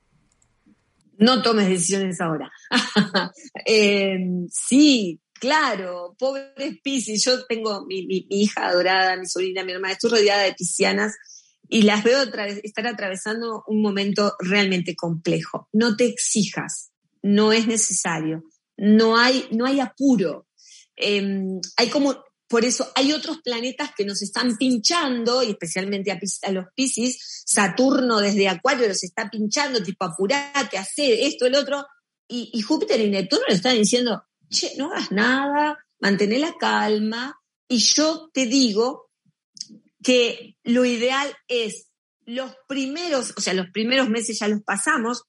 No 1.17 1.41
tomes 1.41 1.67
decisiones 1.67 2.21
ahora. 2.21 2.51
Eh, 3.69 4.17
sí, 4.49 5.19
Claro, 5.39 6.15
pobre 6.17 6.79
Piscis. 6.83 7.23
Yo 7.23 7.45
tengo 7.45 7.85
mi, 7.85 8.25
hija 8.29 8.67
adorada, 8.67 9.15
mi 9.17 9.27
sobrina, 9.27 9.63
mi 9.63 9.73
hermana, 9.73 9.93
estoy 9.93 10.11
rodeada 10.11 10.43
de 10.43 10.53
piscianas 10.53 11.15
y 11.69 11.83
las 11.83 12.03
veo 12.03 12.23
estar 12.63 12.87
atravesando 12.87 13.63
un 13.67 13.81
momento 13.81 14.35
realmente 14.39 14.95
complejo. 14.95 15.69
No 15.73 15.95
te 15.95 16.05
exijas, 16.05 16.91
no 17.21 17.51
es 17.51 17.67
necesario, 17.67 18.43
no 18.77 19.17
hay, 19.17 19.47
no 19.51 19.65
hay 19.65 19.79
apuro. 19.79 20.47
Em, 20.95 21.59
hay 21.75 21.89
como, 21.89 22.23
por 22.47 22.63
eso 22.63 22.89
hay 22.95 23.11
otros 23.11 23.41
planetas 23.43 23.91
que 23.95 24.05
nos 24.05 24.21
están 24.21 24.57
pinchando, 24.57 25.43
y 25.43 25.51
especialmente 25.51 26.11
a, 26.11 26.51
los 26.51 26.65
Piscis, 26.73 27.43
Saturno 27.45 28.19
desde 28.21 28.47
Acuario 28.47 28.87
los 28.87 29.03
está 29.03 29.29
pinchando, 29.29 29.83
tipo 29.83 30.05
apurate, 30.05 30.77
hacer 30.77 31.17
esto, 31.19 31.45
el 31.45 31.55
otro, 31.55 31.85
y, 32.27 32.49
y 32.53 32.61
Júpiter 32.61 32.99
y 32.99 33.09
Neptuno 33.09 33.43
le 33.47 33.55
están 33.55 33.77
diciendo, 33.77 34.23
che, 34.49 34.73
no 34.77 34.91
hagas 34.91 35.11
nada, 35.11 35.77
mantén 35.99 36.39
la 36.39 36.55
calma. 36.57 37.33
Y 37.67 37.79
yo 37.79 38.29
te 38.33 38.45
digo 38.45 39.09
que 40.03 40.57
lo 40.63 40.85
ideal 40.85 41.35
es 41.47 41.87
los 42.25 42.55
primeros, 42.67 43.33
o 43.37 43.41
sea, 43.41 43.53
los 43.53 43.69
primeros 43.71 44.09
meses 44.09 44.39
ya 44.39 44.47
los 44.47 44.61
pasamos, 44.63 45.23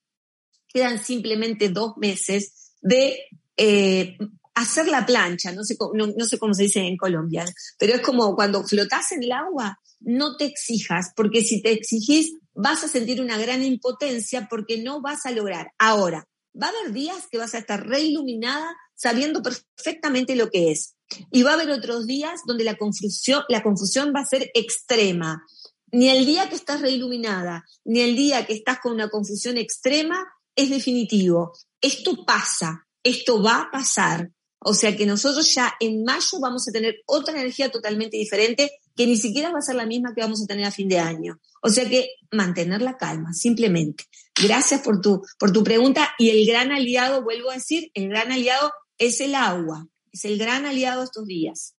quedan 0.68 1.02
simplemente 1.02 1.68
dos 1.68 1.96
meses 1.96 2.72
de 2.80 3.18
eh, 3.56 4.16
hacer 4.54 4.88
la 4.88 5.06
plancha, 5.06 5.52
no 5.52 5.64
sé, 5.64 5.76
no, 5.94 6.24
sé 6.24 6.38
cómo 6.38 6.54
se 6.54 6.64
dice 6.64 6.80
en 6.80 6.96
Colombia, 6.96 7.44
pero 7.78 7.94
es 7.94 8.00
como 8.00 8.34
cuando 8.34 8.64
flotas 8.64 9.12
en 9.12 9.22
el 9.22 9.32
agua, 9.32 9.78
no 10.00 10.36
te 10.36 10.44
exijas, 10.44 11.12
porque 11.16 11.42
si 11.42 11.62
te 11.62 11.72
exigís 11.72 12.32
vas 12.54 12.82
a 12.82 12.88
sentir 12.88 13.20
una 13.20 13.38
gran 13.38 13.62
impotencia 13.62 14.48
porque 14.50 14.82
no 14.82 15.00
vas 15.00 15.26
a 15.26 15.30
lograr. 15.30 15.72
Ahora, 15.78 16.27
va 16.54 16.66
a 16.66 16.70
haber 16.70 16.92
días 16.92 17.28
que 17.30 17.38
vas 17.38 17.54
a 17.54 17.58
estar 17.58 17.86
reiluminada 17.86 18.76
sabiendo 18.94 19.42
perfectamente 19.42 20.36
lo 20.36 20.50
que 20.50 20.70
es. 20.72 20.94
Y 21.30 21.42
va 21.42 21.52
a 21.52 21.54
haber 21.54 21.70
otros 21.70 22.06
días 22.06 22.40
donde 22.46 22.64
la 22.64 22.76
confusión, 22.76 23.42
la 23.48 23.62
confusión 23.62 24.12
va 24.14 24.20
a 24.20 24.26
ser 24.26 24.50
extrema. 24.54 25.42
Ni 25.90 26.10
el 26.10 26.26
día 26.26 26.48
que 26.48 26.56
estás 26.56 26.80
reiluminada, 26.80 27.64
ni 27.84 28.00
el 28.00 28.14
día 28.14 28.44
que 28.46 28.52
estás 28.52 28.80
con 28.80 28.92
una 28.92 29.08
confusión 29.08 29.56
extrema 29.56 30.26
es 30.54 30.70
definitivo. 30.70 31.52
Esto 31.80 32.24
pasa, 32.26 32.86
esto 33.02 33.42
va 33.42 33.62
a 33.62 33.70
pasar. 33.70 34.30
O 34.60 34.74
sea 34.74 34.96
que 34.96 35.06
nosotros 35.06 35.54
ya 35.54 35.72
en 35.78 36.02
mayo 36.04 36.40
vamos 36.40 36.68
a 36.68 36.72
tener 36.72 36.96
otra 37.06 37.32
energía 37.32 37.70
totalmente 37.70 38.16
diferente 38.16 38.72
que 38.96 39.06
ni 39.06 39.16
siquiera 39.16 39.52
va 39.52 39.60
a 39.60 39.62
ser 39.62 39.76
la 39.76 39.86
misma 39.86 40.12
que 40.14 40.20
vamos 40.20 40.42
a 40.42 40.46
tener 40.46 40.64
a 40.64 40.72
fin 40.72 40.88
de 40.88 40.98
año. 40.98 41.40
O 41.62 41.70
sea 41.70 41.88
que 41.88 42.08
mantener 42.32 42.82
la 42.82 42.96
calma, 42.96 43.32
simplemente. 43.32 44.04
Gracias 44.42 44.82
por 44.82 45.00
tu, 45.00 45.24
por 45.38 45.52
tu 45.52 45.64
pregunta 45.64 46.14
y 46.18 46.30
el 46.30 46.46
gran 46.46 46.70
aliado, 46.70 47.22
vuelvo 47.22 47.50
a 47.50 47.54
decir, 47.54 47.90
el 47.94 48.08
gran 48.08 48.30
aliado 48.30 48.72
es 48.96 49.20
el 49.20 49.34
agua, 49.34 49.88
es 50.12 50.24
el 50.24 50.38
gran 50.38 50.66
aliado 50.66 51.02
estos 51.02 51.26
días. 51.26 51.74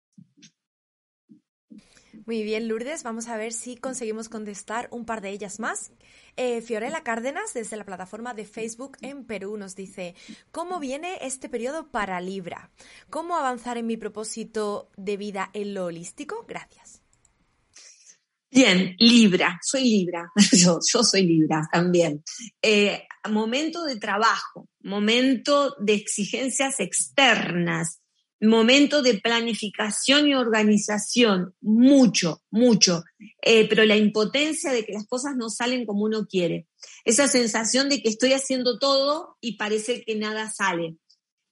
Muy 2.25 2.43
bien, 2.43 2.67
Lourdes, 2.67 3.01
vamos 3.01 3.27
a 3.27 3.37
ver 3.37 3.53
si 3.53 3.75
conseguimos 3.75 4.29
contestar 4.29 4.87
un 4.91 5.03
par 5.03 5.21
de 5.21 5.31
ellas 5.31 5.59
más. 5.59 5.91
Eh, 6.37 6.61
Fiorella 6.61 7.01
Cárdenas, 7.01 7.53
desde 7.53 7.75
la 7.75 7.85
plataforma 7.85 8.33
de 8.33 8.45
Facebook 8.45 8.97
en 9.01 9.25
Perú, 9.25 9.57
nos 9.57 9.75
dice, 9.75 10.13
¿cómo 10.51 10.79
viene 10.79 11.17
este 11.21 11.49
periodo 11.49 11.89
para 11.89 12.21
Libra? 12.21 12.69
¿Cómo 13.09 13.35
avanzar 13.35 13.77
en 13.77 13.87
mi 13.87 13.97
propósito 13.97 14.91
de 14.95 15.17
vida 15.17 15.49
en 15.53 15.73
lo 15.73 15.85
holístico? 15.85 16.45
Gracias. 16.47 16.88
Bien, 18.51 18.95
Libra, 18.97 19.59
soy 19.61 19.83
Libra, 19.83 20.31
yo, 20.53 20.79
soy 20.81 21.23
Libra 21.23 21.67
también. 21.71 22.23
Eh, 22.61 23.03
momento 23.29 23.83
de 23.83 23.97
trabajo, 23.97 24.67
momento 24.81 25.75
de 25.79 25.93
exigencias 25.93 26.79
externas, 26.79 27.99
momento 28.41 29.03
de 29.03 29.19
planificación 29.19 30.27
y 30.27 30.33
organización, 30.33 31.53
mucho, 31.61 32.41
mucho, 32.49 33.03
eh, 33.41 33.67
pero 33.69 33.85
la 33.85 33.97
impotencia 33.97 34.71
de 34.71 34.83
que 34.83 34.93
las 34.93 35.05
cosas 35.05 35.35
no 35.35 35.49
salen 35.49 35.85
como 35.85 36.05
uno 36.05 36.25
quiere, 36.25 36.67
esa 37.05 37.27
sensación 37.27 37.87
de 37.87 38.01
que 38.01 38.09
estoy 38.09 38.33
haciendo 38.33 38.79
todo 38.79 39.37
y 39.41 39.57
parece 39.57 40.03
que 40.03 40.15
nada 40.15 40.49
sale. 40.49 40.95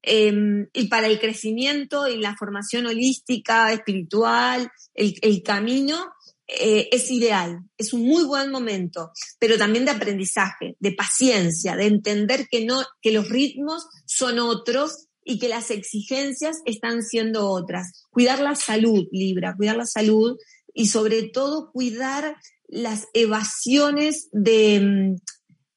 Em, 0.02 0.68
y 0.74 0.88
para 0.88 1.08
el 1.08 1.20
crecimiento 1.20 2.08
y 2.08 2.18
la 2.18 2.36
formación 2.38 2.88
holística, 2.88 3.72
espiritual, 3.74 4.72
el 4.96 5.44
camino, 5.44 6.14
eh, 6.48 6.88
es 6.94 7.12
ideal, 7.12 7.60
es 7.78 7.92
un 7.92 8.04
muy 8.04 8.24
buen 8.24 8.50
momento, 8.52 9.12
pero 9.38 9.58
también 9.58 9.84
de 9.84 9.92
aprendizaje, 9.92 10.78
de 10.80 10.94
paciencia, 10.94 11.76
de 11.76 11.88
entender 11.88 12.48
que 12.50 12.64
no, 12.64 12.84
que 13.02 13.12
los 13.12 13.28
ritmos 13.28 13.86
son 14.06 14.40
otros 14.40 15.08
y 15.26 15.40
que 15.40 15.50
las 15.50 15.72
exigencias 15.72 16.62
están 16.66 17.04
siendo 17.04 17.50
otras. 17.50 18.06
Cuidar 18.12 18.40
la 18.40 18.56
salud, 18.56 19.08
Libra, 19.12 19.56
cuidar 19.58 19.76
la 19.76 19.86
salud 19.86 20.38
y 20.74 20.88
sobre 20.88 21.24
todo 21.24 21.70
cuidar 21.74 22.38
las 22.70 23.08
evasiones 23.14 24.30
de, 24.32 24.80
mm, 24.80 25.16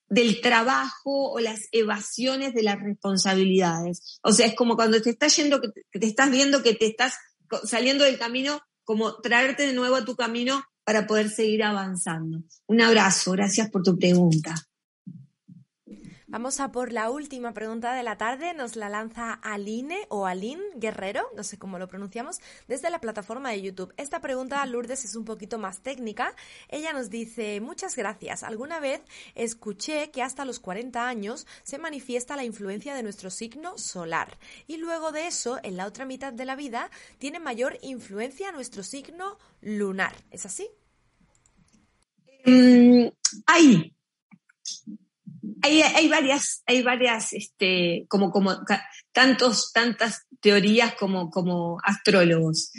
del 0.08 0.40
trabajo 0.40 1.32
o 1.32 1.40
las 1.40 1.68
evasiones 1.72 2.54
de 2.54 2.62
las 2.62 2.80
responsabilidades. 2.80 4.20
O 4.22 4.32
sea, 4.32 4.46
es 4.46 4.54
como 4.54 4.76
cuando 4.76 5.02
te 5.02 5.10
estás 5.10 5.36
yendo, 5.36 5.60
que 5.60 5.98
te 5.98 6.06
estás 6.06 6.30
viendo 6.30 6.62
que 6.62 6.74
te 6.74 6.86
estás 6.86 7.14
saliendo 7.64 8.04
del 8.04 8.18
camino 8.18 8.60
como 8.90 9.14
traerte 9.20 9.68
de 9.68 9.72
nuevo 9.72 9.94
a 9.94 10.04
tu 10.04 10.16
camino 10.16 10.64
para 10.82 11.06
poder 11.06 11.30
seguir 11.30 11.62
avanzando. 11.62 12.42
Un 12.66 12.80
abrazo, 12.80 13.30
gracias 13.30 13.70
por 13.70 13.84
tu 13.84 13.96
pregunta. 13.96 14.52
Vamos 16.30 16.60
a 16.60 16.70
por 16.70 16.92
la 16.92 17.10
última 17.10 17.52
pregunta 17.54 17.92
de 17.92 18.04
la 18.04 18.16
tarde. 18.16 18.54
Nos 18.54 18.76
la 18.76 18.88
lanza 18.88 19.32
Aline 19.32 20.06
o 20.10 20.26
Aline 20.26 20.62
Guerrero, 20.76 21.26
no 21.34 21.42
sé 21.42 21.58
cómo 21.58 21.76
lo 21.76 21.88
pronunciamos, 21.88 22.38
desde 22.68 22.88
la 22.88 23.00
plataforma 23.00 23.50
de 23.50 23.60
YouTube. 23.62 23.92
Esta 23.96 24.20
pregunta, 24.20 24.64
Lourdes, 24.64 25.04
es 25.04 25.16
un 25.16 25.24
poquito 25.24 25.58
más 25.58 25.80
técnica. 25.80 26.36
Ella 26.68 26.92
nos 26.92 27.10
dice, 27.10 27.60
muchas 27.60 27.96
gracias. 27.96 28.44
Alguna 28.44 28.78
vez 28.78 29.02
escuché 29.34 30.12
que 30.12 30.22
hasta 30.22 30.44
los 30.44 30.60
40 30.60 31.08
años 31.08 31.48
se 31.64 31.78
manifiesta 31.78 32.36
la 32.36 32.44
influencia 32.44 32.94
de 32.94 33.02
nuestro 33.02 33.30
signo 33.30 33.76
solar. 33.76 34.38
Y 34.68 34.76
luego 34.76 35.10
de 35.10 35.26
eso, 35.26 35.58
en 35.64 35.76
la 35.76 35.86
otra 35.86 36.04
mitad 36.04 36.32
de 36.32 36.44
la 36.44 36.54
vida, 36.54 36.92
tiene 37.18 37.40
mayor 37.40 37.76
influencia 37.82 38.52
nuestro 38.52 38.84
signo 38.84 39.36
lunar. 39.62 40.14
¿Es 40.30 40.46
así? 40.46 40.70
Mm, 42.46 43.08
hay 45.62 46.08
varias, 46.08 46.62
hay 46.66 46.82
varias, 46.82 47.32
este, 47.32 48.06
como, 48.08 48.30
como 48.30 48.56
tantos, 49.12 49.72
tantas 49.72 50.26
teorías 50.40 50.94
como, 50.94 51.30
como 51.30 51.78
astrólogos. 51.82 52.72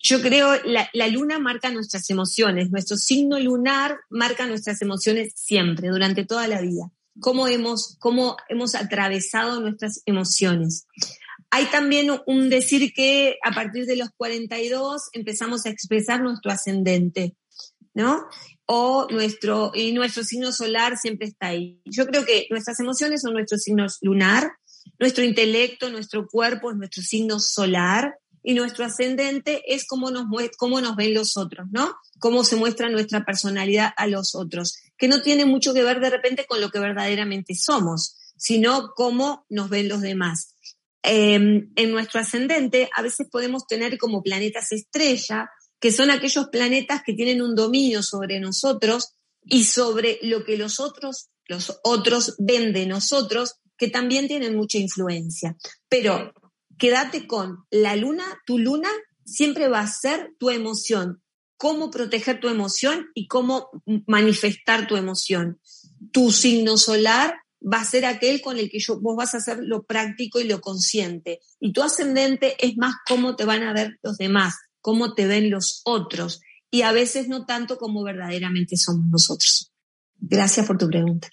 Yo 0.00 0.20
creo 0.20 0.62
la, 0.64 0.88
la 0.92 1.08
luna 1.08 1.38
marca 1.38 1.70
nuestras 1.70 2.08
emociones, 2.10 2.70
nuestro 2.70 2.96
signo 2.96 3.38
lunar 3.38 3.98
marca 4.10 4.46
nuestras 4.46 4.80
emociones 4.82 5.32
siempre, 5.36 5.88
durante 5.88 6.24
toda 6.24 6.46
la 6.48 6.60
vida. 6.60 6.90
Cómo 7.20 7.48
hemos, 7.48 7.96
cómo 7.98 8.36
hemos 8.48 8.74
atravesado 8.74 9.60
nuestras 9.60 10.02
emociones. 10.06 10.86
Hay 11.50 11.66
también 11.66 12.10
un 12.26 12.48
decir 12.48 12.92
que 12.92 13.38
a 13.42 13.52
partir 13.52 13.86
de 13.86 13.96
los 13.96 14.10
42 14.16 15.08
empezamos 15.12 15.66
a 15.66 15.70
expresar 15.70 16.20
nuestro 16.20 16.52
ascendente 16.52 17.34
¿no? 17.98 18.28
O 18.70 19.06
nuestro, 19.10 19.72
y 19.74 19.92
nuestro 19.92 20.22
signo 20.24 20.52
solar 20.52 20.98
siempre 20.98 21.26
está 21.26 21.48
ahí. 21.48 21.80
Yo 21.86 22.06
creo 22.06 22.26
que 22.26 22.46
nuestras 22.50 22.78
emociones 22.80 23.22
son 23.22 23.32
nuestro 23.32 23.56
signo 23.56 23.86
lunar, 24.02 24.52
nuestro 24.98 25.24
intelecto, 25.24 25.88
nuestro 25.88 26.26
cuerpo 26.26 26.70
es 26.70 26.76
nuestro 26.76 27.02
signo 27.02 27.40
solar 27.40 28.18
y 28.42 28.54
nuestro 28.54 28.84
ascendente 28.84 29.62
es 29.66 29.86
cómo 29.86 30.10
nos, 30.10 30.26
cómo 30.56 30.80
nos 30.80 30.96
ven 30.96 31.14
los 31.14 31.36
otros, 31.36 31.66
¿no? 31.70 31.94
Cómo 32.18 32.44
se 32.44 32.56
muestra 32.56 32.88
nuestra 32.88 33.24
personalidad 33.24 33.92
a 33.96 34.06
los 34.06 34.34
otros, 34.34 34.76
que 34.96 35.08
no 35.08 35.22
tiene 35.22 35.44
mucho 35.44 35.74
que 35.74 35.82
ver 35.82 36.00
de 36.00 36.10
repente 36.10 36.46
con 36.46 36.60
lo 36.60 36.70
que 36.70 36.78
verdaderamente 36.78 37.54
somos, 37.54 38.16
sino 38.36 38.92
cómo 38.94 39.46
nos 39.48 39.68
ven 39.68 39.88
los 39.88 40.00
demás. 40.00 40.54
Em, 41.02 41.70
en 41.76 41.90
nuestro 41.92 42.20
ascendente 42.20 42.90
a 42.94 43.02
veces 43.02 43.28
podemos 43.30 43.66
tener 43.66 43.98
como 43.98 44.22
planetas 44.22 44.72
estrella, 44.72 45.50
que 45.80 45.92
son 45.92 46.10
aquellos 46.10 46.48
planetas 46.48 47.02
que 47.04 47.14
tienen 47.14 47.42
un 47.42 47.54
dominio 47.54 48.02
sobre 48.02 48.40
nosotros 48.40 49.14
y 49.42 49.64
sobre 49.64 50.18
lo 50.22 50.44
que 50.44 50.56
los 50.56 50.80
otros, 50.80 51.28
los 51.46 51.78
otros 51.84 52.34
ven 52.38 52.72
de 52.72 52.86
nosotros, 52.86 53.54
que 53.76 53.88
también 53.88 54.28
tienen 54.28 54.56
mucha 54.56 54.78
influencia. 54.78 55.56
Pero 55.88 56.32
quédate 56.78 57.26
con 57.26 57.64
la 57.70 57.96
luna, 57.96 58.24
tu 58.44 58.58
luna 58.58 58.90
siempre 59.24 59.68
va 59.68 59.80
a 59.80 59.86
ser 59.86 60.34
tu 60.38 60.50
emoción, 60.50 61.22
cómo 61.56 61.90
proteger 61.90 62.40
tu 62.40 62.48
emoción 62.48 63.08
y 63.14 63.28
cómo 63.28 63.70
manifestar 64.06 64.86
tu 64.86 64.96
emoción. 64.96 65.60
Tu 66.12 66.30
signo 66.32 66.76
solar 66.76 67.34
va 67.60 67.80
a 67.80 67.84
ser 67.84 68.04
aquel 68.04 68.40
con 68.40 68.58
el 68.58 68.70
que 68.70 68.78
yo, 68.78 69.00
vos 69.00 69.16
vas 69.16 69.34
a 69.34 69.38
hacer 69.38 69.58
lo 69.60 69.84
práctico 69.84 70.40
y 70.40 70.44
lo 70.44 70.60
consciente. 70.60 71.40
Y 71.60 71.72
tu 71.72 71.82
ascendente 71.82 72.56
es 72.64 72.76
más 72.76 72.94
cómo 73.06 73.36
te 73.36 73.44
van 73.44 73.62
a 73.62 73.72
ver 73.72 73.98
los 74.02 74.16
demás, 74.16 74.54
cómo 74.80 75.14
te 75.14 75.26
ven 75.26 75.50
los 75.50 75.82
otros. 75.84 76.40
Y 76.70 76.82
a 76.82 76.92
veces 76.92 77.28
no 77.28 77.46
tanto 77.46 77.78
como 77.78 78.04
verdaderamente 78.04 78.76
somos 78.76 79.06
nosotros. 79.06 79.72
Gracias 80.18 80.66
por 80.66 80.78
tu 80.78 80.88
pregunta. 80.88 81.28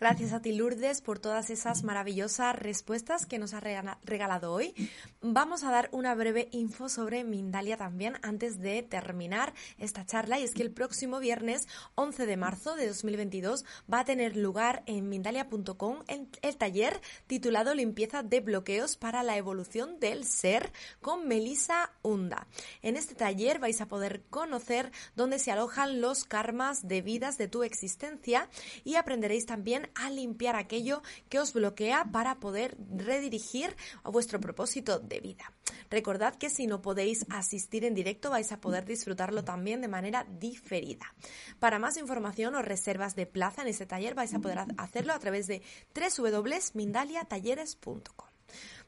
Gracias 0.00 0.32
a 0.32 0.40
ti, 0.40 0.52
Lourdes, 0.52 1.02
por 1.02 1.18
todas 1.18 1.50
esas 1.50 1.82
maravillosas 1.82 2.56
respuestas 2.56 3.26
que 3.26 3.38
nos 3.38 3.52
has 3.52 3.62
regalado 4.02 4.50
hoy. 4.50 4.74
Vamos 5.20 5.62
a 5.62 5.70
dar 5.70 5.90
una 5.92 6.14
breve 6.14 6.48
info 6.52 6.88
sobre 6.88 7.22
Mindalia 7.22 7.76
también 7.76 8.14
antes 8.22 8.60
de 8.60 8.82
terminar 8.82 9.52
esta 9.76 10.06
charla. 10.06 10.40
Y 10.40 10.44
es 10.44 10.54
que 10.54 10.62
el 10.62 10.70
próximo 10.70 11.20
viernes 11.20 11.68
11 11.96 12.24
de 12.24 12.38
marzo 12.38 12.76
de 12.76 12.86
2022 12.86 13.66
va 13.92 14.00
a 14.00 14.04
tener 14.06 14.38
lugar 14.38 14.84
en 14.86 15.10
mindalia.com 15.10 15.98
el 16.06 16.56
taller 16.56 16.98
titulado 17.26 17.74
Limpieza 17.74 18.22
de 18.22 18.40
bloqueos 18.40 18.96
para 18.96 19.22
la 19.22 19.36
evolución 19.36 20.00
del 20.00 20.24
ser 20.24 20.72
con 21.02 21.28
Melisa 21.28 21.92
Hunda. 22.00 22.46
En 22.80 22.96
este 22.96 23.14
taller 23.14 23.58
vais 23.58 23.82
a 23.82 23.88
poder 23.88 24.22
conocer 24.30 24.92
dónde 25.14 25.38
se 25.38 25.52
alojan 25.52 26.00
los 26.00 26.24
karmas 26.24 26.88
de 26.88 27.02
vidas 27.02 27.36
de 27.36 27.48
tu 27.48 27.64
existencia 27.64 28.48
y 28.82 28.94
aprenderéis 28.94 29.44
también 29.44 29.89
a 29.94 30.10
limpiar 30.10 30.56
aquello 30.56 31.02
que 31.28 31.38
os 31.38 31.52
bloquea 31.52 32.06
para 32.12 32.40
poder 32.40 32.76
redirigir 32.96 33.76
a 34.02 34.10
vuestro 34.10 34.40
propósito 34.40 34.98
de 34.98 35.20
vida. 35.20 35.52
Recordad 35.90 36.34
que 36.36 36.50
si 36.50 36.66
no 36.66 36.82
podéis 36.82 37.24
asistir 37.30 37.84
en 37.84 37.94
directo 37.94 38.30
vais 38.30 38.50
a 38.52 38.60
poder 38.60 38.84
disfrutarlo 38.84 39.44
también 39.44 39.80
de 39.80 39.88
manera 39.88 40.24
diferida. 40.24 41.14
Para 41.58 41.78
más 41.78 41.96
información 41.96 42.54
o 42.54 42.60
reservas 42.62 43.16
de 43.16 43.26
plaza 43.26 43.62
en 43.62 43.68
este 43.68 43.86
taller 43.86 44.14
vais 44.14 44.34
a 44.34 44.40
poder 44.40 44.58
hacerlo 44.78 45.12
a 45.12 45.18
través 45.18 45.46
de 45.46 45.62
www.mindaliatalleres.com. 45.94 48.29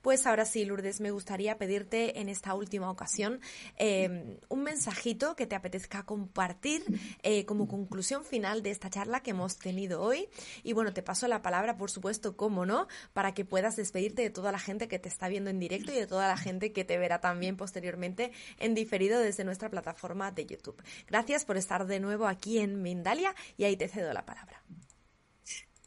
Pues 0.02 0.26
ahora 0.26 0.44
sí, 0.44 0.64
Lourdes, 0.64 1.00
me 1.00 1.12
gustaría 1.12 1.58
pedirte 1.58 2.20
en 2.20 2.28
esta 2.28 2.54
última 2.54 2.90
ocasión 2.90 3.40
em, 3.76 4.36
un 4.48 4.62
mensajito 4.64 5.36
que 5.36 5.46
te 5.46 5.54
apetezca 5.54 6.04
compartir 6.04 6.82
eh, 7.22 7.44
como 7.46 7.68
conclusión 7.68 8.24
final 8.24 8.62
de 8.62 8.70
esta 8.70 8.90
charla 8.90 9.20
que 9.20 9.30
hemos 9.30 9.58
tenido 9.58 10.02
hoy. 10.02 10.28
Y 10.64 10.72
bueno, 10.72 10.92
te 10.92 11.02
paso 11.02 11.28
la 11.28 11.40
palabra, 11.40 11.76
por 11.76 11.90
supuesto, 11.90 12.36
cómo 12.36 12.66
no, 12.66 12.88
para 13.12 13.32
que 13.32 13.44
puedas 13.44 13.76
despedirte 13.76 14.22
de 14.22 14.30
toda 14.30 14.50
la 14.50 14.58
gente 14.58 14.88
que 14.88 14.98
te 14.98 15.08
está 15.08 15.28
viendo 15.28 15.50
en 15.50 15.60
directo 15.60 15.92
y 15.92 15.96
de 15.96 16.06
toda 16.06 16.26
la 16.26 16.36
gente 16.36 16.72
que 16.72 16.84
te 16.84 16.98
verá 16.98 17.20
también 17.20 17.56
posteriormente 17.56 18.32
en 18.58 18.74
diferido 18.74 19.20
desde 19.20 19.44
nuestra 19.44 19.70
plataforma 19.70 20.32
de 20.32 20.46
YouTube. 20.46 20.82
Gracias 21.06 21.44
por 21.44 21.56
estar 21.56 21.86
de 21.86 22.00
nuevo 22.00 22.26
aquí 22.26 22.58
en 22.58 22.82
Mindalia 22.82 23.34
y 23.56 23.64
ahí 23.64 23.76
te 23.76 23.88
cedo 23.88 24.12
la 24.12 24.26
palabra. 24.26 24.62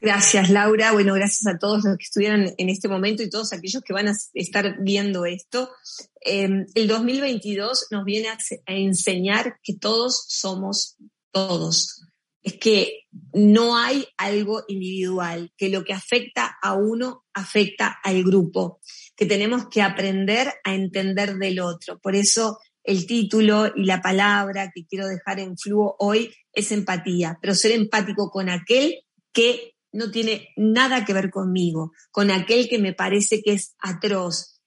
Gracias, 0.02 0.50
Laura. 0.50 0.92
Bueno, 0.92 1.14
gracias 1.14 1.48
a 1.48 1.58
todos 1.58 1.84
los 1.86 1.98
que 1.98 2.04
estuvieron 2.04 2.54
en 2.58 2.70
este 2.70 2.90
momento 2.90 3.24
y 3.24 3.30
todos 3.30 3.54
aquellos 3.54 3.82
que 3.82 3.94
van 3.94 4.10
a 4.10 4.14
estar 4.34 4.78
viendo 4.82 5.26
esto. 5.26 5.72
Em, 6.22 6.66
el 6.76 6.88
2022 6.88 7.88
nos 7.92 8.04
viene 8.04 8.28
a, 8.28 8.38
enseñar 8.68 9.58
que 9.64 9.76
todos 9.76 10.26
somos 10.28 10.98
todos. 11.32 12.02
Es 12.44 12.56
que 12.60 13.06
no 13.34 13.78
hay 13.78 14.06
algo 14.18 14.64
individual, 14.68 15.52
que 15.58 15.70
lo 15.70 15.84
que 15.84 15.94
afecta 15.94 16.58
a 16.62 16.74
uno 16.74 17.24
afecta 17.34 17.98
al 18.04 18.24
grupo, 18.24 18.82
que 19.16 19.26
tenemos 19.26 19.70
que 19.70 19.82
aprender 19.82 20.54
a 20.64 20.76
entender 20.76 21.38
del 21.38 21.62
otro. 21.62 22.00
Por 22.00 22.16
eso 22.16 22.60
el 22.84 23.08
título 23.08 23.72
y 23.76 23.86
la 23.86 24.02
palabra 24.02 24.72
que 24.76 24.86
quiero 24.86 25.08
dejar 25.08 25.40
en 25.40 25.58
flujo 25.58 25.96
hoy 26.00 26.36
es 26.54 26.72
empatía, 26.72 27.40
pero 27.42 27.56
ser 27.56 27.72
empático 27.72 28.30
con 28.30 28.50
aquel 28.50 29.00
que 29.34 29.75
no 29.96 30.12
tiene 30.12 30.50
nada 30.58 31.06
que 31.06 31.14
ver 31.14 31.30
conmigo, 31.30 31.94
con 32.12 32.30
aquel 32.30 32.68
que 32.68 32.80
me 32.80 32.94
parece 32.94 33.42
que 33.42 33.54
es 33.54 33.76
atroz. 33.80 34.60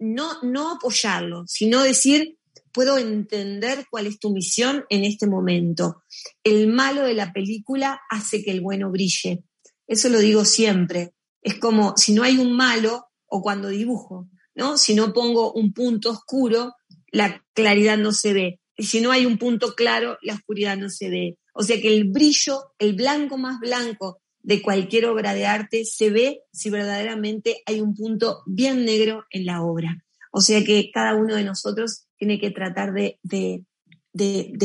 No, 0.00 0.42
no 0.42 0.72
apoyarlo, 0.72 1.44
sino 1.46 1.82
decir, 1.82 2.36
puedo 2.72 2.98
entender 2.98 3.86
cuál 3.90 4.06
es 4.06 4.18
tu 4.18 4.30
misión 4.30 4.84
en 4.90 5.04
este 5.04 5.26
momento. 5.26 6.02
El 6.44 6.68
malo 6.68 7.04
de 7.04 7.14
la 7.14 7.32
película 7.32 8.00
hace 8.10 8.44
que 8.44 8.50
el 8.50 8.60
bueno 8.60 8.90
brille. 8.90 9.44
Eso 9.86 10.08
lo 10.10 10.18
digo 10.18 10.44
siempre. 10.44 11.14
Es 11.40 11.58
como 11.58 11.96
si 11.96 12.12
no 12.12 12.22
hay 12.22 12.38
un 12.38 12.52
malo 12.52 13.06
o 13.26 13.40
cuando 13.40 13.68
dibujo, 13.68 14.28
¿no? 14.54 14.76
Si 14.76 14.94
no 14.94 15.12
pongo 15.12 15.52
un 15.52 15.72
punto 15.72 16.10
oscuro, 16.10 16.74
la 17.10 17.42
claridad 17.54 17.96
no 17.96 18.12
se 18.12 18.32
ve. 18.32 18.60
Y 18.76 18.84
si 18.84 19.00
no 19.00 19.10
hay 19.10 19.26
un 19.26 19.38
punto 19.38 19.74
claro, 19.74 20.18
la 20.22 20.34
oscuridad 20.34 20.76
no 20.76 20.90
se 20.90 21.08
ve. 21.08 21.38
O 21.54 21.62
sea 21.62 21.80
que 21.80 21.94
el 21.94 22.10
brillo, 22.10 22.72
el 22.78 22.94
blanco 22.94 23.38
más 23.38 23.58
blanco 23.60 24.21
de 24.42 24.62
cualquier 24.62 25.06
obra 25.06 25.34
de 25.34 25.46
arte 25.46 25.84
se 25.84 26.10
ve 26.10 26.42
si 26.52 26.70
verdaderamente 26.70 27.62
hay 27.66 27.80
un 27.80 27.94
punto 27.94 28.42
bien 28.46 28.84
negro 28.84 29.24
en 29.30 29.46
la 29.46 29.62
obra. 29.62 30.04
O 30.32 30.40
sea 30.40 30.64
que 30.64 30.90
cada 30.92 31.14
uno 31.14 31.34
de 31.36 31.44
nosotros 31.44 32.06
tiene 32.16 32.40
que 32.40 32.50
tratar 32.50 32.92
de, 32.92 33.18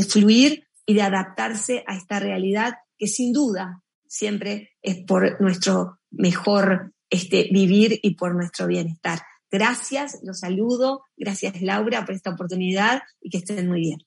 fluir 0.07 0.67
y 0.85 0.93
de 0.93 1.01
adaptarse 1.01 1.83
a 1.85 1.95
esta 1.95 2.19
realidad 2.19 2.75
que 2.97 3.07
sin 3.07 3.33
duda 3.33 3.83
siempre 4.07 4.71
es 4.81 5.03
por 5.05 5.39
nuestro 5.41 5.99
mejor 6.09 6.93
este, 7.09 7.49
vivir 7.51 7.99
y 8.01 8.15
por 8.15 8.33
nuestro 8.33 8.67
bienestar. 8.67 9.19
Gracias, 9.51 10.19
los 10.23 10.39
saludo, 10.39 11.03
gracias 11.15 11.61
Laura 11.61 12.05
por 12.05 12.15
esta 12.15 12.31
oportunidad 12.31 13.01
y 13.21 13.29
que 13.29 13.37
estén 13.39 13.67
muy 13.67 13.81
bien. 13.81 14.06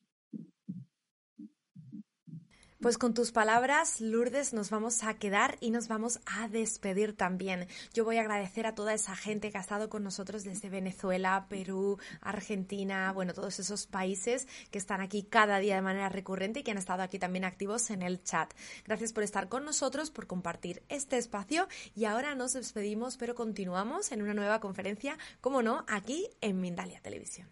Pues 2.80 2.96
con 2.96 3.12
tus 3.12 3.30
palabras, 3.30 4.00
Lourdes, 4.00 4.54
nos 4.54 4.70
vamos 4.70 5.02
a 5.04 5.12
quedar 5.12 5.58
y 5.60 5.70
nos 5.70 5.86
vamos 5.86 6.18
a 6.24 6.48
despedir 6.48 7.14
también. 7.14 7.68
Yo 7.92 8.06
voy 8.06 8.16
a 8.16 8.22
agradecer 8.22 8.64
a 8.64 8.74
toda 8.74 8.94
esa 8.94 9.14
gente 9.14 9.50
que 9.50 9.58
ha 9.58 9.60
estado 9.60 9.90
con 9.90 10.02
nosotros 10.02 10.44
desde 10.44 10.70
Venezuela, 10.70 11.44
Perú, 11.50 11.98
Argentina, 12.22 13.12
bueno, 13.12 13.34
todos 13.34 13.60
esos 13.60 13.86
países 13.86 14.48
que 14.70 14.78
están 14.78 15.02
aquí 15.02 15.24
cada 15.24 15.58
día 15.58 15.74
de 15.74 15.82
manera 15.82 16.08
recurrente 16.08 16.60
y 16.60 16.62
que 16.62 16.70
han 16.70 16.78
estado 16.78 17.02
aquí 17.02 17.18
también 17.18 17.44
activos 17.44 17.90
en 17.90 18.00
el 18.00 18.22
chat. 18.24 18.50
Gracias 18.86 19.12
por 19.12 19.24
estar 19.24 19.50
con 19.50 19.66
nosotros, 19.66 20.10
por 20.10 20.26
compartir 20.26 20.82
este 20.88 21.18
espacio 21.18 21.68
y 21.94 22.06
ahora 22.06 22.34
nos 22.34 22.54
despedimos, 22.54 23.18
pero 23.18 23.34
continuamos 23.34 24.10
en 24.10 24.22
una 24.22 24.32
nueva 24.32 24.58
conferencia, 24.58 25.18
como 25.42 25.60
no, 25.60 25.84
aquí 25.86 26.30
en 26.40 26.62
Mindalia 26.62 27.02
Televisión. 27.02 27.46